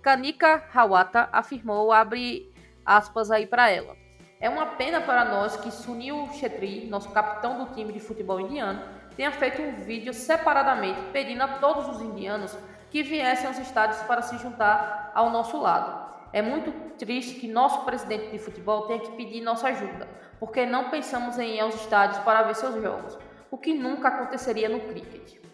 Kanika 0.00 0.64
Hawata 0.72 1.28
afirmou, 1.30 1.92
abre 1.92 2.50
aspas 2.86 3.30
aí 3.30 3.46
para 3.46 3.70
ela. 3.70 4.05
É 4.38 4.50
uma 4.50 4.66
pena 4.66 5.00
para 5.00 5.24
nós 5.24 5.56
que 5.56 5.70
Sunil 5.70 6.28
Chetri, 6.34 6.86
nosso 6.88 7.10
capitão 7.10 7.64
do 7.64 7.74
time 7.74 7.90
de 7.90 8.00
futebol 8.00 8.38
indiano, 8.38 8.82
tenha 9.16 9.32
feito 9.32 9.62
um 9.62 9.76
vídeo 9.76 10.12
separadamente 10.12 11.00
pedindo 11.10 11.42
a 11.42 11.48
todos 11.58 11.88
os 11.88 12.02
indianos 12.02 12.56
que 12.90 13.02
viessem 13.02 13.46
aos 13.46 13.58
estádios 13.58 13.98
para 14.02 14.20
se 14.20 14.36
juntar 14.36 15.10
ao 15.14 15.30
nosso 15.30 15.58
lado. 15.58 16.14
É 16.34 16.42
muito 16.42 16.70
triste 16.98 17.40
que 17.40 17.48
nosso 17.48 17.82
presidente 17.86 18.30
de 18.30 18.38
futebol 18.38 18.82
tenha 18.82 19.00
que 19.00 19.12
pedir 19.12 19.40
nossa 19.40 19.68
ajuda, 19.68 20.06
porque 20.38 20.66
não 20.66 20.90
pensamos 20.90 21.38
em 21.38 21.56
ir 21.56 21.60
aos 21.60 21.74
estádios 21.74 22.18
para 22.18 22.42
ver 22.42 22.54
seus 22.56 22.74
jogos 22.82 23.18
o 23.50 23.56
que 23.56 23.72
nunca 23.72 24.08
aconteceria 24.08 24.68
no 24.68 24.80
cricket. 24.80 25.45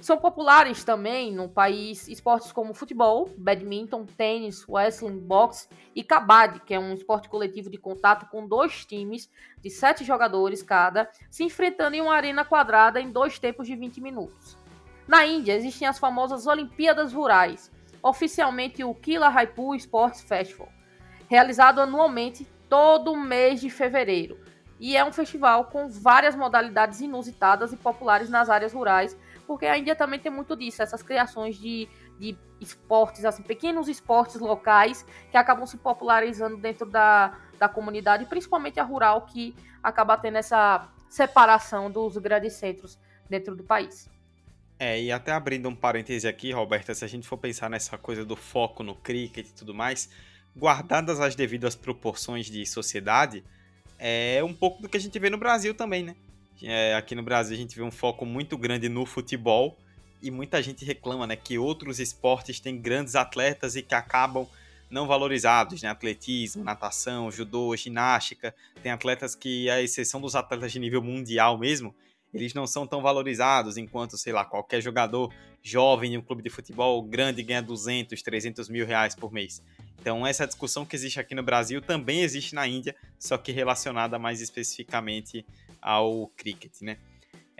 São 0.00 0.16
populares 0.16 0.82
também 0.82 1.30
no 1.30 1.46
país 1.46 2.08
esportes 2.08 2.50
como 2.52 2.72
futebol, 2.72 3.28
badminton, 3.36 4.06
tênis, 4.06 4.66
wrestling, 4.66 5.18
boxe 5.18 5.68
e 5.94 6.02
kabaddi, 6.02 6.60
que 6.60 6.72
é 6.72 6.78
um 6.78 6.94
esporte 6.94 7.28
coletivo 7.28 7.68
de 7.68 7.76
contato 7.76 8.26
com 8.30 8.46
dois 8.46 8.86
times 8.86 9.30
de 9.60 9.68
sete 9.68 10.02
jogadores 10.02 10.62
cada, 10.62 11.10
se 11.30 11.44
enfrentando 11.44 11.96
em 11.96 12.00
uma 12.00 12.14
arena 12.14 12.46
quadrada 12.46 12.98
em 12.98 13.10
dois 13.10 13.38
tempos 13.38 13.66
de 13.66 13.76
20 13.76 14.00
minutos. 14.00 14.56
Na 15.06 15.26
Índia 15.26 15.54
existem 15.54 15.86
as 15.86 15.98
famosas 15.98 16.46
Olimpíadas 16.46 17.12
Rurais, 17.12 17.70
oficialmente 18.02 18.82
o 18.82 18.94
Kila 18.94 19.28
Raipur 19.28 19.74
Sports 19.74 20.22
Festival, 20.22 20.70
realizado 21.28 21.78
anualmente 21.78 22.46
todo 22.70 23.16
mês 23.16 23.60
de 23.60 23.68
fevereiro, 23.68 24.38
e 24.80 24.96
é 24.96 25.04
um 25.04 25.12
festival 25.12 25.66
com 25.66 25.88
várias 25.90 26.34
modalidades 26.34 27.02
inusitadas 27.02 27.70
e 27.70 27.76
populares 27.76 28.30
nas 28.30 28.48
áreas 28.48 28.72
rurais, 28.72 29.14
porque 29.50 29.66
a 29.66 29.76
Índia 29.76 29.96
também 29.96 30.20
tem 30.20 30.30
muito 30.30 30.54
disso, 30.54 30.80
essas 30.80 31.02
criações 31.02 31.58
de, 31.58 31.88
de 32.20 32.38
esportes, 32.60 33.24
assim, 33.24 33.42
pequenos 33.42 33.88
esportes 33.88 34.36
locais 34.36 35.04
que 35.28 35.36
acabam 35.36 35.66
se 35.66 35.76
popularizando 35.76 36.56
dentro 36.56 36.88
da, 36.88 37.36
da 37.58 37.68
comunidade, 37.68 38.26
principalmente 38.26 38.78
a 38.78 38.84
rural, 38.84 39.26
que 39.26 39.52
acaba 39.82 40.16
tendo 40.16 40.36
essa 40.38 40.88
separação 41.08 41.90
dos 41.90 42.16
grandes 42.16 42.52
centros 42.52 42.96
dentro 43.28 43.56
do 43.56 43.64
país. 43.64 44.08
É, 44.78 45.02
e 45.02 45.10
até 45.10 45.32
abrindo 45.32 45.68
um 45.68 45.74
parêntese 45.74 46.28
aqui, 46.28 46.52
Roberta, 46.52 46.94
se 46.94 47.04
a 47.04 47.08
gente 47.08 47.26
for 47.26 47.36
pensar 47.36 47.68
nessa 47.68 47.98
coisa 47.98 48.24
do 48.24 48.36
foco 48.36 48.84
no 48.84 48.94
cricket 48.94 49.48
e 49.48 49.52
tudo 49.52 49.74
mais, 49.74 50.08
guardadas 50.56 51.18
as 51.18 51.34
devidas 51.34 51.74
proporções 51.74 52.46
de 52.46 52.64
sociedade, 52.64 53.42
é 53.98 54.44
um 54.44 54.54
pouco 54.54 54.80
do 54.80 54.88
que 54.88 54.96
a 54.96 55.00
gente 55.00 55.18
vê 55.18 55.28
no 55.28 55.38
Brasil 55.38 55.74
também, 55.74 56.04
né? 56.04 56.14
É, 56.62 56.94
aqui 56.94 57.14
no 57.14 57.22
Brasil 57.22 57.56
a 57.56 57.58
gente 57.58 57.76
vê 57.76 57.82
um 57.82 57.90
foco 57.90 58.26
muito 58.26 58.56
grande 58.58 58.88
no 58.88 59.06
futebol 59.06 59.76
e 60.22 60.30
muita 60.30 60.62
gente 60.62 60.84
reclama, 60.84 61.26
né, 61.26 61.36
que 61.36 61.58
outros 61.58 61.98
esportes 61.98 62.60
têm 62.60 62.78
grandes 62.78 63.14
atletas 63.14 63.76
e 63.76 63.82
que 63.82 63.94
acabam 63.94 64.46
não 64.90 65.06
valorizados, 65.06 65.80
né? 65.82 65.88
Atletismo, 65.88 66.64
natação, 66.64 67.30
judô, 67.30 67.74
ginástica. 67.76 68.54
Tem 68.82 68.90
atletas 68.90 69.36
que, 69.36 69.70
à 69.70 69.80
exceção 69.80 70.20
dos 70.20 70.34
atletas 70.34 70.72
de 70.72 70.80
nível 70.80 71.00
mundial 71.00 71.56
mesmo, 71.56 71.94
eles 72.34 72.52
não 72.54 72.66
são 72.66 72.86
tão 72.86 73.00
valorizados, 73.00 73.76
enquanto, 73.76 74.18
sei 74.18 74.32
lá, 74.32 74.44
qualquer 74.44 74.80
jogador 74.80 75.32
jovem 75.62 76.14
em 76.14 76.18
um 76.18 76.22
clube 76.22 76.42
de 76.42 76.50
futebol 76.50 77.02
grande 77.02 77.42
ganha 77.42 77.62
200, 77.62 78.20
300 78.20 78.68
mil 78.68 78.86
reais 78.86 79.14
por 79.14 79.32
mês. 79.32 79.62
Então, 80.00 80.26
essa 80.26 80.46
discussão 80.46 80.84
que 80.84 80.96
existe 80.96 81.20
aqui 81.20 81.34
no 81.34 81.42
Brasil 81.42 81.80
também 81.80 82.22
existe 82.22 82.54
na 82.54 82.66
Índia, 82.66 82.96
só 83.18 83.36
que 83.36 83.52
relacionada 83.52 84.18
mais 84.18 84.40
especificamente 84.40 85.44
ao 85.80 86.28
cricket, 86.36 86.80
né? 86.82 86.98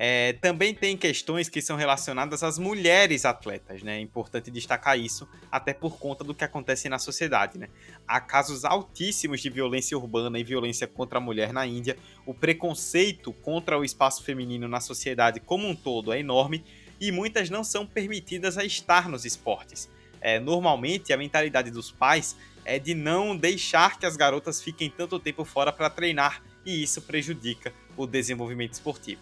É, 0.03 0.33
também 0.41 0.75
tem 0.75 0.97
questões 0.97 1.51
que 1.51 1.61
são 1.61 1.77
relacionadas 1.77 2.43
às 2.43 2.59
mulheres 2.59 3.27
atletas, 3.27 3.83
né? 3.83 3.99
É 3.99 4.01
importante 4.01 4.51
destacar 4.51 4.99
isso, 4.99 5.29
até 5.53 5.75
por 5.75 5.99
conta 5.99 6.25
do 6.25 6.35
que 6.35 6.43
acontece 6.43 6.89
na 6.89 6.99
sociedade, 6.99 7.59
né? 7.59 7.69
Há 8.09 8.19
casos 8.19 8.65
altíssimos 8.65 9.43
de 9.43 9.51
violência 9.51 9.99
urbana 9.99 10.39
e 10.39 10.43
violência 10.43 10.87
contra 10.87 11.19
a 11.19 11.21
mulher 11.21 11.53
na 11.53 11.67
Índia. 11.67 11.99
O 12.25 12.33
preconceito 12.33 13.31
contra 13.31 13.79
o 13.79 13.85
espaço 13.85 14.25
feminino 14.25 14.67
na 14.67 14.81
sociedade 14.81 15.39
como 15.39 15.69
um 15.69 15.77
todo 15.77 16.15
é 16.15 16.19
enorme 16.19 16.65
e 16.99 17.13
muitas 17.13 17.51
não 17.51 17.63
são 17.63 17.85
permitidas 17.85 18.57
a 18.57 18.65
estar 18.65 19.07
nos 19.07 19.27
esportes. 19.27 19.91
É, 20.19 20.41
normalmente, 20.41 21.13
a 21.13 21.17
mentalidade 21.19 21.71
dos 21.71 21.93
pais 21.93 22.39
é 22.65 22.79
de 22.79 22.95
não 22.95 23.37
deixar 23.37 23.99
que 23.99 24.07
as 24.07 24.17
garotas 24.17 24.63
fiquem 24.63 24.89
tanto 24.89 25.19
tempo 25.19 25.45
fora 25.45 25.71
para 25.71 25.91
treinar 25.91 26.43
e 26.65 26.83
isso 26.83 27.03
prejudica 27.03 27.73
o 28.03 28.07
desenvolvimento 28.07 28.73
esportivo. 28.73 29.21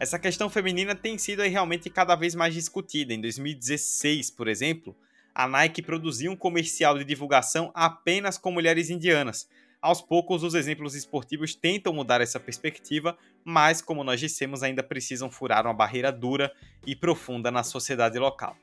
Essa 0.00 0.18
questão 0.18 0.48
feminina 0.48 0.94
tem 0.94 1.18
sido 1.18 1.42
realmente 1.42 1.90
cada 1.90 2.14
vez 2.14 2.34
mais 2.34 2.54
discutida. 2.54 3.12
Em 3.12 3.20
2016, 3.20 4.30
por 4.30 4.46
exemplo, 4.46 4.94
a 5.34 5.48
Nike 5.48 5.82
produziu 5.82 6.30
um 6.30 6.36
comercial 6.36 6.96
de 6.98 7.04
divulgação 7.04 7.70
apenas 7.74 8.38
com 8.38 8.50
mulheres 8.50 8.90
indianas. 8.90 9.48
Aos 9.80 10.00
poucos, 10.00 10.42
os 10.42 10.54
exemplos 10.54 10.94
esportivos 10.94 11.54
tentam 11.54 11.92
mudar 11.92 12.20
essa 12.20 12.40
perspectiva, 12.40 13.16
mas, 13.44 13.80
como 13.80 14.02
nós 14.02 14.18
dissemos, 14.18 14.62
ainda 14.62 14.82
precisam 14.82 15.30
furar 15.30 15.64
uma 15.64 15.74
barreira 15.74 16.10
dura 16.10 16.52
e 16.84 16.96
profunda 16.96 17.50
na 17.50 17.62
sociedade 17.62 18.18
local. 18.18 18.56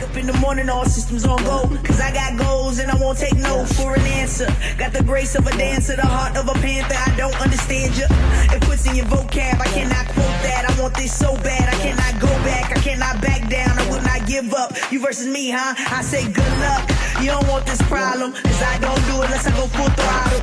Wake 0.00 0.08
up 0.08 0.16
in 0.16 0.26
the 0.26 0.32
morning, 0.38 0.70
all 0.70 0.86
systems 0.86 1.26
on 1.26 1.42
go. 1.44 1.68
Cause 1.84 2.00
I 2.00 2.10
got 2.12 2.38
goals 2.38 2.78
and 2.78 2.90
I 2.90 2.96
won't 2.96 3.18
take 3.18 3.36
no 3.36 3.66
for 3.66 3.94
an 3.94 4.06
answer. 4.16 4.46
Got 4.78 4.94
the 4.94 5.02
grace 5.02 5.34
of 5.34 5.46
a 5.46 5.50
dancer, 5.50 5.94
the 5.94 6.06
heart 6.06 6.38
of 6.38 6.48
a 6.48 6.54
panther. 6.54 6.96
I 6.96 7.14
don't 7.16 7.38
understand 7.40 7.96
you. 7.98 8.06
It 8.54 8.62
puts 8.62 8.86
in 8.88 8.96
your 8.96 9.04
vocab, 9.06 9.60
I 9.60 9.66
cannot 9.66 10.06
quote 10.06 10.40
that. 10.40 10.64
I 10.68 10.80
want 10.80 10.94
this 10.94 11.12
so 11.12 11.34
bad, 11.42 11.68
I 11.68 11.76
cannot 11.82 12.20
go 12.20 12.28
back. 12.48 12.70
I 12.76 12.80
cannot 12.80 13.20
back 13.20 13.50
down, 13.50 13.78
I 13.78 13.90
will 13.90 14.02
not 14.02 14.26
give 14.26 14.54
up. 14.54 14.72
You 14.90 15.00
versus 15.00 15.26
me, 15.26 15.50
huh? 15.50 15.74
I 15.76 16.00
say 16.00 16.24
good 16.32 16.54
luck. 16.64 16.88
You 17.20 17.36
don't 17.36 17.46
want 17.48 17.66
this 17.66 17.82
problem, 17.82 18.32
cause 18.32 18.62
I 18.62 18.78
don't 18.78 19.04
do 19.04 19.20
it 19.20 19.26
unless 19.26 19.46
I 19.46 19.50
go 19.52 19.66
full 19.68 19.90
throttle. 20.00 20.40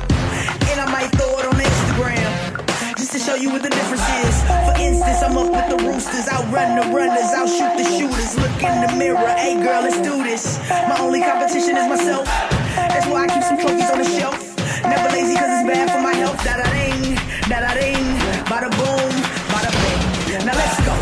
And 0.70 0.80
I 0.80 0.86
might 0.86 1.10
throw 1.18 1.34
it 1.34 1.46
on 1.46 1.58
Instagram 1.58 2.94
just 2.96 3.10
to 3.12 3.18
show 3.18 3.34
you 3.34 3.50
what 3.50 3.62
the 3.62 3.70
difference 3.70 4.06
is. 4.22 4.67
Instance, 4.88 5.20
I'm 5.22 5.36
up 5.36 5.52
with 5.52 5.68
the 5.68 5.76
roosters, 5.84 6.26
outrun 6.32 6.80
the 6.80 6.96
runners, 6.96 7.28
I'll 7.36 7.46
shoot 7.46 7.76
the 7.76 7.84
shooters. 7.84 8.40
Look 8.40 8.56
in 8.64 8.80
the 8.80 8.96
mirror, 8.96 9.28
hey 9.36 9.60
girl, 9.60 9.82
let's 9.82 10.00
do 10.00 10.22
this. 10.24 10.58
My 10.88 10.96
only 10.98 11.20
competition 11.20 11.76
is 11.76 11.86
myself. 11.86 12.24
That's 12.24 13.06
why 13.06 13.24
I 13.24 13.28
keep 13.28 13.42
some 13.42 13.58
trophies 13.58 13.90
on 13.90 13.98
the 13.98 14.08
shelf. 14.08 14.40
Never 14.84 15.12
lazy 15.12 15.34
it's 15.36 15.68
bad 15.68 15.92
for 15.92 16.00
my 16.00 16.14
health. 16.14 16.42
Da 16.42 16.56
da 16.56 16.64
ding, 16.72 17.20
da 17.50 17.60
da 17.60 17.74
ding, 17.76 18.00
bada 18.48 18.70
boom, 18.80 19.12
bada 19.52 19.68
bing. 19.76 20.46
Now. 20.46 20.56
Let's 20.56 20.80
go. 20.80 20.94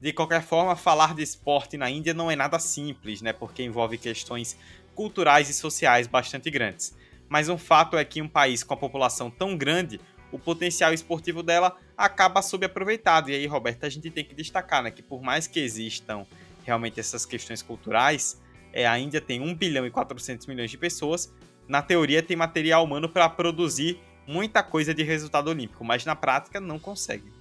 De 0.00 0.12
qualquer 0.12 0.42
forma, 0.42 0.74
falar 0.74 1.14
de 1.14 1.22
esporte 1.22 1.76
na 1.76 1.88
Índia 1.88 2.12
não 2.12 2.28
é 2.28 2.34
nada 2.34 2.58
simples, 2.58 3.22
né? 3.22 3.32
Porque 3.32 3.62
envolve 3.62 3.96
questões 3.96 4.56
culturais 4.92 5.48
e 5.48 5.54
sociais 5.54 6.08
bastante 6.08 6.50
grandes 6.50 6.95
mas 7.28 7.48
um 7.48 7.58
fato 7.58 7.96
é 7.96 8.04
que 8.04 8.22
um 8.22 8.28
país 8.28 8.62
com 8.62 8.74
a 8.74 8.76
população 8.76 9.30
tão 9.30 9.56
grande, 9.56 10.00
o 10.30 10.38
potencial 10.38 10.92
esportivo 10.92 11.42
dela 11.42 11.76
acaba 11.96 12.42
subaproveitado. 12.42 13.30
E 13.30 13.34
aí, 13.34 13.46
Roberto, 13.46 13.84
a 13.84 13.88
gente 13.88 14.10
tem 14.10 14.24
que 14.24 14.34
destacar 14.34 14.82
né, 14.82 14.90
que 14.90 15.02
por 15.02 15.22
mais 15.22 15.46
que 15.46 15.60
existam 15.60 16.26
realmente 16.64 16.98
essas 16.98 17.24
questões 17.24 17.62
culturais, 17.62 18.40
é, 18.72 18.86
a 18.86 18.98
Índia 18.98 19.20
tem 19.20 19.40
1 19.40 19.54
bilhão 19.54 19.86
e 19.86 19.90
400 19.90 20.46
milhões 20.46 20.70
de 20.70 20.76
pessoas. 20.76 21.32
Na 21.68 21.80
teoria, 21.80 22.22
tem 22.22 22.36
material 22.36 22.84
humano 22.84 23.08
para 23.08 23.28
produzir 23.28 24.00
muita 24.26 24.62
coisa 24.62 24.92
de 24.92 25.02
resultado 25.02 25.48
olímpico, 25.48 25.84
mas 25.84 26.04
na 26.04 26.16
prática 26.16 26.60
não 26.60 26.78
consegue. 26.78 27.32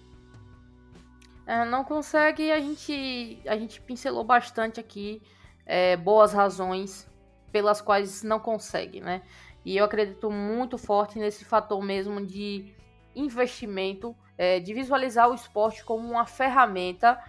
É, 1.45 1.65
não 1.65 1.83
consegue, 1.83 2.51
a 2.51 2.59
gente, 2.59 3.39
a 3.45 3.57
gente 3.57 3.79
pincelou 3.81 4.23
bastante 4.23 4.79
aqui 4.79 5.21
é, 5.65 5.95
boas 5.95 6.33
razões 6.33 7.07
pelas 7.51 7.81
quais 7.81 8.23
não 8.23 8.39
consegue, 8.39 8.99
né? 8.99 9.21
E 9.65 9.75
eu 9.75 9.83
acredito 9.83 10.29
muito 10.29 10.77
forte 10.77 11.17
nesse 11.17 11.43
fator 11.43 11.83
mesmo 11.83 12.23
de 12.23 12.71
investimento, 13.15 14.15
é, 14.37 14.59
de 14.59 14.73
visualizar 14.73 15.29
o 15.29 15.33
esporte 15.33 15.83
como 15.83 16.07
uma 16.07 16.25
ferramenta 16.25 17.19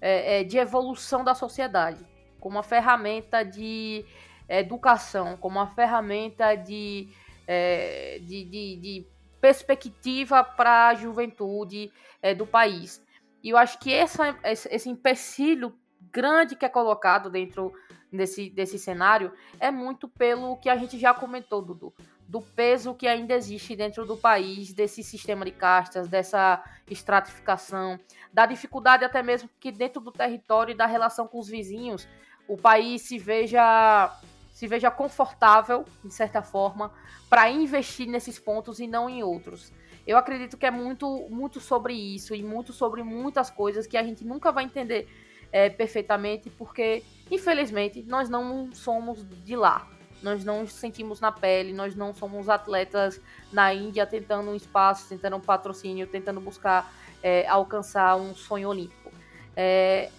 é, 0.00 0.40
é 0.40 0.44
de 0.44 0.56
evolução 0.56 1.24
da 1.24 1.34
sociedade, 1.34 2.06
como 2.38 2.56
uma 2.56 2.62
ferramenta 2.62 3.42
de 3.42 4.04
educação, 4.48 5.36
como 5.36 5.58
uma 5.58 5.66
ferramenta 5.66 6.54
de, 6.54 7.08
é, 7.46 8.20
de, 8.20 8.44
de, 8.44 8.76
de 8.76 9.06
perspectiva 9.40 10.44
para 10.44 10.88
a 10.88 10.94
juventude 10.94 11.90
é, 12.22 12.34
do 12.34 12.46
país. 12.46 13.04
E 13.42 13.50
eu 13.50 13.56
acho 13.56 13.78
que 13.78 13.92
essa, 13.92 14.38
esse 14.44 14.88
empecilho 14.88 15.74
grande 16.12 16.56
que 16.56 16.64
é 16.64 16.68
colocado 16.68 17.30
dentro 17.30 17.72
desse, 18.12 18.50
desse 18.50 18.78
cenário 18.78 19.32
é 19.58 19.70
muito 19.70 20.08
pelo 20.08 20.56
que 20.56 20.68
a 20.68 20.76
gente 20.76 20.98
já 20.98 21.14
comentou, 21.14 21.62
Dudu. 21.62 21.92
Do 22.26 22.40
peso 22.40 22.94
que 22.94 23.08
ainda 23.08 23.34
existe 23.34 23.74
dentro 23.74 24.06
do 24.06 24.16
país, 24.16 24.72
desse 24.72 25.02
sistema 25.02 25.44
de 25.44 25.50
castas, 25.50 26.08
dessa 26.08 26.62
estratificação, 26.88 27.98
da 28.32 28.46
dificuldade 28.46 29.04
até 29.04 29.22
mesmo 29.22 29.48
que 29.58 29.72
dentro 29.72 30.00
do 30.00 30.12
território 30.12 30.72
e 30.72 30.76
da 30.76 30.86
relação 30.86 31.26
com 31.26 31.38
os 31.38 31.48
vizinhos, 31.48 32.06
o 32.46 32.56
país 32.56 33.02
se 33.02 33.18
veja 33.18 34.10
se 34.52 34.66
veja 34.66 34.90
confortável, 34.90 35.86
de 36.04 36.12
certa 36.12 36.42
forma, 36.42 36.92
para 37.30 37.48
investir 37.48 38.06
nesses 38.06 38.38
pontos 38.38 38.78
e 38.78 38.86
não 38.86 39.08
em 39.08 39.22
outros. 39.22 39.72
Eu 40.06 40.18
acredito 40.18 40.58
que 40.58 40.66
é 40.66 40.70
muito, 40.70 41.26
muito 41.30 41.60
sobre 41.60 41.94
isso 41.94 42.34
e 42.34 42.42
muito 42.42 42.70
sobre 42.70 43.02
muitas 43.02 43.48
coisas 43.48 43.86
que 43.86 43.96
a 43.96 44.02
gente 44.02 44.22
nunca 44.22 44.52
vai 44.52 44.64
entender 44.64 45.08
é, 45.52 45.68
perfeitamente, 45.68 46.50
porque, 46.50 47.02
infelizmente, 47.30 48.02
nós 48.02 48.28
não 48.28 48.72
somos 48.72 49.24
de 49.44 49.56
lá. 49.56 49.88
Nós 50.22 50.44
não 50.44 50.66
sentimos 50.66 51.20
na 51.20 51.32
pele, 51.32 51.72
nós 51.72 51.94
não 51.94 52.12
somos 52.12 52.48
atletas 52.48 53.20
na 53.52 53.72
Índia 53.72 54.06
tentando 54.06 54.50
um 54.50 54.54
espaço, 54.54 55.08
tentando 55.08 55.36
um 55.36 55.40
patrocínio, 55.40 56.06
tentando 56.06 56.40
buscar 56.40 56.92
é, 57.22 57.46
alcançar 57.48 58.16
um 58.16 58.34
sonho 58.34 58.68
olímpico. 58.68 59.10
É, 59.56 60.10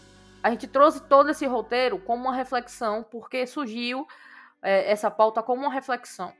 a 0.41 0.49
gente 0.49 0.67
trouxe 0.67 1.01
todo 1.03 1.29
esse 1.29 1.45
roteiro 1.45 1.99
como 1.99 2.23
uma 2.25 2.35
reflexão, 2.35 3.03
porque 3.03 3.45
surgiu 3.45 4.07
é, 4.61 4.91
essa 4.91 5.11
pauta 5.11 5.43
como 5.43 5.61
uma 5.61 5.71
reflexão, 5.73 6.33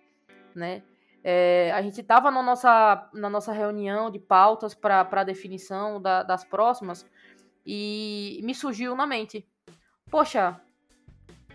né? 0.56 0.82
É, 1.24 1.72
a 1.76 1.84
gente 1.84 2.02
estava 2.02 2.32
na 2.32 2.42
nossa, 2.42 3.08
na 3.14 3.30
nossa 3.30 3.52
reunião 3.52 4.10
de 4.10 4.18
pautas 4.18 4.74
para 4.74 5.24
definição 5.24 6.02
da, 6.02 6.24
das 6.24 6.44
próximas 6.44 7.06
e 7.66 8.40
me 8.44 8.54
surgiu 8.54 8.96
na 8.96 9.06
mente: 9.06 9.48
poxa, 10.10 10.60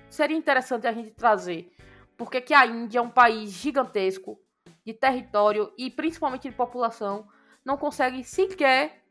seria 0.09 0.37
interessante 0.37 0.87
a 0.87 0.93
gente 0.93 1.11
trazer, 1.11 1.73
porque 2.17 2.41
que 2.41 2.55
a 2.55 2.67
Índia 2.67 2.99
é 2.99 3.03
um 3.03 3.11
país 3.11 3.51
gigantesco 3.51 4.39
de 4.85 4.95
território 4.95 5.73
e 5.77 5.91
principalmente 5.91 6.49
de 6.49 6.55
população, 6.55 7.27
não 7.65 7.77
consegue 7.77 8.23
sequer 8.23 9.03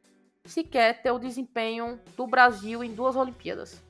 sequer 0.46 1.02
ter 1.02 1.12
o 1.12 1.20
desempenho 1.20 2.00
do 2.16 2.28
Brasil 2.28 2.84
em 2.84 2.94
duas 2.94 3.16
Olimpíadas. 3.16 3.84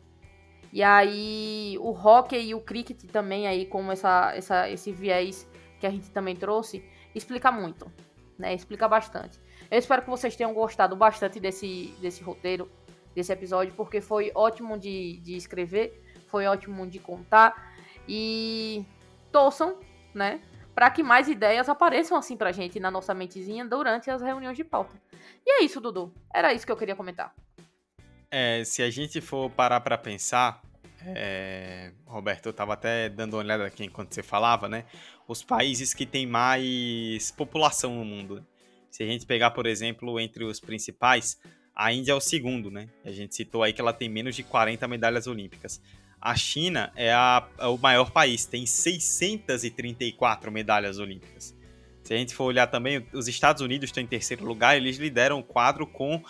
E 0.71 0.81
aí 0.81 1.77
o 1.79 1.91
hockey 1.91 2.47
e 2.47 2.55
o 2.55 2.61
cricket 2.61 3.03
também 3.11 3.47
aí 3.47 3.65
como 3.65 3.91
essa, 3.91 4.33
essa 4.35 4.69
esse 4.69 4.91
viés 4.91 5.47
que 5.79 5.85
a 5.85 5.89
gente 5.89 6.09
também 6.11 6.35
trouxe, 6.35 6.83
explica 7.13 7.51
muito, 7.51 7.91
né? 8.37 8.53
Explica 8.53 8.87
bastante. 8.87 9.39
Eu 9.69 9.77
espero 9.77 10.01
que 10.01 10.09
vocês 10.09 10.35
tenham 10.35 10.53
gostado 10.53 10.95
bastante 10.95 11.39
desse, 11.39 11.93
desse 11.99 12.23
roteiro, 12.23 12.69
desse 13.15 13.31
episódio, 13.31 13.73
porque 13.73 14.01
foi 14.01 14.31
ótimo 14.35 14.77
de, 14.77 15.17
de 15.21 15.35
escrever, 15.35 16.03
foi 16.27 16.45
ótimo 16.45 16.85
de 16.85 16.99
contar. 16.99 17.73
E 18.07 18.85
torçam, 19.31 19.79
né? 20.13 20.41
Para 20.75 20.91
que 20.91 21.01
mais 21.01 21.27
ideias 21.29 21.69
apareçam 21.69 22.17
assim 22.17 22.35
pra 22.35 22.51
gente 22.51 22.79
na 22.79 22.91
nossa 22.91 23.13
mentezinha 23.13 23.65
durante 23.65 24.11
as 24.11 24.21
reuniões 24.21 24.57
de 24.57 24.63
pauta. 24.63 24.95
E 25.45 25.61
é 25.61 25.63
isso, 25.63 25.79
Dudu. 25.79 26.13
Era 26.33 26.53
isso 26.53 26.65
que 26.65 26.71
eu 26.71 26.77
queria 26.77 26.95
comentar. 26.95 27.33
É, 28.29 28.63
se 28.65 28.83
a 28.83 28.89
gente 28.89 29.21
for 29.21 29.49
parar 29.49 29.79
para 29.79 29.97
pensar, 29.97 30.61
é, 31.05 31.93
Roberto, 32.05 32.47
eu 32.47 32.51
estava 32.51 32.73
até 32.73 33.07
dando 33.07 33.35
uma 33.35 33.39
olhada 33.39 33.65
aqui 33.65 33.85
enquanto 33.85 34.13
você 34.13 34.21
falava, 34.21 34.67
né? 34.67 34.85
Os 35.27 35.41
países 35.41 35.93
que 35.93 36.05
têm 36.05 36.27
mais 36.27 37.31
população 37.31 37.95
no 37.95 38.03
mundo. 38.03 38.45
Se 38.91 39.03
a 39.03 39.05
gente 39.05 39.25
pegar, 39.25 39.51
por 39.51 39.65
exemplo, 39.65 40.19
entre 40.19 40.43
os 40.43 40.59
principais, 40.59 41.39
a 41.75 41.91
Índia 41.91 42.13
é 42.13 42.15
o 42.15 42.21
segundo, 42.21 42.71
né? 42.71 42.87
A 43.03 43.11
gente 43.11 43.35
citou 43.35 43.61
aí 43.61 43.73
que 43.73 43.81
ela 43.81 43.91
tem 43.91 44.07
menos 44.07 44.35
de 44.35 44.43
40 44.43 44.87
medalhas 44.87 45.27
olímpicas. 45.27 45.81
A 46.21 46.35
China 46.35 46.91
é, 46.95 47.11
a, 47.11 47.45
é 47.59 47.67
o 47.67 47.77
maior 47.77 48.11
país, 48.11 48.45
tem 48.45 48.65
634 48.65 50.51
medalhas 50.51 50.97
olímpicas. 50.97 51.55
Se 52.01 52.13
a 52.13 52.17
gente 52.17 52.33
for 52.33 52.45
olhar 52.45 52.67
também, 52.67 53.05
os 53.13 53.27
Estados 53.27 53.61
Unidos 53.61 53.89
estão 53.89 54.01
em 54.01 54.07
terceiro 54.07 54.45
lugar, 54.45 54.77
eles 54.77 54.97
lideram 54.97 55.39
o 55.39 55.43
quadro 55.43 55.85
com 55.85 56.23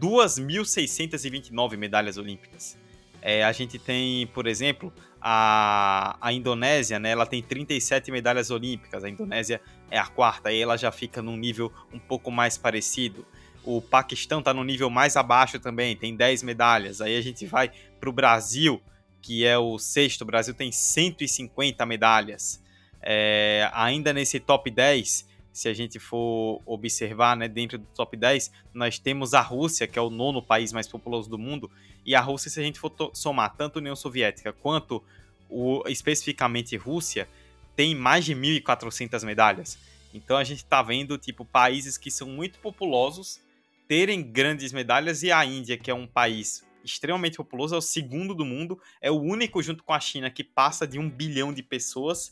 2.629 0.00 1.76
medalhas 1.76 2.16
olímpicas. 2.16 2.78
É, 3.20 3.44
a 3.44 3.52
gente 3.52 3.78
tem, 3.78 4.28
por 4.28 4.46
exemplo, 4.46 4.92
a, 5.20 6.16
a 6.20 6.32
Indonésia, 6.32 6.98
né? 6.98 7.10
Ela 7.10 7.26
tem 7.26 7.42
37 7.42 8.10
medalhas 8.10 8.50
olímpicas. 8.50 9.02
A 9.02 9.08
Indonésia 9.08 9.60
é 9.90 9.98
a 9.98 10.06
quarta, 10.06 10.50
aí 10.50 10.60
ela 10.60 10.76
já 10.76 10.92
fica 10.92 11.20
num 11.20 11.36
nível 11.36 11.72
um 11.92 11.98
pouco 11.98 12.30
mais 12.30 12.56
parecido. 12.56 13.26
O 13.70 13.82
Paquistão 13.82 14.38
está 14.38 14.54
no 14.54 14.64
nível 14.64 14.88
mais 14.88 15.14
abaixo 15.14 15.60
também, 15.60 15.94
tem 15.94 16.16
10 16.16 16.42
medalhas. 16.42 17.02
Aí 17.02 17.14
a 17.18 17.20
gente 17.20 17.44
vai 17.44 17.70
para 18.00 18.08
o 18.08 18.12
Brasil, 18.14 18.80
que 19.20 19.44
é 19.44 19.58
o 19.58 19.78
sexto. 19.78 20.22
O 20.22 20.24
Brasil 20.24 20.54
tem 20.54 20.72
150 20.72 21.84
medalhas. 21.84 22.64
É, 23.02 23.68
ainda 23.74 24.10
nesse 24.10 24.40
top 24.40 24.70
10, 24.70 25.28
se 25.52 25.68
a 25.68 25.74
gente 25.74 25.98
for 25.98 26.62
observar, 26.64 27.36
né, 27.36 27.46
dentro 27.46 27.76
do 27.76 27.84
top 27.94 28.16
10, 28.16 28.50
nós 28.72 28.98
temos 28.98 29.34
a 29.34 29.42
Rússia, 29.42 29.86
que 29.86 29.98
é 29.98 30.02
o 30.02 30.08
nono 30.08 30.40
país 30.40 30.72
mais 30.72 30.88
populoso 30.88 31.28
do 31.28 31.36
mundo, 31.36 31.70
e 32.06 32.14
a 32.14 32.22
Rússia, 32.22 32.50
se 32.50 32.58
a 32.58 32.62
gente 32.62 32.80
for 32.80 32.90
somar 33.12 33.54
tanto 33.54 33.78
a 33.78 33.80
União 33.80 33.94
Soviética 33.94 34.50
quanto 34.50 35.04
o, 35.46 35.86
especificamente 35.86 36.74
Rússia, 36.74 37.28
tem 37.76 37.94
mais 37.94 38.24
de 38.24 38.34
1.400 38.34 39.26
medalhas. 39.26 39.78
Então 40.14 40.38
a 40.38 40.44
gente 40.44 40.64
está 40.64 40.80
vendo 40.80 41.18
tipo 41.18 41.44
países 41.44 41.98
que 41.98 42.10
são 42.10 42.28
muito 42.28 42.58
populosos 42.60 43.46
terem 43.88 44.22
grandes 44.22 44.72
medalhas 44.72 45.22
e 45.22 45.32
a 45.32 45.44
Índia, 45.44 45.78
que 45.78 45.90
é 45.90 45.94
um 45.94 46.06
país 46.06 46.62
extremamente 46.84 47.38
populoso, 47.38 47.74
é 47.74 47.78
o 47.78 47.82
segundo 47.82 48.34
do 48.34 48.44
mundo, 48.44 48.80
é 49.00 49.10
o 49.10 49.20
único 49.20 49.62
junto 49.62 49.82
com 49.82 49.92
a 49.92 50.00
China 50.00 50.30
que 50.30 50.44
passa 50.44 50.86
de 50.86 50.98
um 50.98 51.08
bilhão 51.08 51.52
de 51.52 51.62
pessoas 51.62 52.30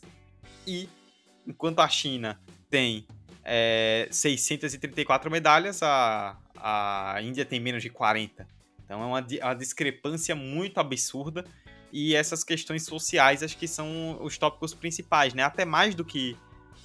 e 0.65 0.87
enquanto 1.45 1.79
a 1.79 1.89
China 1.89 2.39
tem 2.69 3.05
é, 3.43 4.07
634 4.11 5.31
medalhas, 5.31 5.81
a, 5.81 6.37
a 6.55 7.19
Índia 7.21 7.45
tem 7.45 7.59
menos 7.59 7.81
de 7.81 7.89
40. 7.89 8.47
Então 8.83 9.01
é 9.01 9.05
uma, 9.05 9.25
uma 9.43 9.53
discrepância 9.53 10.35
muito 10.35 10.79
absurda 10.79 11.43
e 11.91 12.15
essas 12.15 12.43
questões 12.43 12.83
sociais 12.83 13.41
acho 13.41 13.57
que 13.57 13.67
são 13.67 14.21
os 14.21 14.37
tópicos 14.37 14.73
principais, 14.73 15.33
né? 15.33 15.43
Até 15.43 15.65
mais 15.65 15.95
do 15.95 16.05
que 16.05 16.37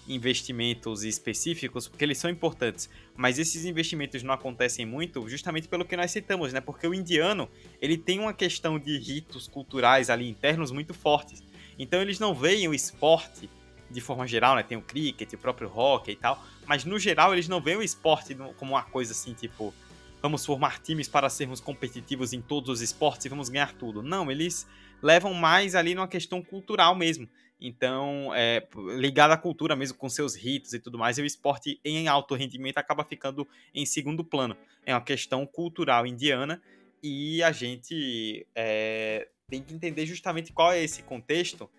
investimentos 0.08 1.04
específicos, 1.04 1.86
porque 1.86 2.04
eles 2.04 2.18
são 2.18 2.30
importantes, 2.30 2.90
mas 3.16 3.38
esses 3.38 3.64
investimentos 3.64 4.22
não 4.22 4.34
acontecem 4.34 4.84
muito 4.84 5.28
justamente 5.28 5.68
pelo 5.68 5.84
que 5.84 5.96
nós 5.96 6.10
citamos, 6.10 6.52
né? 6.52 6.60
Porque 6.60 6.86
o 6.86 6.94
indiano, 6.94 7.48
ele 7.80 7.96
tem 7.96 8.18
uma 8.18 8.32
questão 8.32 8.78
de 8.78 8.98
ritos 8.98 9.46
culturais 9.46 10.10
ali 10.10 10.28
internos 10.28 10.70
muito 10.70 10.92
fortes. 10.92 11.42
Então 11.78 12.00
eles 12.00 12.18
não 12.18 12.34
veem 12.34 12.68
o 12.68 12.74
esporte 12.74 13.48
de 13.90 14.00
forma 14.00 14.26
geral, 14.26 14.56
né? 14.56 14.62
Tem 14.62 14.76
o 14.76 14.82
cricket, 14.82 15.32
o 15.34 15.38
próprio 15.38 15.70
hockey 15.72 16.12
e 16.12 16.16
tal. 16.16 16.42
Mas 16.66 16.84
no 16.84 16.98
geral 16.98 17.32
eles 17.32 17.48
não 17.48 17.60
veem 17.60 17.76
o 17.76 17.82
esporte 17.82 18.34
como 18.56 18.72
uma 18.72 18.82
coisa 18.82 19.12
assim, 19.12 19.34
tipo, 19.34 19.72
vamos 20.20 20.44
formar 20.44 20.80
times 20.80 21.08
para 21.08 21.28
sermos 21.28 21.60
competitivos 21.60 22.32
em 22.32 22.40
todos 22.40 22.70
os 22.70 22.80
esportes 22.80 23.26
e 23.26 23.28
vamos 23.28 23.48
ganhar 23.48 23.72
tudo. 23.74 24.02
Não, 24.02 24.30
eles 24.30 24.66
levam 25.02 25.34
mais 25.34 25.74
ali 25.74 25.94
numa 25.94 26.08
questão 26.08 26.42
cultural 26.42 26.94
mesmo. 26.94 27.28
Então, 27.64 28.34
é, 28.34 28.66
ligado 28.98 29.30
à 29.30 29.36
cultura 29.36 29.76
mesmo, 29.76 29.96
com 29.96 30.08
seus 30.08 30.34
ritos 30.34 30.74
e 30.74 30.80
tudo 30.80 30.98
mais, 30.98 31.16
e 31.16 31.22
o 31.22 31.24
esporte 31.24 31.80
em 31.84 32.08
alto 32.08 32.34
rendimento 32.34 32.78
acaba 32.78 33.04
ficando 33.04 33.46
em 33.72 33.86
segundo 33.86 34.24
plano. 34.24 34.56
É 34.84 34.92
uma 34.92 35.00
questão 35.00 35.46
cultural 35.46 36.04
indiana 36.04 36.60
e 37.00 37.40
a 37.40 37.52
gente 37.52 38.44
é, 38.52 39.28
tem 39.48 39.62
que 39.62 39.72
entender 39.72 40.04
justamente 40.06 40.52
qual 40.52 40.72
é 40.72 40.82
esse 40.82 41.04
contexto 41.04 41.70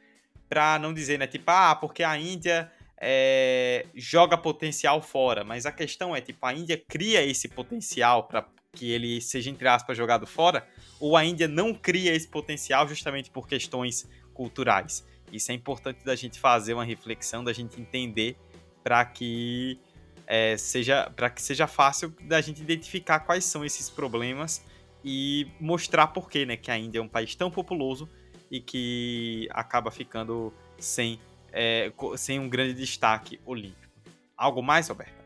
para 0.48 0.80
não 0.80 0.94
dizer, 0.94 1.20
né, 1.20 1.28
tipo, 1.28 1.52
ah, 1.52 1.76
porque 1.76 2.02
a 2.02 2.18
Índia 2.18 2.72
é, 2.98 3.86
joga 3.94 4.38
potencial 4.38 5.02
fora, 5.02 5.44
mas 5.44 5.66
a 5.66 5.72
questão 5.72 6.16
é, 6.16 6.22
tipo, 6.22 6.46
a 6.46 6.54
Índia 6.54 6.82
cria 6.88 7.22
esse 7.26 7.50
potencial 7.50 8.24
para 8.24 8.48
que 8.72 8.90
ele 8.90 9.20
seja, 9.20 9.50
entre 9.50 9.68
aspas, 9.68 9.98
jogado 9.98 10.26
fora, 10.26 10.66
ou 11.00 11.18
a 11.18 11.26
Índia 11.26 11.48
não 11.48 11.74
cria 11.74 12.16
esse 12.16 12.28
potencial 12.28 12.88
justamente 12.88 13.30
por 13.30 13.48
questões 13.48 14.08
culturais. 14.34 15.06
Isso 15.34 15.52
é 15.52 15.56
importante 15.56 16.06
da 16.06 16.16
gente 16.16 16.40
fazer 16.40 16.76
uma 16.76 16.86
reflexão, 16.86 17.44
da 17.44 17.52
gente 17.52 17.82
entender 17.82 18.38
para 18.84 19.04
que 19.04 19.80
é, 20.28 20.56
seja 20.56 21.10
para 21.16 21.30
que 21.30 21.42
seja 21.42 21.66
fácil 21.66 22.14
da 22.22 22.40
gente 22.40 22.62
identificar 22.62 23.20
quais 23.20 23.44
são 23.44 23.66
esses 23.66 23.90
problemas 23.90 24.64
e 25.04 25.48
mostrar 25.60 26.08
por 26.08 26.30
que, 26.30 26.46
né, 26.46 26.56
que 26.56 26.70
a 26.70 26.78
Índia 26.78 27.00
é 27.00 27.02
um 27.02 27.08
país 27.08 27.34
tão 27.36 27.50
populoso 27.50 28.08
e 28.50 28.62
que 28.62 29.50
acaba 29.52 29.90
ficando 29.90 30.54
sem, 30.78 31.20
é, 31.52 31.92
sem 32.16 32.40
um 32.40 32.48
grande 32.48 32.76
destaque 32.76 33.42
olímpico. 33.44 33.92
Algo 34.38 34.62
mais, 34.62 34.88
Roberta? 34.88 35.24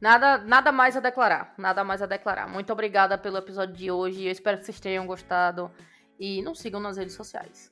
Nada, 0.00 0.38
nada 0.38 0.72
mais 0.72 0.96
a 0.96 1.00
declarar. 1.00 1.54
Nada 1.56 1.84
mais 1.84 2.02
a 2.02 2.06
declarar. 2.06 2.48
Muito 2.48 2.72
obrigada 2.72 3.16
pelo 3.16 3.36
episódio 3.36 3.76
de 3.76 3.90
hoje. 3.90 4.24
Eu 4.24 4.32
espero 4.32 4.58
que 4.58 4.64
vocês 4.64 4.80
tenham 4.80 5.06
gostado. 5.06 5.70
E 6.18 6.42
nos 6.42 6.58
sigam 6.58 6.80
nas 6.80 6.96
redes 6.96 7.14
sociais. 7.14 7.70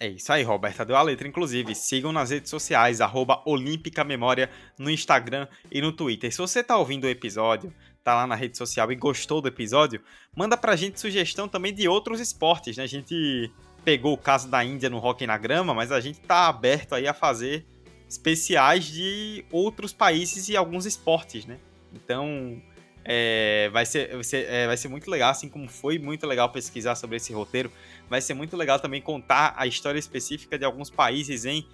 É 0.00 0.08
isso 0.08 0.32
aí, 0.32 0.44
Roberta 0.44 0.84
deu 0.84 0.96
a 0.96 1.02
letra, 1.02 1.26
inclusive. 1.26 1.74
Sigam 1.74 2.12
nas 2.12 2.30
redes 2.30 2.50
sociais, 2.50 3.00
arroba 3.00 3.42
Olímpica 3.44 4.04
Memória, 4.04 4.48
no 4.78 4.90
Instagram 4.90 5.48
e 5.70 5.80
no 5.80 5.92
Twitter. 5.92 6.30
Se 6.30 6.38
você 6.38 6.62
tá 6.62 6.76
ouvindo 6.76 7.04
o 7.04 7.08
episódio, 7.08 7.72
tá 8.04 8.14
lá 8.14 8.26
na 8.26 8.36
rede 8.36 8.56
social 8.56 8.90
e 8.92 8.94
gostou 8.94 9.40
do 9.40 9.48
episódio, 9.48 10.00
manda 10.36 10.56
pra 10.56 10.76
gente 10.76 11.00
sugestão 11.00 11.48
também 11.48 11.74
de 11.74 11.88
outros 11.88 12.20
esportes, 12.20 12.76
né? 12.76 12.84
A 12.84 12.88
gente 12.88 13.52
pegou 13.84 14.14
o 14.14 14.18
caso 14.18 14.48
da 14.48 14.64
Índia 14.64 14.88
no 14.88 14.98
Rock 14.98 15.26
na 15.26 15.36
Grama, 15.36 15.74
mas 15.74 15.90
a 15.90 16.00
gente 16.00 16.20
tá 16.20 16.46
aberto 16.46 16.94
aí 16.94 17.08
a 17.08 17.14
fazer 17.14 17.66
especiais 18.08 18.84
de 18.84 19.44
outros 19.50 19.92
países 19.92 20.48
e 20.48 20.56
alguns 20.56 20.86
esportes, 20.86 21.44
né? 21.44 21.58
Então, 21.92 22.62
é, 23.04 23.70
vai, 23.72 23.86
ser, 23.86 24.12
vai, 24.14 24.24
ser, 24.24 24.46
é, 24.48 24.66
vai 24.66 24.76
ser 24.76 24.88
muito 24.88 25.10
legal, 25.10 25.30
assim 25.30 25.48
como 25.48 25.68
foi 25.68 25.98
muito 25.98 26.26
legal 26.26 26.50
pesquisar 26.50 26.94
sobre 26.94 27.16
esse 27.16 27.32
roteiro. 27.32 27.72
Vai 28.08 28.20
ser 28.20 28.34
muito 28.34 28.56
legal 28.56 28.80
também 28.80 29.00
contar 29.02 29.54
a 29.56 29.66
história 29.66 29.98
específica 29.98 30.58
de 30.58 30.64
alguns 30.64 30.90
países 30.90 31.44
em, 31.44 31.66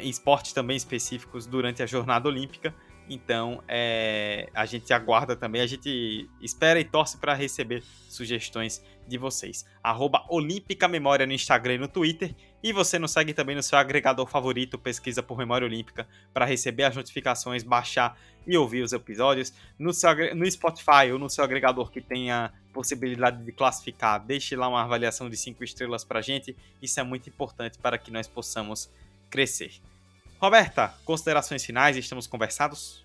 em 0.00 0.08
esportes 0.08 0.52
também 0.52 0.76
específicos 0.76 1.46
durante 1.46 1.82
a 1.82 1.86
jornada 1.86 2.28
olímpica. 2.28 2.74
Então, 3.08 3.62
é, 3.68 4.48
a 4.52 4.66
gente 4.66 4.92
aguarda 4.92 5.36
também, 5.36 5.62
a 5.62 5.66
gente 5.66 6.28
espera 6.40 6.80
e 6.80 6.84
torce 6.84 7.18
para 7.18 7.34
receber 7.34 7.82
sugestões 8.08 8.84
de 9.06 9.16
vocês. 9.16 9.64
Arroba 9.82 10.24
Olímpica 10.28 10.88
Memória 10.88 11.24
no 11.24 11.32
Instagram 11.32 11.74
e 11.74 11.78
no 11.78 11.88
Twitter. 11.88 12.34
E 12.62 12.72
você 12.72 12.98
nos 12.98 13.12
segue 13.12 13.32
também 13.32 13.54
no 13.54 13.62
seu 13.62 13.78
agregador 13.78 14.26
favorito, 14.26 14.76
pesquisa 14.76 15.22
por 15.22 15.38
Memória 15.38 15.64
Olímpica, 15.64 16.08
para 16.34 16.44
receber 16.44 16.82
as 16.82 16.96
notificações, 16.96 17.62
baixar 17.62 18.18
e 18.44 18.56
ouvir 18.56 18.82
os 18.82 18.92
episódios. 18.92 19.52
No, 19.78 19.92
seu, 19.92 20.34
no 20.34 20.50
Spotify 20.50 21.12
ou 21.12 21.18
no 21.18 21.30
seu 21.30 21.44
agregador 21.44 21.92
que 21.92 22.00
tenha 22.00 22.52
possibilidade 22.76 23.42
de 23.42 23.52
classificar, 23.52 24.22
deixe 24.22 24.54
lá 24.54 24.68
uma 24.68 24.82
avaliação 24.82 25.30
de 25.30 25.36
5 25.38 25.64
estrelas 25.64 26.04
para 26.04 26.20
gente. 26.20 26.54
Isso 26.82 27.00
é 27.00 27.02
muito 27.02 27.26
importante 27.26 27.78
para 27.78 27.96
que 27.96 28.10
nós 28.10 28.28
possamos 28.28 28.90
crescer. 29.30 29.72
Roberta, 30.38 30.92
considerações 31.02 31.64
finais, 31.64 31.96
estamos 31.96 32.26
conversados? 32.26 33.02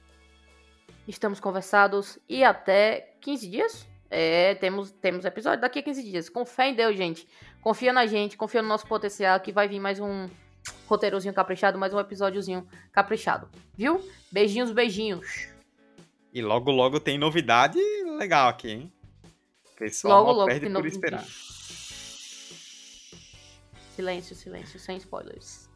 Estamos 1.08 1.40
conversados 1.40 2.20
e 2.28 2.44
até 2.44 3.14
15 3.22 3.48
dias? 3.48 3.88
É, 4.10 4.56
temos, 4.56 4.92
temos 4.92 5.24
episódio 5.24 5.62
daqui 5.62 5.80
a 5.80 5.84
15 5.84 6.04
dias. 6.04 6.28
Com 6.28 6.46
fé 6.46 6.68
em 6.68 6.76
Deus, 6.76 6.98
gente. 6.98 7.26
Confia 7.62 7.94
na 7.94 8.06
gente, 8.06 8.36
confia 8.36 8.62
no 8.62 8.68
nosso 8.68 8.86
potencial 8.86 9.40
que 9.40 9.54
vai 9.54 9.70
vir 9.70 9.80
mais 9.80 10.02
um 10.02 10.30
roteirozinho 10.86 11.34
caprichado, 11.34 11.80
mais 11.80 11.94
um 11.94 12.00
episódiozinho 12.00 12.68
caprichado. 12.92 13.48
Viu? 13.78 14.06
Beijinhos, 14.30 14.74
beijinhos. 14.74 15.48
E 16.34 16.42
logo, 16.42 16.72
logo 16.72 17.00
tem 17.00 17.18
novidade 17.18 17.80
legal 18.18 18.50
aqui, 18.50 18.70
hein? 18.70 18.94
Pessoal 19.82 20.24
logo, 20.24 20.40
logo 20.40 20.48
perde 20.48 20.70
por 20.70 20.86
esperar. 20.86 21.26
Silêncio, 23.96 24.36
silêncio, 24.36 24.80
sem 24.80 24.98
spoilers. 24.98 25.70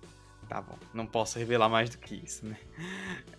Tá 0.47 0.62
bom, 0.62 0.78
não 0.93 1.08
posso 1.08 1.39
revelar 1.39 1.68
mais 1.68 1.89
do 1.89 1.97
que 1.97 2.16
isso, 2.16 2.45
né? 2.45 2.58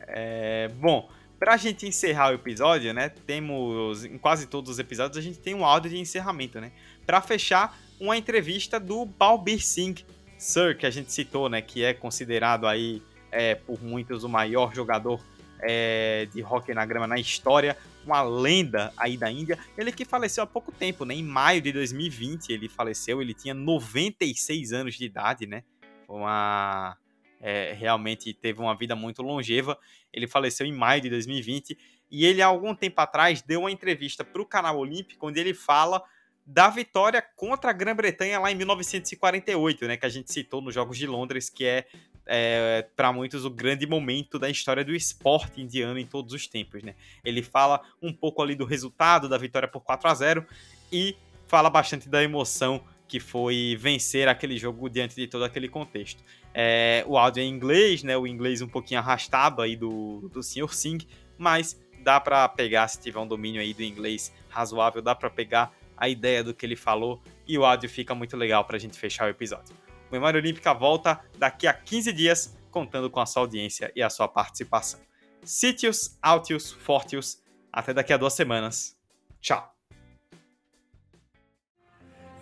É, 0.01 0.69
bom, 0.69 1.09
pra 1.39 1.57
gente 1.57 1.87
encerrar 1.87 2.31
o 2.31 2.35
episódio, 2.35 2.93
né? 2.93 3.09
Temos, 3.09 4.05
em 4.05 4.19
quase 4.19 4.47
todos 4.47 4.71
os 4.73 4.79
episódios, 4.79 5.17
a 5.17 5.21
gente 5.23 5.39
tem 5.39 5.55
um 5.55 5.65
áudio 5.65 5.91
de 5.91 5.99
encerramento, 5.99 6.61
né? 6.61 6.73
Pra 7.07 7.21
fechar, 7.21 7.79
uma 8.01 8.17
entrevista 8.17 8.81
do 8.81 9.07
Balbir 9.07 9.65
Singh, 9.65 10.05
Sir, 10.37 10.77
que 10.77 10.85
a 10.85 10.91
gente 10.91 11.13
citou, 11.13 11.49
né? 11.49 11.63
Que 11.63 11.85
é 11.85 11.95
considerado 11.95 12.67
aí, 12.67 13.01
é, 13.31 13.55
por 13.55 13.81
muitos, 13.83 14.25
o 14.25 14.29
maior 14.29 14.75
jogador 14.75 15.21
é, 15.61 16.27
de 16.33 16.43
hockey 16.43 16.75
na 16.75 16.85
grama 16.85 17.07
na 17.07 17.19
história, 17.19 17.77
uma 18.05 18.23
lenda 18.23 18.93
aí 18.97 19.17
da 19.17 19.31
Índia. 19.31 19.59
Ele 19.77 19.93
que 19.93 20.05
faleceu 20.05 20.45
há 20.45 20.47
pouco 20.47 20.71
tempo, 20.73 21.05
né? 21.05 21.15
Em 21.15 21.23
maio 21.23 21.61
de 21.61 21.73
2020 21.73 22.51
ele 22.53 22.69
faleceu, 22.69 23.21
ele 23.21 23.35
tinha 23.35 23.55
96 23.55 24.73
anos 24.73 24.95
de 24.95 25.05
idade, 25.05 25.47
né? 25.47 25.63
uma 26.09 26.97
é, 27.41 27.73
realmente 27.73 28.33
teve 28.33 28.61
uma 28.61 28.77
vida 28.77 28.97
muito 28.97 29.23
longeva. 29.23 29.79
Ele 30.13 30.27
faleceu 30.27 30.67
em 30.67 30.73
maio 30.73 31.01
de 31.03 31.11
2020 31.11 31.77
e 32.11 32.25
ele 32.25 32.41
há 32.41 32.47
algum 32.47 32.75
tempo 32.75 33.01
atrás 33.01 33.43
deu 33.43 33.61
uma 33.61 33.71
entrevista 33.71 34.25
para 34.25 34.41
o 34.41 34.47
canal 34.47 34.79
Olímpico 34.79 35.27
onde 35.27 35.41
ele 35.41 35.53
fala 35.53 36.03
da 36.47 36.69
vitória 36.69 37.21
contra 37.35 37.71
a 37.71 37.73
Grã-Bretanha 37.73 38.39
lá 38.39 38.53
em 38.53 38.55
1948, 38.55 39.87
né, 39.89 39.97
que 39.97 40.07
a 40.07 40.09
gente 40.09 40.33
citou 40.33 40.63
nos 40.63 40.73
Jogos 40.73 40.97
de 40.97 41.05
Londres, 41.05 41.51
que 41.51 41.65
é, 41.65 41.89
é 42.27 42.87
para 42.97 43.13
muitos 43.13 43.45
o 43.45 43.51
grande 43.51 43.87
momento 43.87 44.39
da 44.39 44.51
história 44.51 44.85
do 44.85 44.95
esporte 44.95 45.61
indiano 45.61 45.99
em 45.99 46.07
todos 46.07 46.33
os 46.33 46.47
tempos, 46.47 46.83
né? 46.83 46.95
Ele 47.25 47.43
fala 47.43 47.81
um 48.03 48.13
pouco 48.13 48.43
ali 48.43 48.55
do 48.55 48.65
resultado 48.65 49.29
da 49.29 49.39
vitória 49.39 49.69
por 49.69 49.81
4 49.81 50.09
a 50.09 50.15
0 50.15 50.47
e 50.93 51.17
fala 51.47 51.71
bastante 51.71 52.09
da 52.09 52.23
emoção 52.23 52.83
que 53.09 53.21
foi 53.21 53.77
vencer 53.79 54.29
aquele 54.29 54.59
jogo 54.59 54.89
diante 54.91 55.15
de 55.15 55.29
todo 55.29 55.45
aquele 55.45 55.69
contexto. 55.69 56.23
É, 56.53 57.05
o 57.07 57.17
áudio 57.17 57.41
é 57.41 57.45
em 57.45 57.51
inglês, 57.51 58.03
né? 58.03 58.17
O 58.17 58.27
inglês 58.27 58.61
um 58.61 58.69
pouquinho 58.69 58.99
arrastado 59.01 59.63
aí 59.63 59.77
do, 59.77 60.29
do 60.33 60.43
Sr. 60.43 60.75
Singh, 60.75 61.07
mas 61.39 61.81
dá 62.03 62.21
para 62.21 62.49
pegar, 62.49 62.89
se 62.89 63.01
tiver 63.01 63.19
um 63.19 63.27
domínio 63.27 63.61
aí 63.61 63.73
do 63.73 63.83
inglês 63.83 64.33
razoável, 64.49 65.01
dá 65.01 65.15
para 65.15 65.31
pegar 65.31 65.73
a 65.97 66.09
ideia 66.09 66.43
do 66.43 66.53
que 66.53 66.67
ele 66.67 66.77
falou 66.77 67.23
e 67.47 67.57
o 67.57 67.65
áudio 67.65 67.89
fica 67.89 68.15
muito 68.15 68.37
legal 68.37 68.65
para 68.65 68.77
a 68.77 68.81
gente 68.81 68.99
fechar 68.99 69.27
o 69.27 69.31
episódio. 69.31 69.75
Memória 70.11 70.41
Olímpica 70.41 70.73
volta 70.73 71.21
daqui 71.39 71.67
a 71.67 71.73
15 71.73 72.13
dias, 72.13 72.57
contando 72.71 73.11
com 73.11 73.21
a 73.21 73.27
sua 73.27 73.43
audiência 73.43 73.93
e 73.95 74.03
a 74.03 74.11
sua 74.11 74.29
participação. 74.29 75.01
Sítios, 75.43 76.19
Altius, 76.21 76.73
Fortius, 76.73 77.43
até 77.73 77.95
daqui 77.95 78.13
a 78.13 78.17
duas 78.17 78.35
semanas. 78.35 78.97
Tchau! 79.41 79.77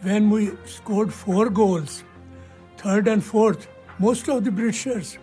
when 0.04 0.28
we 0.28 0.52
scored 0.66 1.12
four 1.12 1.48
goals, 1.48 2.04
third 2.76 3.08
and 3.08 3.24
fourth, 3.24 3.68
most 3.98 4.28
of 4.28 4.44
the 4.44 4.50
Britishers, 4.50 5.18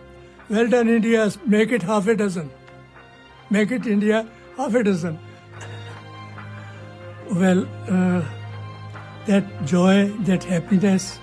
well 0.50 0.66
done 0.68 0.88
India, 0.88 1.30
make 1.46 1.70
it 1.70 1.82
half 1.82 2.08
a 2.08 2.16
dozen. 2.16 2.50
Make 3.50 3.70
it 3.70 3.86
India 3.86 4.26
half 4.56 4.74
a 4.74 4.82
dozen. 4.82 5.18
Well, 7.30 7.66
uh, 7.88 8.22
that 9.26 9.44
joy, 9.64 10.08
that 10.30 10.42
happiness 10.42 11.18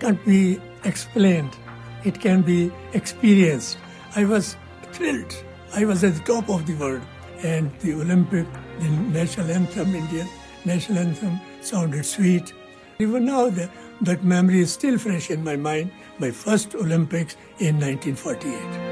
can't 0.00 0.24
be 0.24 0.58
explained. 0.84 1.56
It 2.04 2.20
can 2.20 2.42
be 2.42 2.72
experienced. 2.94 3.78
I 4.16 4.24
was 4.24 4.56
thrilled. 4.92 5.32
I 5.74 5.84
was 5.84 6.02
at 6.02 6.14
the 6.14 6.20
top 6.20 6.48
of 6.48 6.66
the 6.66 6.74
world. 6.74 7.02
And 7.42 7.70
the 7.80 7.94
Olympic, 7.94 8.46
the 8.80 8.88
national 8.88 9.50
anthem, 9.50 9.94
Indian 9.94 10.28
national 10.64 10.98
anthem, 10.98 11.40
sounded 11.60 12.04
sweet. 12.04 12.52
Even 12.98 13.26
now, 13.26 13.48
the, 13.48 13.70
that 14.02 14.24
memory 14.24 14.60
is 14.60 14.72
still 14.72 14.98
fresh 14.98 15.30
in 15.30 15.44
my 15.44 15.56
mind, 15.56 15.90
my 16.18 16.30
first 16.30 16.74
Olympics 16.74 17.36
in 17.58 17.80
1948. 17.80 18.89